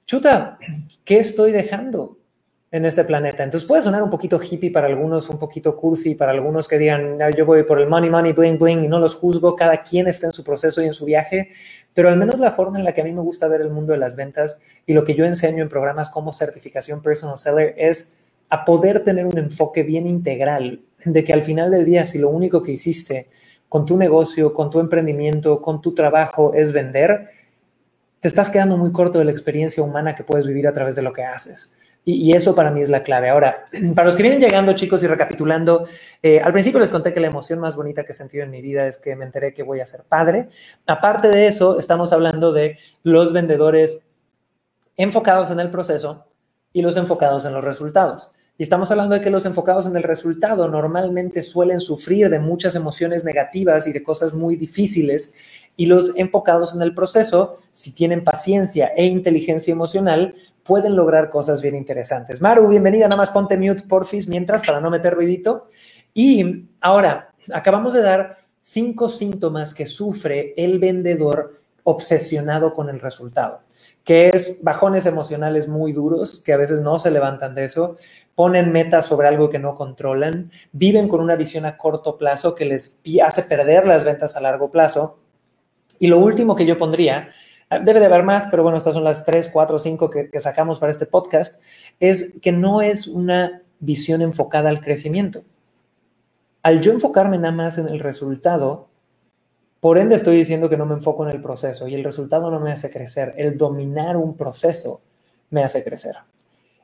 chuta, 0.06 0.58
¿qué 1.04 1.18
estoy 1.18 1.52
dejando? 1.52 2.23
En 2.74 2.84
este 2.84 3.04
planeta. 3.04 3.44
Entonces 3.44 3.68
puede 3.68 3.82
sonar 3.82 4.02
un 4.02 4.10
poquito 4.10 4.40
hippie 4.42 4.72
para 4.72 4.88
algunos, 4.88 5.30
un 5.30 5.38
poquito 5.38 5.76
cursi 5.76 6.16
para 6.16 6.32
algunos 6.32 6.66
que 6.66 6.76
digan, 6.76 7.20
yo 7.36 7.46
voy 7.46 7.62
por 7.62 7.80
el 7.80 7.88
money, 7.88 8.10
money, 8.10 8.32
bling, 8.32 8.58
bling, 8.58 8.82
y 8.82 8.88
no 8.88 8.98
los 8.98 9.14
juzgo, 9.14 9.54
cada 9.54 9.76
quien 9.76 10.08
está 10.08 10.26
en 10.26 10.32
su 10.32 10.42
proceso 10.42 10.82
y 10.82 10.86
en 10.86 10.92
su 10.92 11.04
viaje, 11.04 11.50
pero 11.94 12.08
al 12.08 12.16
menos 12.16 12.40
la 12.40 12.50
forma 12.50 12.76
en 12.76 12.84
la 12.84 12.90
que 12.92 13.02
a 13.02 13.04
mí 13.04 13.12
me 13.12 13.20
gusta 13.20 13.46
ver 13.46 13.60
el 13.60 13.70
mundo 13.70 13.92
de 13.92 14.00
las 14.00 14.16
ventas 14.16 14.60
y 14.86 14.92
lo 14.92 15.04
que 15.04 15.14
yo 15.14 15.24
enseño 15.24 15.62
en 15.62 15.68
programas 15.68 16.10
como 16.10 16.32
certificación 16.32 17.00
personal 17.00 17.38
seller 17.38 17.76
es 17.78 18.18
a 18.48 18.64
poder 18.64 19.04
tener 19.04 19.24
un 19.24 19.38
enfoque 19.38 19.84
bien 19.84 20.08
integral 20.08 20.82
de 21.04 21.22
que 21.22 21.32
al 21.32 21.42
final 21.42 21.70
del 21.70 21.84
día, 21.84 22.04
si 22.04 22.18
lo 22.18 22.28
único 22.28 22.60
que 22.60 22.72
hiciste 22.72 23.28
con 23.68 23.86
tu 23.86 23.96
negocio, 23.96 24.52
con 24.52 24.70
tu 24.70 24.80
emprendimiento, 24.80 25.62
con 25.62 25.80
tu 25.80 25.94
trabajo 25.94 26.52
es 26.54 26.72
vender, 26.72 27.28
te 28.18 28.26
estás 28.26 28.50
quedando 28.50 28.76
muy 28.76 28.90
corto 28.90 29.20
de 29.20 29.26
la 29.26 29.30
experiencia 29.30 29.80
humana 29.80 30.16
que 30.16 30.24
puedes 30.24 30.48
vivir 30.48 30.66
a 30.66 30.72
través 30.72 30.96
de 30.96 31.02
lo 31.02 31.12
que 31.12 31.22
haces. 31.22 31.76
Y, 32.06 32.32
eso 32.36 32.54
para 32.54 32.70
mí 32.70 32.82
es 32.82 32.90
la 32.90 33.02
clave. 33.02 33.30
Ahora, 33.30 33.66
para 33.94 34.06
los 34.06 34.16
que 34.16 34.22
vienen 34.22 34.40
llegando, 34.40 34.74
chicos, 34.74 35.02
y 35.02 35.06
recapitulando, 35.06 35.86
eh, 36.22 36.40
al 36.40 36.52
principio 36.52 36.78
les 36.80 36.90
conté 36.90 37.14
que 37.14 37.20
la 37.20 37.28
emoción 37.28 37.58
más 37.60 37.76
bonita 37.76 38.04
que 38.04 38.12
he 38.12 38.14
sentido 38.14 38.44
en 38.44 38.50
mi 38.50 38.60
vida 38.60 38.86
es 38.86 38.98
que 38.98 39.16
me 39.16 39.24
enteré 39.24 39.54
que 39.54 39.62
voy 39.62 39.80
a 39.80 39.86
ser 39.86 40.02
padre. 40.08 40.48
Aparte 40.86 41.28
de 41.28 41.46
eso, 41.46 41.78
estamos 41.78 42.12
hablando 42.12 42.52
de 42.52 42.78
los 43.02 43.32
vendedores 43.32 44.06
enfocados 44.96 45.50
en 45.50 45.60
el 45.60 45.70
proceso 45.70 46.26
y 46.72 46.82
los 46.82 46.96
enfocados 46.96 47.46
en 47.46 47.54
los 47.54 47.64
resultados. 47.64 48.34
Y 48.56 48.62
estamos 48.62 48.88
hablando 48.92 49.16
de 49.16 49.20
que 49.20 49.30
los 49.30 49.46
enfocados 49.46 49.86
en 49.86 49.96
el 49.96 50.04
resultado 50.04 50.68
normalmente 50.68 51.42
suelen 51.42 51.80
sufrir 51.80 52.30
de 52.30 52.38
muchas 52.38 52.76
emociones 52.76 53.24
negativas 53.24 53.88
y 53.88 53.92
de 53.92 54.04
cosas 54.04 54.32
muy 54.32 54.54
difíciles 54.54 55.34
Y 55.76 55.86
los 55.86 56.12
enfocados 56.16 56.74
en 56.74 56.82
el 56.82 56.94
proceso, 56.94 57.56
si 57.72 57.92
tienen 57.92 58.22
paciencia 58.22 58.92
e 58.96 59.06
inteligencia 59.06 59.72
emocional, 59.72 60.34
pueden 60.62 60.96
lograr 60.96 61.30
cosas 61.30 61.60
bien 61.60 61.74
interesantes. 61.74 62.40
Maru, 62.40 62.68
bienvenida, 62.68 63.06
nada 63.06 63.16
más 63.16 63.30
ponte 63.30 63.58
mute 63.58 63.82
porfis 63.82 64.28
mientras 64.28 64.62
para 64.64 64.80
no 64.80 64.90
meter 64.90 65.14
ruidito. 65.14 65.64
Y 66.14 66.66
ahora, 66.80 67.32
acabamos 67.52 67.92
de 67.92 68.02
dar 68.02 68.38
cinco 68.58 69.08
síntomas 69.08 69.74
que 69.74 69.84
sufre 69.84 70.54
el 70.56 70.78
vendedor 70.78 71.60
obsesionado 71.84 72.72
con 72.72 72.88
el 72.88 72.98
resultado, 72.98 73.60
que 74.02 74.30
es 74.30 74.58
bajones 74.62 75.04
emocionales 75.04 75.68
muy 75.68 75.92
duros, 75.92 76.40
que 76.42 76.54
a 76.54 76.56
veces 76.56 76.80
no 76.80 76.98
se 76.98 77.10
levantan 77.10 77.54
de 77.54 77.66
eso, 77.66 77.96
ponen 78.34 78.72
metas 78.72 79.06
sobre 79.06 79.28
algo 79.28 79.50
que 79.50 79.58
no 79.58 79.74
controlan, 79.74 80.50
viven 80.72 81.08
con 81.08 81.20
una 81.20 81.36
visión 81.36 81.66
a 81.66 81.76
corto 81.76 82.16
plazo 82.16 82.54
que 82.54 82.64
les 82.64 82.98
hace 83.22 83.42
perder 83.42 83.86
las 83.86 84.04
ventas 84.04 84.34
a 84.34 84.40
largo 84.40 84.70
plazo. 84.70 85.18
Y 86.04 86.06
lo 86.06 86.18
último 86.18 86.54
que 86.54 86.66
yo 86.66 86.76
pondría, 86.76 87.30
ah, 87.70 87.78
debe 87.78 87.98
de 87.98 88.04
haber 88.04 88.24
más, 88.24 88.44
pero 88.50 88.62
bueno, 88.62 88.76
estas 88.76 88.92
son 88.92 89.04
las 89.04 89.24
tres, 89.24 89.48
cuatro, 89.48 89.78
cinco 89.78 90.10
que, 90.10 90.28
que 90.28 90.38
sacamos 90.38 90.78
para 90.78 90.92
este 90.92 91.06
podcast, 91.06 91.58
es 91.98 92.34
que 92.42 92.52
no 92.52 92.82
es 92.82 93.06
una 93.06 93.62
visión 93.78 94.20
enfocada 94.20 94.68
al 94.68 94.82
crecimiento. 94.82 95.44
Al 96.62 96.82
yo 96.82 96.92
enfocarme 96.92 97.38
nada 97.38 97.54
más 97.54 97.78
en 97.78 97.88
el 97.88 98.00
resultado, 98.00 98.90
por 99.80 99.96
ende 99.96 100.16
estoy 100.16 100.36
diciendo 100.36 100.68
que 100.68 100.76
no 100.76 100.84
me 100.84 100.92
enfoco 100.92 101.26
en 101.26 101.34
el 101.34 101.40
proceso 101.40 101.88
y 101.88 101.94
el 101.94 102.04
resultado 102.04 102.50
no 102.50 102.60
me 102.60 102.70
hace 102.70 102.90
crecer. 102.90 103.32
El 103.38 103.56
dominar 103.56 104.18
un 104.18 104.36
proceso 104.36 105.00
me 105.48 105.64
hace 105.64 105.82
crecer. 105.82 106.16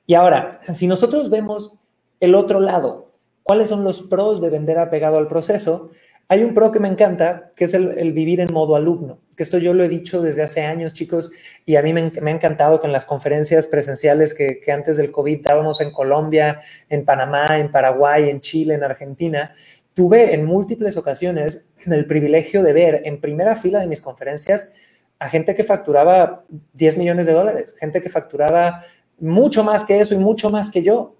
Y 0.06 0.14
ahora, 0.14 0.62
si 0.72 0.86
nosotros 0.86 1.28
vemos 1.28 1.74
el 2.20 2.34
otro 2.34 2.58
lado, 2.58 3.10
¿cuáles 3.42 3.68
son 3.68 3.84
los 3.84 4.00
pros 4.00 4.40
de 4.40 4.48
vender 4.48 4.78
apegado 4.78 5.18
al 5.18 5.28
proceso? 5.28 5.90
Hay 6.32 6.44
un 6.44 6.54
pro 6.54 6.70
que 6.70 6.78
me 6.78 6.86
encanta, 6.86 7.50
que 7.56 7.64
es 7.64 7.74
el, 7.74 8.12
vivir 8.12 8.38
en 8.38 8.52
modo 8.52 8.76
alumno, 8.76 9.18
que 9.36 9.42
esto 9.42 9.58
yo 9.58 9.74
lo 9.74 9.82
he 9.82 9.88
dicho 9.88 10.22
desde 10.22 10.44
hace 10.44 10.62
años, 10.62 10.94
chicos, 10.94 11.32
y 11.66 11.74
a 11.74 11.82
mí 11.82 11.92
me, 11.92 12.02
ha 12.02 12.30
encantado 12.30 12.80
en 12.84 12.92
las 12.92 13.04
conferencias 13.04 13.66
presenciales 13.66 14.32
que, 14.32 14.60
que, 14.60 14.70
antes 14.70 14.96
del 14.96 15.10
COVID 15.10 15.42
dábamos 15.42 15.80
en 15.80 15.90
Colombia, 15.90 16.60
en 16.88 17.04
Panamá, 17.04 17.46
en 17.58 17.72
Paraguay, 17.72 18.30
en 18.30 18.40
Chile, 18.40 18.74
en 18.74 18.84
Argentina, 18.84 19.56
tuve 19.92 20.32
en 20.32 20.44
múltiples 20.44 20.96
ocasiones 20.96 21.74
el 21.84 22.06
privilegio 22.06 22.62
de 22.62 22.74
ver 22.74 23.02
en 23.06 23.20
primera 23.20 23.56
fila 23.56 23.80
de 23.80 23.88
mis 23.88 24.00
conferencias 24.00 24.72
a 25.18 25.28
gente 25.28 25.56
que 25.56 25.64
facturaba 25.64 26.44
10 26.74 26.96
millones 26.96 27.26
de 27.26 27.32
dólares, 27.32 27.74
gente 27.76 28.00
que 28.00 28.08
facturaba 28.08 28.84
mucho 29.18 29.64
más 29.64 29.82
que 29.82 29.98
eso 29.98 30.14
y 30.14 30.18
mucho 30.18 30.48
más 30.48 30.70
que 30.70 30.84
yo. 30.84 31.16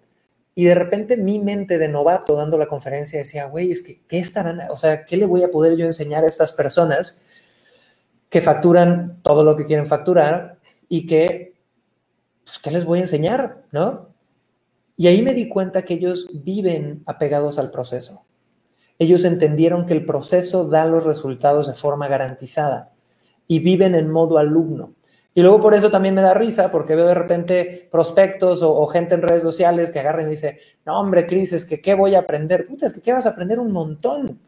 Y 0.60 0.64
de 0.64 0.74
repente 0.74 1.16
mi 1.16 1.38
mente 1.38 1.78
de 1.78 1.88
novato 1.88 2.36
dando 2.36 2.58
la 2.58 2.66
conferencia 2.66 3.18
decía, 3.18 3.46
güey, 3.46 3.72
es 3.72 3.80
que, 3.80 4.02
¿qué 4.06 4.18
estarán? 4.18 4.60
O 4.68 4.76
sea, 4.76 5.06
¿qué 5.06 5.16
le 5.16 5.24
voy 5.24 5.42
a 5.42 5.50
poder 5.50 5.74
yo 5.74 5.86
enseñar 5.86 6.22
a 6.22 6.26
estas 6.26 6.52
personas 6.52 7.24
que 8.28 8.42
facturan 8.42 9.22
todo 9.22 9.42
lo 9.42 9.56
que 9.56 9.64
quieren 9.64 9.86
facturar 9.86 10.58
y 10.86 11.06
que, 11.06 11.54
pues, 12.44 12.58
¿qué 12.58 12.70
les 12.72 12.84
voy 12.84 12.98
a 12.98 13.02
enseñar? 13.04 13.62
¿No? 13.72 14.10
Y 14.98 15.06
ahí 15.06 15.22
me 15.22 15.32
di 15.32 15.48
cuenta 15.48 15.80
que 15.80 15.94
ellos 15.94 16.28
viven 16.30 17.04
apegados 17.06 17.58
al 17.58 17.70
proceso. 17.70 18.26
Ellos 18.98 19.24
entendieron 19.24 19.86
que 19.86 19.94
el 19.94 20.04
proceso 20.04 20.68
da 20.68 20.84
los 20.84 21.06
resultados 21.06 21.68
de 21.68 21.72
forma 21.72 22.06
garantizada 22.06 22.92
y 23.46 23.60
viven 23.60 23.94
en 23.94 24.10
modo 24.10 24.36
alumno. 24.36 24.92
Y 25.34 25.42
luego 25.42 25.60
por 25.60 25.74
eso 25.74 25.90
también 25.90 26.14
me 26.14 26.22
da 26.22 26.34
risa, 26.34 26.70
porque 26.70 26.96
veo 26.96 27.06
de 27.06 27.14
repente 27.14 27.88
prospectos 27.90 28.62
o, 28.62 28.84
gente 28.86 29.14
en 29.14 29.22
redes 29.22 29.42
sociales 29.42 29.90
que 29.90 30.00
agarran 30.00 30.26
y 30.26 30.30
dice, 30.30 30.58
no 30.84 30.98
hombre, 30.98 31.26
Cris, 31.26 31.52
es 31.52 31.64
que 31.64 31.80
¿qué 31.80 31.94
voy 31.94 32.14
a 32.14 32.20
aprender? 32.20 32.66
Puta, 32.66 32.86
es 32.86 32.92
que 32.92 33.00
¿qué 33.00 33.12
vas 33.12 33.26
a 33.26 33.30
aprender? 33.30 33.60
Un 33.60 33.72
montón. 33.72 34.40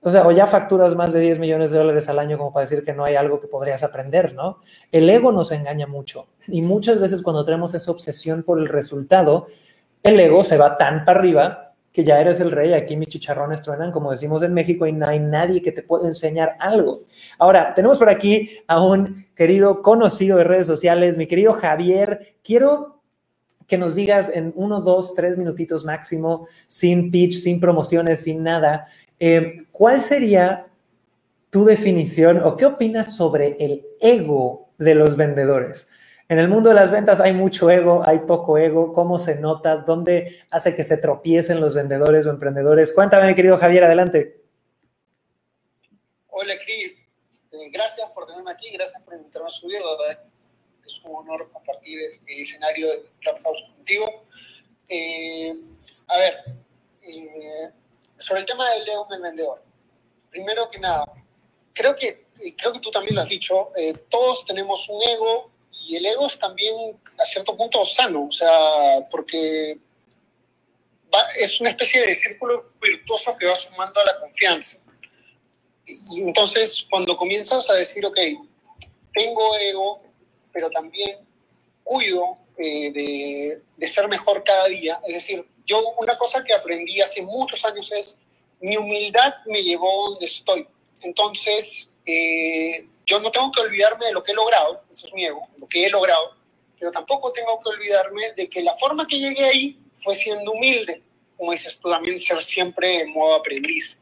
O 0.00 0.10
sea, 0.10 0.26
o 0.26 0.30
ya 0.30 0.46
facturas 0.46 0.94
más 0.94 1.12
de 1.12 1.20
10 1.20 1.40
millones 1.40 1.72
de 1.72 1.78
dólares 1.78 2.08
al 2.08 2.18
año 2.20 2.38
como 2.38 2.52
para 2.52 2.64
decir 2.64 2.84
que 2.84 2.92
no 2.92 3.04
hay 3.04 3.16
algo 3.16 3.40
que 3.40 3.48
podrías 3.48 3.82
aprender, 3.82 4.34
¿no? 4.34 4.60
El 4.92 5.10
ego 5.10 5.32
nos 5.32 5.50
engaña 5.50 5.86
mucho. 5.86 6.28
Y 6.46 6.62
muchas 6.62 7.00
veces 7.00 7.20
cuando 7.20 7.44
tenemos 7.44 7.74
esa 7.74 7.90
obsesión 7.90 8.44
por 8.44 8.58
el 8.60 8.68
resultado, 8.68 9.48
el 10.02 10.18
ego 10.20 10.44
se 10.44 10.56
va 10.56 10.76
tan 10.76 11.04
para 11.04 11.18
arriba 11.18 11.67
que 11.92 12.04
ya 12.04 12.20
eres 12.20 12.40
el 12.40 12.52
rey, 12.52 12.74
aquí 12.74 12.96
mis 12.96 13.08
chicharrones 13.08 13.62
truenan, 13.62 13.92
como 13.92 14.10
decimos 14.10 14.42
en 14.42 14.54
México, 14.54 14.86
y 14.86 14.92
no 14.92 15.06
hay 15.06 15.18
nadie 15.18 15.62
que 15.62 15.72
te 15.72 15.82
pueda 15.82 16.06
enseñar 16.06 16.56
algo. 16.60 17.00
Ahora, 17.38 17.74
tenemos 17.74 17.98
por 17.98 18.08
aquí 18.08 18.50
a 18.66 18.82
un 18.82 19.26
querido 19.34 19.82
conocido 19.82 20.38
de 20.38 20.44
redes 20.44 20.66
sociales, 20.66 21.16
mi 21.16 21.26
querido 21.26 21.54
Javier. 21.54 22.36
Quiero 22.42 22.98
que 23.66 23.78
nos 23.78 23.94
digas 23.94 24.30
en 24.34 24.52
uno, 24.56 24.80
dos, 24.80 25.14
tres 25.14 25.36
minutitos 25.36 25.84
máximo, 25.84 26.48
sin 26.66 27.10
pitch, 27.10 27.34
sin 27.34 27.60
promociones, 27.60 28.22
sin 28.22 28.42
nada, 28.42 28.86
eh, 29.20 29.66
¿cuál 29.70 30.00
sería 30.00 30.66
tu 31.50 31.64
definición 31.64 32.38
o 32.42 32.56
qué 32.56 32.66
opinas 32.66 33.16
sobre 33.16 33.56
el 33.60 33.84
ego 34.00 34.70
de 34.78 34.94
los 34.94 35.16
vendedores? 35.16 35.90
En 36.30 36.38
el 36.38 36.48
mundo 36.48 36.68
de 36.68 36.74
las 36.74 36.90
ventas 36.90 37.20
hay 37.20 37.32
mucho 37.32 37.70
ego, 37.70 38.02
hay 38.06 38.18
poco 38.18 38.58
ego, 38.58 38.92
cómo 38.92 39.18
se 39.18 39.36
nota, 39.36 39.76
dónde 39.76 40.44
hace 40.50 40.76
que 40.76 40.84
se 40.84 40.98
tropiecen 40.98 41.58
los 41.58 41.74
vendedores 41.74 42.26
o 42.26 42.30
emprendedores. 42.30 42.92
Cuéntame, 42.92 43.34
querido 43.34 43.56
Javier, 43.56 43.84
adelante. 43.84 44.42
Hola, 46.28 46.52
Cris. 46.62 47.06
Eh, 47.50 47.70
gracias 47.70 48.10
por 48.10 48.26
tenerme 48.26 48.50
aquí, 48.50 48.70
gracias 48.70 49.02
por 49.02 49.14
invitarme 49.14 49.48
a 49.48 49.50
subir. 49.50 49.78
Es 50.86 51.02
un 51.02 51.16
honor 51.16 51.50
compartir 51.50 51.98
este 52.00 52.42
escenario 52.42 52.88
de 52.88 53.06
Clubhouse 53.20 53.72
contigo. 53.74 54.24
Eh, 54.86 55.56
a 56.08 56.18
ver, 56.18 56.34
eh, 57.04 57.70
sobre 58.16 58.40
el 58.40 58.46
tema 58.46 58.68
del 58.72 58.86
ego 58.86 59.06
del 59.08 59.22
vendedor. 59.22 59.62
Primero 60.28 60.68
que 60.68 60.78
nada, 60.78 61.10
creo 61.72 61.94
que, 61.94 62.26
creo 62.54 62.74
que 62.74 62.80
tú 62.80 62.90
también 62.90 63.14
lo 63.14 63.22
has 63.22 63.30
dicho, 63.30 63.70
todos 64.10 64.44
tenemos 64.44 64.90
un 64.90 65.02
ego 65.02 65.57
y 65.88 65.96
el 65.96 66.04
ego 66.04 66.26
es 66.26 66.38
también 66.38 67.00
a 67.18 67.24
cierto 67.24 67.56
punto 67.56 67.82
sano, 67.82 68.26
o 68.26 68.30
sea, 68.30 69.08
porque 69.10 69.78
es 71.40 71.60
una 71.62 71.70
especie 71.70 72.02
de 72.02 72.14
círculo 72.14 72.72
virtuoso 72.80 73.34
que 73.38 73.46
va 73.46 73.56
sumando 73.56 73.98
a 73.98 74.04
la 74.04 74.16
confianza. 74.20 74.82
Y 75.86 76.20
entonces, 76.20 76.86
cuando 76.90 77.16
comienzas 77.16 77.70
a 77.70 77.74
decir, 77.74 78.04
ok, 78.04 78.18
tengo 79.14 79.56
ego, 79.56 80.02
pero 80.52 80.68
también 80.68 81.26
cuido 81.82 82.36
eh, 82.58 82.92
de, 82.92 83.62
de, 83.74 83.88
ser 83.88 84.08
mejor 84.08 84.44
cada 84.44 84.68
día, 84.68 85.00
es 85.06 85.14
decir, 85.14 85.48
yo 85.64 85.82
una 85.98 86.18
cosa 86.18 86.44
que 86.44 86.52
aprendí 86.52 87.00
hace 87.00 87.22
muchos 87.22 87.64
años 87.64 87.90
es, 87.92 88.18
mi 88.60 88.76
humildad 88.76 89.32
me 89.46 89.62
llevó 89.62 90.10
donde 90.10 90.26
estoy. 90.26 90.68
Entonces, 91.00 91.94
eh, 92.04 92.86
yo 93.08 93.18
no 93.20 93.30
tengo 93.30 93.50
que 93.50 93.62
olvidarme 93.62 94.06
de 94.06 94.12
lo 94.12 94.22
que 94.22 94.32
he 94.32 94.34
logrado, 94.34 94.82
eso 94.90 95.06
es 95.06 95.14
mi 95.14 95.24
ego, 95.24 95.48
lo 95.56 95.66
que 95.66 95.86
he 95.86 95.90
logrado, 95.90 96.34
pero 96.78 96.90
tampoco 96.90 97.32
tengo 97.32 97.58
que 97.58 97.70
olvidarme 97.70 98.32
de 98.36 98.48
que 98.48 98.62
la 98.62 98.76
forma 98.76 99.06
que 99.06 99.18
llegué 99.18 99.44
ahí 99.44 99.80
fue 99.94 100.14
siendo 100.14 100.52
humilde, 100.52 101.02
como 101.36 101.52
dices 101.52 101.80
tú 101.80 101.90
también, 101.90 102.20
ser 102.20 102.42
siempre 102.42 103.00
en 103.00 103.12
modo 103.12 103.36
aprendiz. 103.36 104.00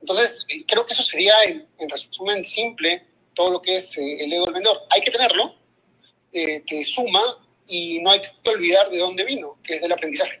Entonces, 0.00 0.46
eh, 0.48 0.64
creo 0.66 0.86
que 0.86 0.94
eso 0.94 1.02
sería, 1.02 1.34
en, 1.44 1.90
resumen 1.90 2.42
simple, 2.42 3.04
todo 3.34 3.50
lo 3.50 3.60
que 3.60 3.76
es 3.76 3.98
eh, 3.98 4.24
el 4.24 4.32
ego 4.32 4.46
del 4.46 4.54
vendedor. 4.54 4.78
Hay 4.90 5.02
que 5.02 5.10
tenerlo, 5.10 5.54
eh, 6.32 6.62
que 6.66 6.84
suma 6.84 7.22
y 7.68 8.00
no 8.00 8.10
hay 8.10 8.20
que 8.20 8.50
olvidar 8.50 8.88
de 8.88 8.98
dónde 8.98 9.24
vino, 9.24 9.58
que 9.62 9.74
es 9.76 9.82
del 9.82 9.92
aprendizaje. 9.92 10.40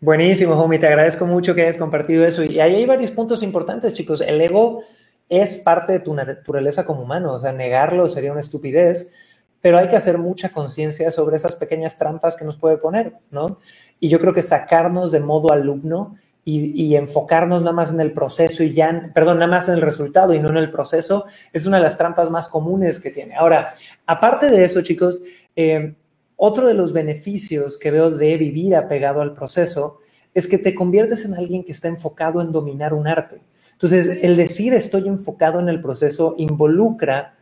Buenísimo, 0.00 0.54
Homie, 0.54 0.78
te 0.78 0.86
agradezco 0.86 1.26
mucho 1.26 1.54
que 1.54 1.62
hayas 1.62 1.76
compartido 1.76 2.24
eso. 2.24 2.44
Y 2.44 2.60
ahí 2.60 2.76
hay 2.76 2.86
varios 2.86 3.10
puntos 3.10 3.42
importantes, 3.42 3.92
chicos. 3.92 4.20
El 4.20 4.40
ego 4.40 4.84
es 5.30 5.56
parte 5.58 5.92
de 5.92 6.00
tu 6.00 6.12
naturaleza 6.12 6.84
como 6.84 7.02
humano, 7.02 7.32
o 7.32 7.38
sea, 7.38 7.52
negarlo 7.52 8.08
sería 8.08 8.32
una 8.32 8.40
estupidez, 8.40 9.12
pero 9.60 9.78
hay 9.78 9.88
que 9.88 9.96
hacer 9.96 10.18
mucha 10.18 10.50
conciencia 10.50 11.10
sobre 11.10 11.36
esas 11.36 11.54
pequeñas 11.54 11.96
trampas 11.96 12.36
que 12.36 12.44
nos 12.44 12.56
puede 12.56 12.78
poner, 12.78 13.14
¿no? 13.30 13.58
Y 14.00 14.08
yo 14.08 14.18
creo 14.18 14.34
que 14.34 14.42
sacarnos 14.42 15.12
de 15.12 15.20
modo 15.20 15.52
alumno 15.52 16.16
y, 16.44 16.96
enfocarnos 16.96 17.62
nada 17.62 17.74
más 17.74 17.92
en 17.92 18.00
el 18.00 18.12
proceso 18.12 18.64
y 18.64 18.72
ya, 18.72 19.12
perdón, 19.14 19.38
nada 19.38 19.50
más 19.50 19.68
en 19.68 19.74
el 19.74 19.82
resultado 19.82 20.34
y 20.34 20.40
no 20.40 20.48
en 20.48 20.56
el 20.56 20.70
proceso, 20.70 21.24
es 21.52 21.64
una 21.66 21.76
de 21.76 21.84
las 21.84 21.96
trampas 21.96 22.28
más 22.28 22.48
comunes 22.48 22.98
que 22.98 23.10
tiene. 23.10 23.36
Ahora, 23.36 23.72
aparte 24.06 24.50
de 24.50 24.64
eso, 24.64 24.80
chicos, 24.80 25.22
eh, 25.54 25.94
otro 26.34 26.66
de 26.66 26.74
los 26.74 26.92
beneficios 26.92 27.78
que 27.78 27.92
veo 27.92 28.10
de 28.10 28.36
vivir 28.36 28.74
apegado 28.74 29.20
al 29.20 29.32
proceso 29.32 29.98
es 30.34 30.48
que 30.48 30.58
te 30.58 30.74
conviertes 30.74 31.24
en 31.24 31.34
alguien 31.34 31.62
que 31.62 31.72
está 31.72 31.86
enfocado 31.86 32.40
en 32.40 32.50
dominar 32.50 32.94
un 32.94 33.06
arte. 33.06 33.42
Entonces, 33.82 34.18
el 34.22 34.36
decir 34.36 34.74
estoy 34.74 35.08
enfocado 35.08 35.58
en 35.58 35.70
el 35.70 35.80
proceso 35.80 36.34
involucra 36.36 37.32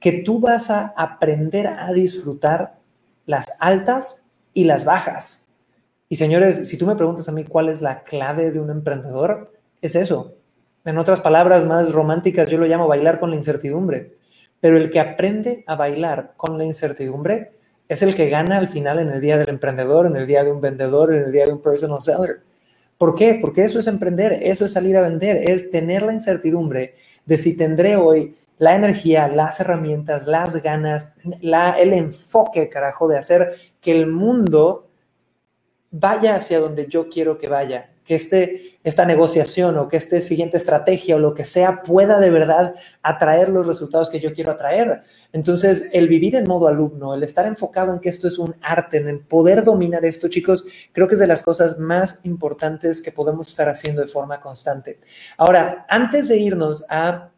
que 0.00 0.10
tú 0.10 0.40
vas 0.40 0.70
a 0.70 0.92
aprender 0.96 1.68
a 1.68 1.92
disfrutar 1.92 2.78
las 3.26 3.52
altas 3.60 4.24
y 4.52 4.64
las 4.64 4.84
bajas. 4.84 5.46
Y 6.08 6.16
señores, 6.16 6.68
si 6.68 6.76
tú 6.78 6.84
me 6.84 6.96
preguntas 6.96 7.28
a 7.28 7.32
mí 7.32 7.44
cuál 7.44 7.68
es 7.68 7.80
la 7.80 8.02
clave 8.02 8.50
de 8.50 8.58
un 8.58 8.70
emprendedor, 8.70 9.52
es 9.80 9.94
eso. 9.94 10.34
En 10.84 10.98
otras 10.98 11.20
palabras 11.20 11.64
más 11.64 11.92
románticas, 11.92 12.50
yo 12.50 12.58
lo 12.58 12.66
llamo 12.66 12.88
bailar 12.88 13.20
con 13.20 13.30
la 13.30 13.36
incertidumbre. 13.36 14.16
Pero 14.58 14.78
el 14.78 14.90
que 14.90 14.98
aprende 14.98 15.62
a 15.68 15.76
bailar 15.76 16.32
con 16.36 16.58
la 16.58 16.64
incertidumbre 16.64 17.52
es 17.86 18.02
el 18.02 18.16
que 18.16 18.28
gana 18.28 18.58
al 18.58 18.66
final 18.66 18.98
en 18.98 19.10
el 19.10 19.20
día 19.20 19.38
del 19.38 19.48
emprendedor, 19.48 20.06
en 20.06 20.16
el 20.16 20.26
día 20.26 20.42
de 20.42 20.50
un 20.50 20.60
vendedor, 20.60 21.14
en 21.14 21.22
el 21.22 21.30
día 21.30 21.46
de 21.46 21.52
un 21.52 21.62
personal 21.62 22.00
seller. 22.00 22.40
¿Por 22.98 23.14
qué? 23.14 23.38
Porque 23.40 23.62
eso 23.62 23.78
es 23.78 23.86
emprender, 23.86 24.32
eso 24.42 24.64
es 24.64 24.72
salir 24.72 24.96
a 24.96 25.02
vender, 25.02 25.48
es 25.48 25.70
tener 25.70 26.02
la 26.02 26.12
incertidumbre 26.12 26.96
de 27.24 27.38
si 27.38 27.56
tendré 27.56 27.96
hoy 27.96 28.36
la 28.58 28.74
energía, 28.74 29.28
las 29.28 29.60
herramientas, 29.60 30.26
las 30.26 30.60
ganas, 30.62 31.14
el 31.22 31.94
enfoque, 31.94 32.68
carajo, 32.68 33.06
de 33.06 33.16
hacer 33.16 33.54
que 33.80 33.92
el 33.92 34.08
mundo 34.08 34.88
vaya 35.92 36.34
hacia 36.34 36.58
donde 36.58 36.86
yo 36.88 37.08
quiero 37.08 37.38
que 37.38 37.48
vaya, 37.48 37.90
que 38.08 38.14
este, 38.14 38.78
esta 38.84 39.04
negociación 39.04 39.76
o 39.76 39.86
que 39.86 39.98
esta 39.98 40.18
siguiente 40.18 40.56
estrategia 40.56 41.16
o 41.16 41.18
lo 41.18 41.34
que 41.34 41.44
sea 41.44 41.82
pueda 41.82 42.18
de 42.18 42.30
verdad 42.30 42.74
atraer 43.02 43.50
los 43.50 43.66
resultados 43.66 44.08
que 44.08 44.18
yo 44.18 44.32
quiero 44.32 44.52
atraer. 44.52 45.02
Entonces, 45.34 45.90
el 45.92 46.08
vivir 46.08 46.34
en 46.34 46.48
modo 46.48 46.68
alumno, 46.68 47.12
el 47.12 47.22
estar 47.22 47.44
enfocado 47.44 47.92
en 47.92 47.98
que 47.98 48.08
esto 48.08 48.26
es 48.26 48.38
un 48.38 48.56
arte, 48.62 48.96
en 48.96 49.08
el 49.08 49.20
poder 49.20 49.62
dominar 49.62 50.06
esto, 50.06 50.28
chicos, 50.28 50.66
creo 50.92 51.06
que 51.06 51.16
es 51.16 51.20
de 51.20 51.26
las 51.26 51.42
cosas 51.42 51.78
más 51.78 52.20
importantes 52.24 53.02
que 53.02 53.12
podemos 53.12 53.48
estar 53.48 53.68
haciendo 53.68 54.00
de 54.00 54.08
forma 54.08 54.40
constante. 54.40 55.00
Ahora, 55.36 55.84
antes 55.90 56.28
de 56.28 56.38
irnos 56.38 56.86
a 56.88 57.30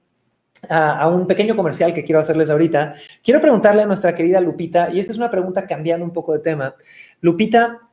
a, 0.68 1.08
un 1.08 1.26
pequeño 1.26 1.56
comercial 1.56 1.94
que 1.94 2.04
quiero 2.04 2.20
hacerles 2.20 2.50
ahorita, 2.50 2.94
quiero 3.24 3.40
preguntarle 3.40 3.82
a 3.82 3.86
nuestra 3.86 4.14
querida 4.14 4.40
Lupita, 4.40 4.90
y 4.90 5.00
esta 5.00 5.10
es 5.10 5.18
una 5.18 5.30
pregunta 5.30 5.66
cambiando 5.66 6.04
un 6.04 6.12
poco 6.12 6.34
de 6.34 6.40
tema. 6.40 6.76
Lupita, 7.22 7.89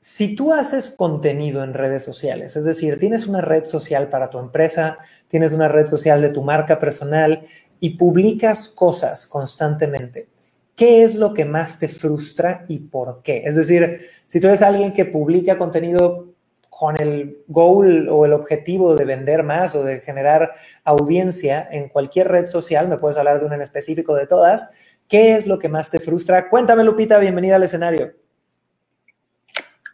si 0.00 0.34
tú 0.34 0.54
haces 0.54 0.90
contenido 0.90 1.62
en 1.62 1.74
redes 1.74 2.02
sociales, 2.02 2.56
es 2.56 2.64
decir, 2.64 2.98
tienes 2.98 3.26
una 3.26 3.42
red 3.42 3.66
social 3.66 4.08
para 4.08 4.30
tu 4.30 4.38
empresa, 4.38 4.98
tienes 5.28 5.52
una 5.52 5.68
red 5.68 5.86
social 5.86 6.22
de 6.22 6.30
tu 6.30 6.42
marca 6.42 6.78
personal 6.78 7.42
y 7.80 7.90
publicas 7.98 8.70
cosas 8.70 9.26
constantemente, 9.26 10.28
¿qué 10.74 11.04
es 11.04 11.16
lo 11.16 11.34
que 11.34 11.44
más 11.44 11.78
te 11.78 11.88
frustra 11.88 12.64
y 12.66 12.78
por 12.78 13.20
qué? 13.22 13.42
Es 13.44 13.56
decir, 13.56 14.00
si 14.24 14.40
tú 14.40 14.48
eres 14.48 14.62
alguien 14.62 14.94
que 14.94 15.04
publica 15.04 15.58
contenido 15.58 16.28
con 16.70 16.98
el 16.98 17.42
goal 17.48 18.08
o 18.08 18.24
el 18.24 18.32
objetivo 18.32 18.96
de 18.96 19.04
vender 19.04 19.42
más 19.42 19.74
o 19.74 19.84
de 19.84 20.00
generar 20.00 20.52
audiencia 20.82 21.68
en 21.70 21.90
cualquier 21.90 22.28
red 22.28 22.46
social, 22.46 22.88
me 22.88 22.96
puedes 22.96 23.18
hablar 23.18 23.38
de 23.38 23.44
una 23.44 23.56
en 23.56 23.62
específico 23.62 24.14
de 24.14 24.26
todas, 24.26 24.70
¿qué 25.08 25.36
es 25.36 25.46
lo 25.46 25.58
que 25.58 25.68
más 25.68 25.90
te 25.90 26.00
frustra? 26.00 26.48
Cuéntame, 26.48 26.84
Lupita, 26.84 27.18
bienvenida 27.18 27.56
al 27.56 27.64
escenario. 27.64 28.14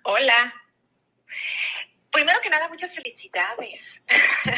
Hola. 0.09 0.55
Primero 2.13 2.39
que 2.41 2.49
nada, 2.49 2.69
muchas 2.69 2.95
felicidades. 2.95 4.01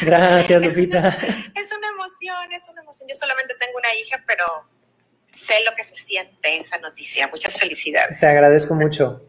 Gracias, 0.01 0.61
Lupita. 0.61 1.07
es 1.55 1.71
una 1.71 1.87
emoción, 1.89 2.53
es 2.53 2.67
una 2.69 2.81
emoción. 2.81 3.09
Yo 3.09 3.15
solamente 3.15 3.55
tengo 3.55 3.79
una 3.79 3.93
hija, 3.95 4.23
pero 4.27 4.45
sé 5.31 5.63
lo 5.63 5.73
que 5.75 5.81
se 5.81 5.95
siente 5.95 6.55
esa 6.55 6.77
noticia. 6.77 7.27
Muchas 7.29 7.59
felicidades. 7.59 8.19
Te 8.19 8.27
agradezco 8.27 8.75
mucho. 8.75 9.25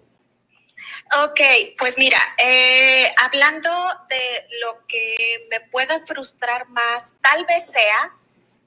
Ok, 1.25 1.41
pues 1.79 1.97
mira, 1.97 2.19
eh, 2.37 3.11
hablando 3.23 3.71
de 4.11 4.47
lo 4.61 4.87
que 4.87 5.47
me 5.51 5.61
pueda 5.63 6.05
frustrar 6.05 6.69
más, 6.69 7.15
tal 7.23 7.47
vez 7.47 7.71
sea 7.71 8.15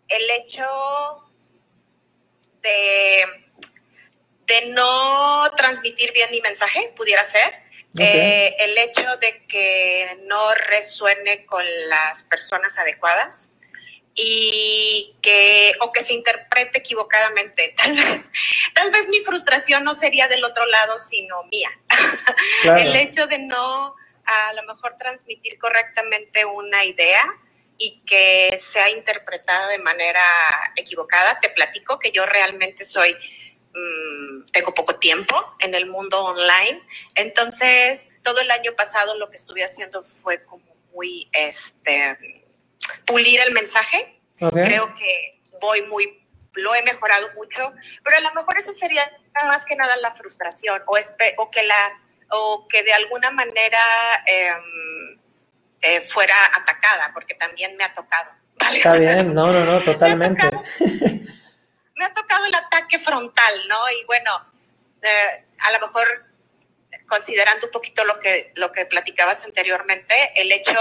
el 0.08 0.30
hecho 0.42 0.66
de 2.64 3.43
de 4.46 4.68
no 4.68 5.50
transmitir 5.56 6.12
bien 6.14 6.30
mi 6.32 6.42
mensaje, 6.42 6.92
pudiera 6.96 7.24
ser. 7.24 7.64
Eh, 8.00 8.56
el 8.58 8.76
hecho 8.80 9.18
de 9.18 9.46
que 9.46 10.18
no 10.26 10.54
resuene 10.56 11.46
con 11.46 11.64
las 11.90 12.24
personas 12.24 12.80
adecuadas 12.80 13.54
y 14.16 15.16
que 15.22 15.74
o 15.80 15.92
que 15.92 16.02
se 16.02 16.14
interprete 16.14 16.80
equivocadamente. 16.80 17.74
Tal 17.78 17.96
vez 17.96 18.32
tal 18.74 18.92
vez 18.92 19.08
mi 19.10 19.20
frustración 19.22 19.84
no 19.84 19.94
sería 19.94 20.28
del 20.28 20.44
otro 20.44 20.66
lado 20.66 21.00
sino 21.00 21.44
mía. 21.46 21.70
El 22.78 22.96
hecho 22.96 23.28
de 23.28 23.40
no 23.40 23.96
a 24.26 24.54
lo 24.54 24.64
mejor 24.64 24.98
transmitir 24.98 25.60
correctamente 25.60 26.46
una 26.46 26.86
idea 26.86 27.22
y 27.78 28.02
que 28.06 28.56
sea 28.58 28.90
interpretada 28.90 29.68
de 29.70 29.80
manera 29.80 30.24
equivocada 30.76 31.40
te 31.40 31.50
platico 31.50 32.00
que 32.00 32.12
yo 32.12 32.26
realmente 32.26 32.84
soy 32.84 33.16
Mm, 33.74 34.46
tengo 34.52 34.74
poco 34.74 34.96
tiempo 34.96 35.36
en 35.60 35.74
el 35.74 35.88
mundo 35.88 36.24
online. 36.24 36.82
Entonces, 37.16 38.08
todo 38.22 38.40
el 38.40 38.52
año 38.52 38.74
pasado 38.76 39.18
lo 39.18 39.30
que 39.30 39.36
estuve 39.36 39.64
haciendo 39.64 40.04
fue 40.04 40.44
como 40.44 40.64
muy, 40.94 41.28
este, 41.34 42.16
pulir 43.06 43.40
el 43.40 43.52
mensaje. 43.54 44.20
Creo 44.38 44.94
que 44.94 45.40
voy 45.60 45.82
muy, 45.84 46.24
lo 46.54 46.76
he 46.76 46.84
mejorado 46.84 47.30
mucho, 47.36 47.74
pero 48.04 48.18
a 48.18 48.20
lo 48.20 48.34
mejor 48.34 48.58
esa 48.58 48.74
sería 48.74 49.10
más 49.46 49.66
que 49.66 49.76
nada 49.76 49.96
la 49.98 50.12
frustración 50.12 50.82
o, 50.86 50.98
o 51.38 51.50
que 51.50 51.64
la, 51.64 52.02
o 52.30 52.68
que 52.68 52.84
de 52.84 52.94
alguna 52.94 53.32
manera 53.32 53.80
em, 54.26 55.20
eh, 55.82 56.02
fuera 56.02 56.36
atacada, 56.56 57.12
porque 57.14 57.36
también 57.36 57.76
me 57.78 57.86
ha 57.86 57.94
tocado. 57.94 58.30
Está 58.74 58.98
bien, 58.98 59.34
no, 59.34 59.52
no, 59.52 59.66
no, 59.66 59.80
totalmente. 59.86 60.44
Me 61.96 62.06
ha 62.06 62.14
tocado 62.14 62.46
el 62.46 62.56
ataque 62.56 63.00
frontal, 63.00 63.68
¿no? 63.68 63.90
Y 63.92 64.06
bueno, 64.06 64.32
eh, 65.02 65.46
a 65.60 65.72
lo 65.72 65.80
mejor 65.80 66.26
considerando 67.08 67.68
un 67.68 67.72
poquito 67.72 68.04
lo 68.06 68.20
que, 68.20 68.52
lo 68.56 68.72
que 68.72 68.86
platicabas 68.86 69.44
anteriormente, 69.44 70.16
el 70.36 70.52
hecho 70.52 70.80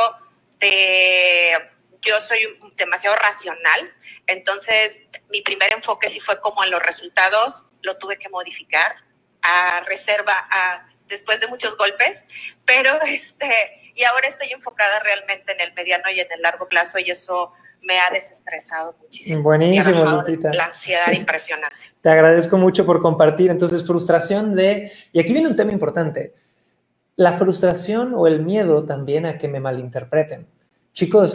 de 0.58 1.70
yo 2.00 2.20
soy 2.20 2.58
demasiado 2.76 3.16
racional, 3.16 3.94
entonces 4.26 5.02
mi 5.30 5.40
primer 5.42 5.72
enfoque 5.72 6.08
sí 6.08 6.20
fue 6.20 6.40
como 6.40 6.64
en 6.64 6.70
los 6.70 6.82
resultados, 6.82 7.64
lo 7.82 7.96
tuve 7.98 8.18
que 8.18 8.28
modificar 8.28 8.96
a 9.42 9.80
reserva, 9.86 10.34
a, 10.50 10.86
después 11.06 11.40
de 11.40 11.46
muchos 11.46 11.76
golpes, 11.76 12.24
pero 12.64 13.00
este, 13.02 13.81
y 13.94 14.04
ahora 14.04 14.28
estoy 14.28 14.48
enfocada 14.50 15.00
realmente 15.00 15.52
en 15.52 15.60
el 15.60 15.72
mediano 15.74 16.04
y 16.14 16.20
en 16.20 16.30
el 16.32 16.42
largo 16.42 16.68
plazo 16.68 16.98
y 16.98 17.10
eso 17.10 17.50
me 17.82 17.98
ha 17.98 18.10
desestresado 18.10 18.94
muchísimo. 19.00 19.42
Buenísimo, 19.42 20.04
Lupita. 20.04 20.52
La 20.52 20.66
ansiedad 20.66 21.10
impresionante. 21.12 21.76
Te 22.00 22.10
agradezco 22.10 22.56
mucho 22.58 22.86
por 22.86 23.02
compartir. 23.02 23.50
Entonces, 23.50 23.84
frustración 23.86 24.54
de, 24.54 24.90
y 25.12 25.20
aquí 25.20 25.32
viene 25.32 25.48
un 25.48 25.56
tema 25.56 25.72
importante, 25.72 26.32
la 27.16 27.32
frustración 27.32 28.14
o 28.14 28.26
el 28.26 28.42
miedo 28.42 28.84
también 28.84 29.26
a 29.26 29.38
que 29.38 29.48
me 29.48 29.60
malinterpreten. 29.60 30.48
Chicos, 30.92 31.32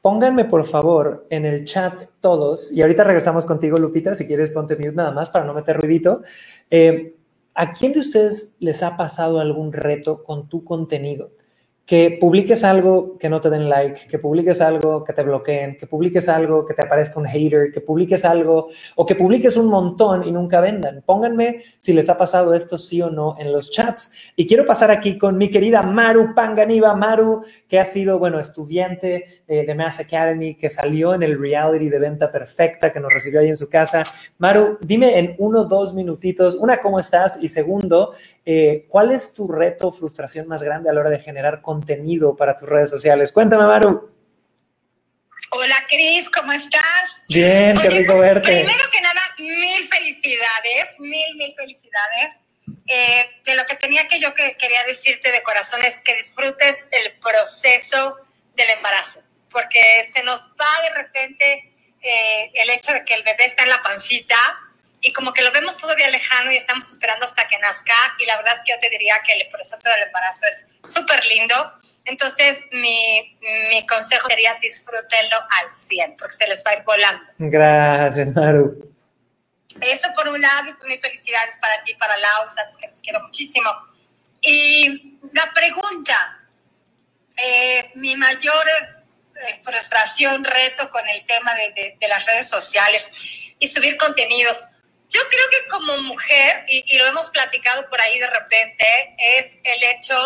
pónganme 0.00 0.44
por 0.44 0.64
favor 0.64 1.26
en 1.30 1.46
el 1.46 1.64
chat 1.64 2.08
todos, 2.20 2.72
y 2.72 2.82
ahorita 2.82 3.04
regresamos 3.04 3.44
contigo, 3.44 3.78
Lupita, 3.78 4.14
si 4.14 4.26
quieres 4.26 4.50
ponte 4.50 4.76
mute 4.76 4.92
nada 4.92 5.12
más 5.12 5.30
para 5.30 5.44
no 5.44 5.54
meter 5.54 5.76
ruidito. 5.76 6.22
Eh, 6.70 7.14
¿A 7.54 7.72
quién 7.72 7.92
de 7.92 8.00
ustedes 8.00 8.56
les 8.58 8.82
ha 8.82 8.96
pasado 8.96 9.38
algún 9.38 9.72
reto 9.72 10.22
con 10.24 10.48
tu 10.48 10.64
contenido? 10.64 11.30
Que 11.86 12.16
publiques 12.18 12.64
algo 12.64 13.18
que 13.18 13.28
no 13.28 13.40
te 13.40 13.50
den 13.50 13.68
like, 13.68 14.06
que 14.08 14.18
publiques 14.18 14.60
algo 14.60 15.04
que 15.04 15.12
te 15.12 15.22
bloqueen, 15.22 15.76
que 15.76 15.86
publiques 15.86 16.28
algo 16.28 16.64
que 16.64 16.72
te 16.72 16.82
aparezca 16.82 17.20
un 17.20 17.26
hater, 17.26 17.70
que 17.70 17.82
publiques 17.82 18.24
algo 18.24 18.68
o 18.96 19.04
que 19.04 19.14
publiques 19.14 19.56
un 19.58 19.66
montón 19.66 20.26
y 20.26 20.32
nunca 20.32 20.60
vendan. 20.60 21.02
Pónganme 21.04 21.60
si 21.78 21.92
les 21.92 22.08
ha 22.08 22.16
pasado 22.16 22.54
esto 22.54 22.78
sí 22.78 23.02
o 23.02 23.10
no 23.10 23.36
en 23.38 23.52
los 23.52 23.70
chats. 23.70 24.32
Y 24.34 24.46
quiero 24.46 24.64
pasar 24.64 24.90
aquí 24.90 25.18
con 25.18 25.36
mi 25.36 25.50
querida 25.50 25.82
Maru 25.82 26.34
Panganiva. 26.34 26.94
Maru, 26.94 27.44
que 27.68 27.78
ha 27.78 27.84
sido, 27.84 28.18
bueno, 28.18 28.38
estudiante 28.38 29.42
de 29.46 29.74
Mass 29.74 30.00
Academy, 30.00 30.54
que 30.54 30.70
salió 30.70 31.14
en 31.14 31.22
el 31.22 31.38
reality 31.38 31.90
de 31.90 31.98
venta 31.98 32.30
perfecta, 32.30 32.92
que 32.92 33.00
nos 33.00 33.12
recibió 33.12 33.40
ahí 33.40 33.48
en 33.48 33.56
su 33.56 33.68
casa. 33.68 34.02
Maru, 34.38 34.78
dime 34.80 35.18
en 35.18 35.34
uno, 35.38 35.64
dos 35.64 35.92
minutitos, 35.92 36.54
una, 36.54 36.78
¿cómo 36.78 36.98
estás? 36.98 37.38
Y 37.42 37.48
segundo, 37.48 38.14
eh, 38.46 38.86
¿cuál 38.88 39.12
es 39.12 39.32
tu 39.32 39.48
reto, 39.48 39.90
frustración 39.90 40.46
más 40.46 40.62
grande 40.62 40.90
a 40.90 40.92
la 40.92 41.00
hora 41.00 41.10
de 41.10 41.20
generar 41.20 41.62
contenido 41.62 42.36
para 42.36 42.56
tus 42.56 42.68
redes 42.68 42.90
sociales. 42.90 43.32
Cuéntame, 43.32 43.64
Maru. 43.64 44.12
Hola, 45.50 45.76
Cris, 45.88 46.28
¿cómo 46.30 46.52
estás? 46.52 47.22
Bien, 47.28 47.76
qué 47.80 47.88
rico 47.88 48.16
pues, 48.16 48.20
verte. 48.20 48.50
Primero 48.50 48.84
que 48.90 49.00
nada, 49.00 49.20
mil 49.38 49.84
felicidades, 49.84 50.98
mil, 50.98 51.36
mil 51.36 51.54
felicidades. 51.54 52.40
Eh, 52.86 53.24
de 53.44 53.54
lo 53.54 53.64
que 53.66 53.76
tenía 53.76 54.08
que 54.08 54.20
yo 54.20 54.34
que 54.34 54.56
quería 54.58 54.84
decirte 54.84 55.30
de 55.30 55.42
corazón 55.42 55.80
es 55.84 56.00
que 56.00 56.14
disfrutes 56.14 56.86
el 56.90 57.18
proceso 57.18 58.16
del 58.54 58.70
embarazo, 58.70 59.22
porque 59.50 59.80
se 60.12 60.22
nos 60.22 60.50
va 60.60 60.82
de 60.82 61.02
repente 61.02 61.72
eh, 62.02 62.50
el 62.54 62.70
hecho 62.70 62.92
de 62.92 63.04
que 63.04 63.14
el 63.14 63.22
bebé 63.22 63.44
está 63.44 63.62
en 63.62 63.70
la 63.70 63.82
pancita 63.82 64.36
y 65.04 65.12
como 65.12 65.34
que 65.34 65.42
lo 65.42 65.52
vemos 65.52 65.76
todavía 65.76 66.08
lejano 66.08 66.50
y 66.50 66.56
estamos 66.56 66.88
esperando 66.88 67.26
hasta 67.26 67.46
que 67.46 67.58
nazca 67.58 67.94
y 68.18 68.24
la 68.24 68.38
verdad 68.38 68.54
es 68.54 68.60
que 68.64 68.72
yo 68.72 68.80
te 68.80 68.88
diría 68.88 69.20
que 69.24 69.34
el 69.34 69.48
proceso 69.50 69.88
del 69.90 70.04
embarazo 70.04 70.46
es 70.46 70.64
súper 70.90 71.22
lindo. 71.26 71.54
Entonces 72.06 72.64
mi, 72.72 73.38
mi, 73.70 73.86
consejo 73.86 74.28
sería 74.28 74.54
disfrútenlo 74.62 75.36
al 75.36 75.70
100 75.70 76.16
porque 76.16 76.36
se 76.36 76.46
les 76.46 76.64
va 76.64 76.70
a 76.70 76.74
ir 76.74 76.82
volando. 76.84 77.22
Gracias, 77.38 78.34
Maru. 78.34 78.94
Eso 79.82 80.08
por 80.16 80.28
un 80.28 80.40
lado 80.40 80.70
y 80.70 80.86
mis 80.86 81.00
felicidades 81.00 81.58
para 81.60 81.82
ti, 81.84 81.94
para 81.96 82.16
Lau, 82.16 82.50
sabes 82.54 82.76
que 82.76 82.88
los 82.88 83.00
quiero 83.00 83.20
muchísimo. 83.20 83.70
Y 84.40 85.18
la 85.32 85.52
pregunta, 85.52 86.46
eh, 87.36 87.90
mi 87.96 88.16
mayor 88.16 88.66
eh, 88.68 89.60
frustración, 89.62 90.44
reto 90.44 90.90
con 90.90 91.06
el 91.08 91.26
tema 91.26 91.54
de, 91.54 91.72
de, 91.72 91.96
de, 92.00 92.08
las 92.08 92.24
redes 92.24 92.48
sociales 92.48 93.10
y 93.58 93.66
subir 93.66 93.96
contenidos. 93.98 94.68
Yo 95.08 95.20
creo 95.28 95.50
que 95.50 95.68
como 95.68 95.96
mujer, 96.02 96.64
y, 96.68 96.96
lo 96.96 97.06
hemos 97.06 97.30
platicado 97.30 97.88
por 97.88 98.00
ahí 98.00 98.18
de 98.18 98.30
repente, 98.30 99.14
es 99.18 99.58
el 99.62 99.82
hecho 99.84 100.16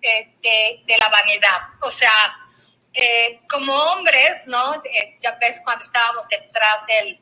de, 0.00 0.82
de, 0.86 0.96
la 0.98 1.08
vanidad. 1.08 1.60
O 1.80 1.90
sea, 1.90 2.12
eh, 2.94 3.40
como 3.48 3.74
hombres, 3.74 4.46
¿no? 4.46 4.74
Eh, 4.84 5.16
ya 5.20 5.36
ves 5.40 5.60
cuando 5.64 5.84
estábamos 5.84 6.28
detrás 6.28 6.86
del, 6.86 7.20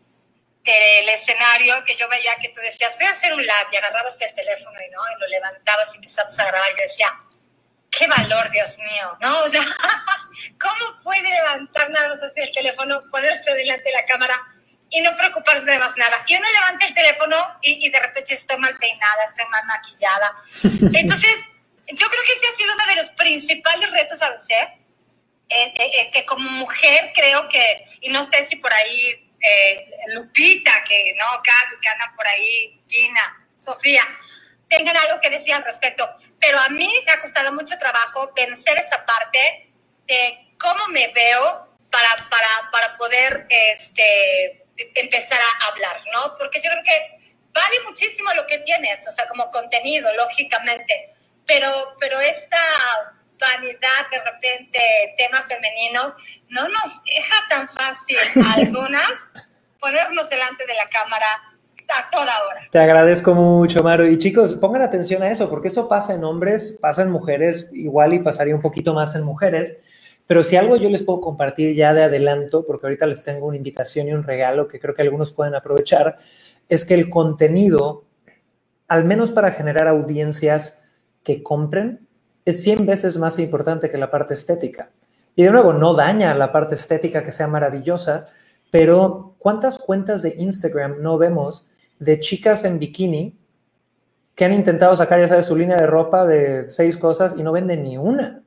del, 0.62 1.08
escenario, 1.08 1.74
que 1.84 1.94
yo 1.94 2.08
veía 2.08 2.34
que 2.36 2.48
tú 2.50 2.60
decías, 2.60 2.96
voy 2.98 3.06
a 3.06 3.10
hacer 3.10 3.32
un 3.32 3.42
live, 3.42 3.68
y 3.72 3.76
agarrabas 3.76 4.16
el 4.20 4.34
teléfono 4.34 4.78
y, 4.80 4.90
¿no? 4.90 5.00
y 5.16 5.20
lo 5.20 5.28
levantabas 5.28 5.94
y 5.94 5.96
empezabas 5.96 6.38
a 6.38 6.46
grabar. 6.46 6.70
Yo 6.70 6.82
decía, 6.82 7.20
qué 7.90 8.06
valor, 8.06 8.50
Dios 8.50 8.78
mío, 8.78 9.18
¿no? 9.20 9.40
O 9.40 9.48
sea, 9.48 9.62
¿cómo 10.60 11.02
puede 11.02 11.22
levantar 11.22 11.90
nada 11.90 12.08
más 12.08 12.22
así 12.22 12.40
el 12.40 12.52
teléfono, 12.52 13.00
ponerse 13.10 13.54
delante 13.54 13.90
de 13.90 13.96
la 13.96 14.06
cámara 14.06 14.49
y 14.90 15.00
no 15.02 15.16
preocuparse 15.16 15.66
de 15.66 15.78
más 15.78 15.96
nada? 15.96 16.22
Y 16.26 16.36
uno 16.36 16.46
levanta 16.52 16.86
el 16.86 16.94
teléfono 16.94 17.36
y, 17.62 17.86
y 17.86 17.90
de 17.90 18.00
repente 18.00 18.34
estoy 18.34 18.58
mal 18.58 18.76
peinada, 18.78 19.24
estoy 19.24 19.46
mal 19.46 19.64
maquillada. 19.66 20.36
Entonces, 20.98 21.50
yo 21.92 22.06
creo 22.08 22.22
que 22.24 22.32
ese 22.32 22.46
ha 22.46 22.56
sido 22.56 22.74
uno 22.74 22.86
de 22.86 22.96
los 22.96 23.10
principales 23.10 23.90
retos 23.90 24.22
a 24.22 24.30
vencer, 24.30 24.68
eh, 25.48 25.74
eh, 25.76 25.90
eh, 25.94 26.10
que 26.12 26.24
como 26.26 26.48
mujer 26.50 27.10
creo 27.14 27.48
que, 27.48 27.84
y 28.00 28.10
no 28.10 28.24
sé 28.24 28.46
si 28.46 28.56
por 28.56 28.72
ahí 28.72 29.26
Lupita, 30.08 30.84
que 30.84 31.14
no, 31.18 31.24
Gaby, 31.24 31.80
que 31.80 31.88
anda 31.88 32.12
por 32.14 32.26
ahí, 32.28 32.80
Gina, 32.86 33.48
Sofía, 33.56 34.06
tengan 34.68 34.96
algo 34.96 35.20
que 35.20 35.30
decir 35.30 35.54
al 35.54 35.64
respecto. 35.64 36.08
Pero 36.38 36.58
a 36.58 36.68
mí 36.68 36.92
me 37.06 37.12
ha 37.12 37.20
costado 37.20 37.50
mucho 37.52 37.78
trabajo 37.78 38.32
vencer 38.36 38.76
esa 38.76 39.04
parte 39.06 39.72
de 40.06 40.54
cómo 40.58 40.88
me 40.88 41.08
veo 41.08 41.74
para, 41.90 42.28
para, 42.28 42.70
para 42.70 42.96
poder 42.98 43.46
este, 43.48 44.59
empezar 44.94 45.38
a 45.40 45.68
hablar, 45.68 45.96
¿no? 46.12 46.36
Porque 46.38 46.60
yo 46.60 46.70
creo 46.70 46.82
que 46.84 47.32
vale 47.52 47.76
muchísimo 47.86 48.32
lo 48.34 48.46
que 48.46 48.58
tienes, 48.58 49.06
o 49.08 49.12
sea, 49.12 49.28
como 49.28 49.50
contenido, 49.50 50.10
lógicamente, 50.16 51.08
pero, 51.46 51.68
pero 51.98 52.18
esta 52.20 52.58
vanidad 53.38 54.10
de 54.10 54.18
repente, 54.18 55.14
tema 55.16 55.40
femenino, 55.42 56.14
no 56.48 56.68
nos 56.68 57.02
deja 57.04 57.36
tan 57.48 57.68
fácil 57.68 58.18
a 58.44 58.52
algunas 58.54 59.30
ponernos 59.80 60.28
delante 60.28 60.66
de 60.66 60.74
la 60.74 60.88
cámara 60.88 61.26
a 61.92 62.10
toda 62.10 62.32
hora. 62.46 62.60
Te 62.70 62.78
agradezco 62.78 63.34
mucho, 63.34 63.82
Maru. 63.82 64.06
Y 64.06 64.18
chicos, 64.18 64.54
pongan 64.54 64.82
atención 64.82 65.22
a 65.22 65.30
eso, 65.30 65.48
porque 65.48 65.68
eso 65.68 65.88
pasa 65.88 66.14
en 66.14 66.24
hombres, 66.24 66.78
pasa 66.80 67.02
en 67.02 67.10
mujeres, 67.10 67.68
igual 67.72 68.14
y 68.14 68.20
pasaría 68.20 68.54
un 68.54 68.60
poquito 68.60 68.94
más 68.94 69.14
en 69.14 69.22
mujeres. 69.22 69.78
Pero 70.26 70.44
si 70.44 70.56
algo 70.56 70.76
yo 70.76 70.88
les 70.90 71.02
puedo 71.02 71.20
compartir 71.20 71.74
ya 71.74 71.92
de 71.92 72.04
adelanto, 72.04 72.64
porque 72.64 72.86
ahorita 72.86 73.06
les 73.06 73.22
tengo 73.24 73.46
una 73.46 73.56
invitación 73.56 74.08
y 74.08 74.12
un 74.12 74.22
regalo 74.22 74.68
que 74.68 74.78
creo 74.78 74.94
que 74.94 75.02
algunos 75.02 75.32
pueden 75.32 75.54
aprovechar, 75.54 76.18
es 76.68 76.84
que 76.84 76.94
el 76.94 77.10
contenido, 77.10 78.04
al 78.86 79.04
menos 79.04 79.32
para 79.32 79.50
generar 79.50 79.88
audiencias 79.88 80.78
que 81.24 81.42
compren, 81.42 82.06
es 82.44 82.62
100 82.62 82.86
veces 82.86 83.18
más 83.18 83.38
importante 83.38 83.90
que 83.90 83.98
la 83.98 84.10
parte 84.10 84.34
estética. 84.34 84.92
Y 85.34 85.42
de 85.44 85.50
nuevo, 85.50 85.72
no 85.72 85.94
daña 85.94 86.34
la 86.34 86.52
parte 86.52 86.74
estética 86.74 87.22
que 87.22 87.32
sea 87.32 87.48
maravillosa, 87.48 88.26
pero 88.70 89.34
¿cuántas 89.38 89.78
cuentas 89.78 90.22
de 90.22 90.34
Instagram 90.38 91.02
no 91.02 91.18
vemos 91.18 91.66
de 91.98 92.18
chicas 92.18 92.64
en 92.64 92.78
bikini 92.78 93.38
que 94.34 94.44
han 94.44 94.52
intentado 94.52 94.96
sacar, 94.96 95.20
ya 95.20 95.28
sabes, 95.28 95.46
su 95.46 95.56
línea 95.56 95.76
de 95.76 95.86
ropa 95.86 96.24
de 96.24 96.64
seis 96.70 96.96
cosas 96.96 97.36
y 97.36 97.42
no 97.42 97.52
venden 97.52 97.82
ni 97.82 97.98
una. 97.98 98.42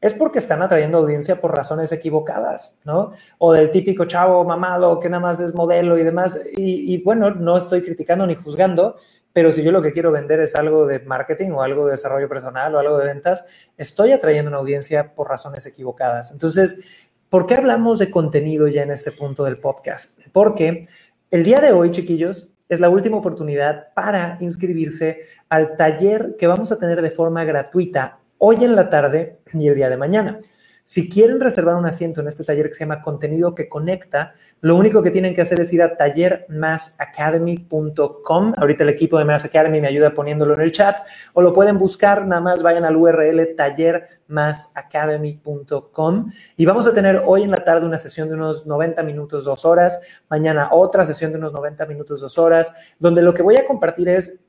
Es 0.00 0.14
porque 0.14 0.38
están 0.38 0.62
atrayendo 0.62 0.98
audiencia 0.98 1.40
por 1.40 1.56
razones 1.56 1.90
equivocadas, 1.90 2.78
¿no? 2.84 3.12
O 3.38 3.52
del 3.52 3.70
típico 3.72 4.04
chavo 4.04 4.44
mamado 4.44 5.00
que 5.00 5.08
nada 5.08 5.20
más 5.20 5.40
es 5.40 5.54
modelo 5.54 5.98
y 5.98 6.04
demás. 6.04 6.40
Y, 6.56 7.02
bueno, 7.02 7.32
no 7.32 7.56
estoy 7.56 7.82
criticando 7.82 8.24
ni 8.24 8.36
juzgando, 8.36 8.96
pero 9.32 9.50
si 9.50 9.62
yo 9.62 9.72
lo 9.72 9.82
que 9.82 9.92
quiero 9.92 10.12
vender 10.12 10.38
es 10.38 10.54
algo 10.54 10.86
de 10.86 11.00
marketing 11.00 11.50
o 11.50 11.62
algo 11.62 11.86
de 11.86 11.92
desarrollo 11.92 12.28
personal 12.28 12.74
o 12.74 12.78
algo 12.78 12.96
de 12.96 13.06
ventas, 13.06 13.44
estoy 13.76 14.12
atrayendo 14.12 14.50
una 14.50 14.58
audiencia 14.58 15.14
por 15.14 15.28
razones 15.28 15.66
equivocadas. 15.66 16.30
Entonces, 16.30 17.08
¿por 17.28 17.46
qué 17.46 17.56
hablamos 17.56 17.98
de 17.98 18.10
contenido 18.10 18.68
ya 18.68 18.82
en 18.82 18.92
este 18.92 19.10
punto 19.10 19.42
del 19.42 19.58
podcast? 19.58 20.20
Porque 20.32 20.86
el 21.32 21.42
día 21.42 21.60
de 21.60 21.72
hoy, 21.72 21.90
chiquillos, 21.90 22.48
es 22.68 22.78
la 22.78 22.88
última 22.88 23.16
oportunidad 23.16 23.92
para 23.94 24.38
inscribirse 24.40 25.22
al 25.48 25.76
taller 25.76 26.36
que 26.38 26.46
vamos 26.46 26.70
a 26.70 26.78
tener 26.78 27.02
de 27.02 27.10
forma 27.10 27.42
gratuita 27.44 28.18
hoy 28.38 28.64
en 28.64 28.74
la 28.74 28.88
tarde 28.88 29.40
y 29.52 29.68
el 29.68 29.74
día 29.74 29.90
de 29.90 29.96
mañana. 29.96 30.40
Si 30.88 31.08
quieren 31.10 31.38
reservar 31.38 31.76
un 31.76 31.84
asiento 31.84 32.22
en 32.22 32.28
este 32.28 32.44
taller 32.44 32.68
que 32.68 32.74
se 32.74 32.84
llama 32.84 33.02
Contenido 33.02 33.54
que 33.54 33.68
Conecta, 33.68 34.32
lo 34.62 34.74
único 34.74 35.02
que 35.02 35.10
tienen 35.10 35.34
que 35.34 35.42
hacer 35.42 35.60
es 35.60 35.70
ir 35.74 35.82
a 35.82 35.98
tallermassacademy.com. 35.98 38.54
Ahorita 38.56 38.84
el 38.84 38.88
equipo 38.88 39.18
de 39.18 39.26
Mass 39.26 39.44
Academy 39.44 39.82
me 39.82 39.88
ayuda 39.88 40.14
poniéndolo 40.14 40.54
en 40.54 40.62
el 40.62 40.72
chat. 40.72 40.96
O 41.34 41.42
lo 41.42 41.52
pueden 41.52 41.78
buscar, 41.78 42.26
nada 42.26 42.40
más 42.40 42.62
vayan 42.62 42.86
al 42.86 42.96
URL 42.96 43.54
tallermassacademy.com. 43.54 46.32
Y 46.56 46.64
vamos 46.64 46.88
a 46.88 46.94
tener 46.94 47.20
hoy 47.26 47.42
en 47.42 47.50
la 47.50 47.62
tarde 47.62 47.84
una 47.84 47.98
sesión 47.98 48.30
de 48.30 48.36
unos 48.36 48.66
90 48.66 49.02
minutos, 49.02 49.44
dos 49.44 49.66
horas. 49.66 50.00
Mañana 50.30 50.70
otra 50.72 51.04
sesión 51.04 51.32
de 51.32 51.38
unos 51.38 51.52
90 51.52 51.84
minutos, 51.84 52.22
dos 52.22 52.38
horas, 52.38 52.72
donde 52.98 53.20
lo 53.20 53.34
que 53.34 53.42
voy 53.42 53.56
a 53.56 53.66
compartir 53.66 54.08
es 54.08 54.40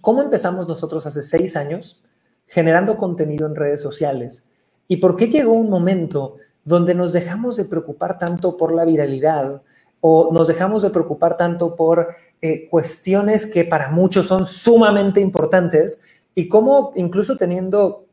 cómo 0.00 0.20
empezamos 0.20 0.66
nosotros 0.66 1.06
hace 1.06 1.22
seis 1.22 1.56
años 1.56 2.02
generando 2.50 2.98
contenido 2.98 3.46
en 3.46 3.56
redes 3.56 3.80
sociales 3.80 4.44
¿Y 4.90 4.96
por 4.96 5.14
qué 5.14 5.28
llegó 5.28 5.52
un 5.52 5.70
momento 5.70 6.34
donde 6.64 6.96
nos 6.96 7.12
dejamos 7.12 7.56
de 7.56 7.64
preocupar 7.64 8.18
tanto 8.18 8.56
por 8.56 8.74
la 8.74 8.84
viralidad 8.84 9.62
o 10.00 10.30
nos 10.32 10.48
dejamos 10.48 10.82
de 10.82 10.90
preocupar 10.90 11.36
tanto 11.36 11.76
por 11.76 12.08
eh, 12.42 12.68
cuestiones 12.68 13.46
que 13.46 13.64
para 13.64 13.90
muchos 13.90 14.26
son 14.26 14.44
sumamente 14.44 15.20
importantes 15.20 16.02
y 16.34 16.48
cómo 16.48 16.90
incluso 16.96 17.36
teniendo 17.36 18.06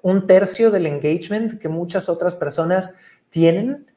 un 0.00 0.28
tercio 0.28 0.70
del 0.70 0.86
engagement 0.86 1.58
que 1.58 1.68
muchas 1.68 2.08
otras 2.08 2.36
personas 2.36 2.94
tienen, 3.28 3.90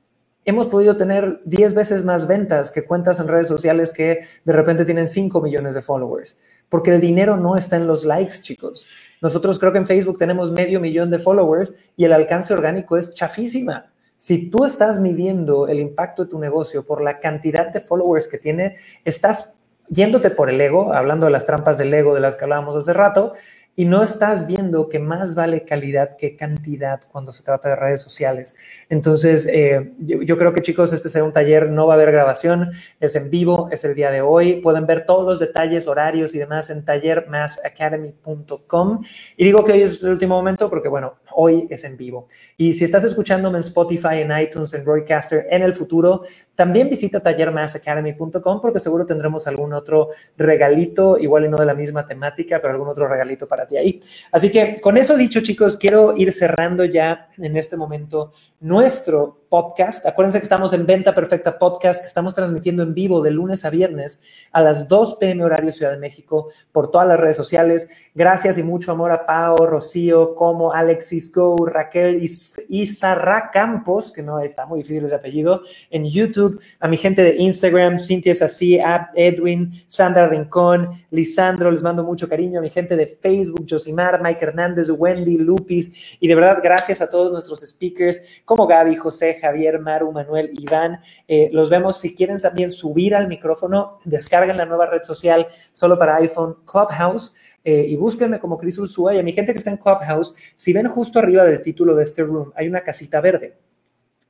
hemos 0.45 0.67
podido 0.67 0.97
tener 0.97 1.41
10 1.45 1.75
veces 1.75 2.03
más 2.03 2.25
ventas 2.25 2.71
que 2.71 2.85
cuentas 2.85 3.19
en 3.19 3.27
redes 3.27 3.47
sociales 3.47 3.93
que 3.93 4.21
de 4.43 4.53
repente 4.53 4.83
tienen 4.83 5.07
5 5.07 5.39
millones 5.43 5.75
de 5.75 5.83
followers. 5.83 6.41
Porque 6.69 6.93
el 6.93 7.01
dinero 7.01 7.35
no 7.35 7.57
está 7.57 7.75
en 7.77 7.87
los 7.87 8.05
likes, 8.05 8.41
chicos. 8.41 8.87
Nosotros 9.21 9.59
creo 9.59 9.71
que 9.71 9.79
en 9.79 9.87
Facebook 9.87 10.17
tenemos 10.17 10.51
medio 10.51 10.79
millón 10.79 11.09
de 11.09 11.19
followers 11.19 11.75
y 11.97 12.05
el 12.05 12.13
alcance 12.13 12.53
orgánico 12.53 12.95
es 12.95 13.13
chafísima. 13.13 13.91
Si 14.17 14.49
tú 14.49 14.65
estás 14.65 14.99
midiendo 14.99 15.67
el 15.67 15.79
impacto 15.79 16.23
de 16.23 16.29
tu 16.29 16.39
negocio 16.39 16.85
por 16.85 17.01
la 17.01 17.19
cantidad 17.19 17.67
de 17.67 17.79
followers 17.79 18.27
que 18.27 18.37
tiene, 18.37 18.75
estás 19.05 19.53
yéndote 19.89 20.29
por 20.29 20.49
el 20.49 20.61
ego, 20.61 20.93
hablando 20.93 21.25
de 21.25 21.31
las 21.31 21.45
trampas 21.45 21.77
del 21.77 21.93
ego 21.93 22.13
de 22.13 22.21
las 22.21 22.35
que 22.35 22.45
hablábamos 22.45 22.75
hace 22.75 22.93
rato, 22.93 23.33
y 23.79 23.85
no 23.85 24.03
estás 24.03 24.45
viendo 24.45 24.89
que 24.89 24.99
más 24.99 25.35
vale 25.35 25.63
calidad 25.63 26.17
que 26.17 26.35
cantidad 26.35 26.99
cuando 27.09 27.31
se 27.31 27.43
trata 27.43 27.69
de 27.69 27.77
redes 27.77 28.01
sociales. 28.01 28.57
Entonces, 28.89 29.47
eh, 29.47 29.93
yo, 29.99 30.37
creo 30.37 30.51
que 30.51 30.61
chicos, 30.61 30.91
este 30.91 31.07
será 31.07 31.23
un 31.23 31.31
taller, 31.31 31.69
no 31.69 31.87
va 31.87 31.93
a 31.93 31.95
haber 31.95 32.11
grabación, 32.11 32.71
es 32.99 33.15
en 33.15 33.29
vivo, 33.29 33.69
es 33.71 33.85
el 33.85 33.95
día 33.95 34.11
de 34.11 34.19
hoy. 34.19 34.59
Pueden 34.59 34.85
ver 34.85 35.05
todos 35.05 35.25
los 35.25 35.39
detalles, 35.39 35.87
horarios 35.87 36.35
y 36.35 36.39
demás 36.39 36.69
en 36.69 36.83
tallermassacademy.com. 36.83 39.01
Y 39.37 39.45
digo 39.45 39.63
que 39.63 39.71
hoy 39.71 39.83
es 39.83 40.03
el 40.03 40.09
último 40.09 40.35
momento 40.35 40.69
porque, 40.69 40.89
bueno, 40.89 41.19
hoy 41.31 41.65
es 41.69 41.85
en 41.85 41.95
vivo. 41.95 42.27
Y 42.57 42.73
si 42.73 42.83
estás 42.83 43.05
escuchándome 43.05 43.59
en 43.59 43.61
Spotify, 43.61 44.15
en 44.15 44.37
iTunes, 44.37 44.73
en 44.73 44.83
Broadcaster 44.83 45.47
en 45.49 45.63
el 45.63 45.71
futuro, 45.71 46.23
también 46.53 46.89
visita 46.89 47.21
tallermassacademy.com 47.21 48.59
porque 48.59 48.81
seguro 48.81 49.05
tendremos 49.05 49.47
algún 49.47 49.71
otro 49.71 50.09
regalito, 50.35 51.17
igual 51.17 51.45
y 51.45 51.47
no 51.47 51.55
de 51.55 51.65
la 51.65 51.73
misma 51.73 52.05
temática, 52.05 52.59
pero 52.59 52.73
algún 52.73 52.89
otro 52.89 53.07
regalito 53.07 53.47
para 53.47 53.68
ahí. 53.77 54.01
Así 54.31 54.51
que 54.51 54.79
con 54.81 54.97
eso 54.97 55.15
dicho, 55.17 55.41
chicos, 55.41 55.77
quiero 55.77 56.15
ir 56.15 56.31
cerrando 56.31 56.85
ya 56.85 57.29
en 57.37 57.57
este 57.57 57.77
momento 57.77 58.31
nuestro 58.59 59.38
podcast. 59.49 60.05
Acuérdense 60.05 60.39
que 60.39 60.43
estamos 60.43 60.71
en 60.73 60.85
Venta 60.85 61.13
Perfecta 61.13 61.57
Podcast, 61.57 62.01
que 62.01 62.07
estamos 62.07 62.35
transmitiendo 62.35 62.83
en 62.83 62.93
vivo 62.93 63.21
de 63.21 63.31
lunes 63.31 63.65
a 63.65 63.69
viernes 63.69 64.21
a 64.51 64.61
las 64.61 64.87
2 64.87 65.15
pm 65.15 65.43
horario 65.43 65.71
Ciudad 65.71 65.91
de 65.91 65.97
México 65.97 66.49
por 66.71 66.91
todas 66.91 67.07
las 67.07 67.19
redes 67.19 67.35
sociales. 67.35 67.89
Gracias 68.13 68.57
y 68.57 68.63
mucho 68.63 68.91
amor 68.91 69.11
a 69.11 69.25
Pau, 69.25 69.57
Rocío, 69.57 70.35
Como, 70.35 70.71
Alexis 70.71 71.33
Go, 71.33 71.65
Raquel 71.65 72.23
y 72.69 72.85
Sarra 72.85 73.49
Campos, 73.51 74.11
que 74.11 74.21
no 74.21 74.39
está 74.39 74.65
muy 74.65 74.79
difícil 74.79 75.05
ese 75.05 75.15
apellido, 75.15 75.63
en 75.89 76.05
YouTube, 76.05 76.61
a 76.79 76.87
mi 76.87 76.97
gente 76.97 77.23
de 77.23 77.35
Instagram, 77.37 77.99
Cintia 77.99 78.35
Sassi, 78.35 78.79
Edwin, 79.15 79.71
Sandra 79.87 80.27
Rincón, 80.27 80.91
Lisandro, 81.11 81.71
les 81.71 81.81
mando 81.81 82.03
mucho 82.03 82.29
cariño, 82.29 82.59
a 82.59 82.61
mi 82.61 82.69
gente 82.69 82.95
de 82.95 83.07
Facebook, 83.07 83.65
Josimar, 83.67 84.21
Mike 84.21 84.45
Hernández, 84.45 84.89
Wendy, 84.89 85.37
Lupis, 85.37 86.17
y 86.19 86.27
de 86.27 86.35
verdad 86.35 86.59
gracias 86.61 87.01
a 87.01 87.09
todos 87.09 87.31
nuestros 87.31 87.61
speakers 87.61 88.21
como 88.45 88.67
Gaby, 88.67 88.95
José, 88.95 89.38
Javier, 89.39 89.79
Maru, 89.79 90.11
Manuel, 90.11 90.51
Iván. 90.53 91.01
Eh, 91.27 91.49
los 91.51 91.69
vemos. 91.69 91.99
Si 91.99 92.15
quieren 92.15 92.37
también 92.37 92.71
subir 92.71 93.15
al 93.15 93.27
micrófono, 93.27 93.99
descarguen 94.05 94.57
la 94.57 94.65
nueva 94.65 94.85
red 94.87 95.03
social 95.03 95.47
solo 95.71 95.97
para 95.97 96.15
iPhone 96.17 96.57
Clubhouse. 96.65 97.35
Eh, 97.63 97.85
y 97.89 97.95
búsquenme 97.95 98.39
como 98.39 98.57
Cris 98.57 98.77
Ursúa. 98.79 99.15
Y 99.15 99.19
a 99.19 99.23
mi 99.23 99.33
gente 99.33 99.51
que 99.51 99.59
está 99.59 99.71
en 99.71 99.77
Clubhouse, 99.77 100.33
si 100.55 100.73
ven 100.73 100.87
justo 100.87 101.19
arriba 101.19 101.43
del 101.43 101.61
título 101.61 101.95
de 101.95 102.03
este 102.03 102.23
room, 102.23 102.51
hay 102.55 102.67
una 102.67 102.81
casita 102.81 103.21
verde. 103.21 103.57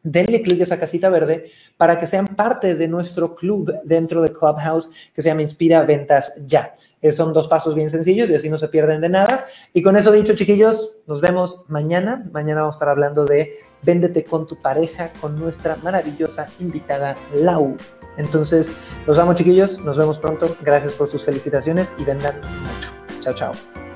Denle 0.04 0.42
clic 0.42 0.60
a 0.62 0.64
esa 0.64 0.80
casita 0.80 1.10
verde 1.10 1.52
para 1.78 2.00
que 2.00 2.08
sean 2.08 2.28
parte 2.28 2.76
de 2.76 2.88
nuestro 2.88 3.36
club 3.36 3.74
dentro 3.84 4.22
de 4.22 4.32
Clubhouse 4.32 4.90
que 5.14 5.22
se 5.22 5.30
llama 5.30 5.42
Inspira 5.42 5.84
Ventas 5.84 6.34
Ya. 6.46 6.74
Son 7.12 7.32
dos 7.32 7.48
pasos 7.48 7.76
bien 7.76 7.90
sencillos 7.90 8.30
y 8.30 8.36
así 8.36 8.50
no 8.50 8.58
se 8.58 8.68
pierden 8.68 9.02
de 9.02 9.10
nada. 9.10 9.46
Y 9.74 9.82
con 9.82 9.96
eso 9.96 10.12
dicho, 10.12 10.36
chiquillos, 10.36 10.98
nos 11.08 11.22
vemos 11.22 11.64
mañana. 11.68 12.28
Mañana 12.32 12.62
vamos 12.62 12.76
a 12.76 12.78
estar 12.78 12.90
hablando 12.90 13.26
de 13.26 13.54
Véndete 13.82 14.26
con 14.26 14.46
tu 14.46 14.62
pareja 14.62 15.12
con 15.22 15.40
nuestra 15.40 15.78
maravillosa 15.78 16.48
invitada 16.60 17.16
Lau. 17.34 17.78
Entonces, 18.18 18.74
los 19.08 19.18
amo 19.18 19.34
chiquillos, 19.34 19.80
nos 19.86 19.98
vemos 19.98 20.20
pronto. 20.20 20.56
Gracias 20.62 20.92
por 20.94 21.08
sus 21.08 21.24
felicitaciones 21.24 21.94
y 21.98 22.04
vendan 22.04 22.36
mucho. 22.36 22.90
Chao, 23.22 23.34
chao. 23.34 23.89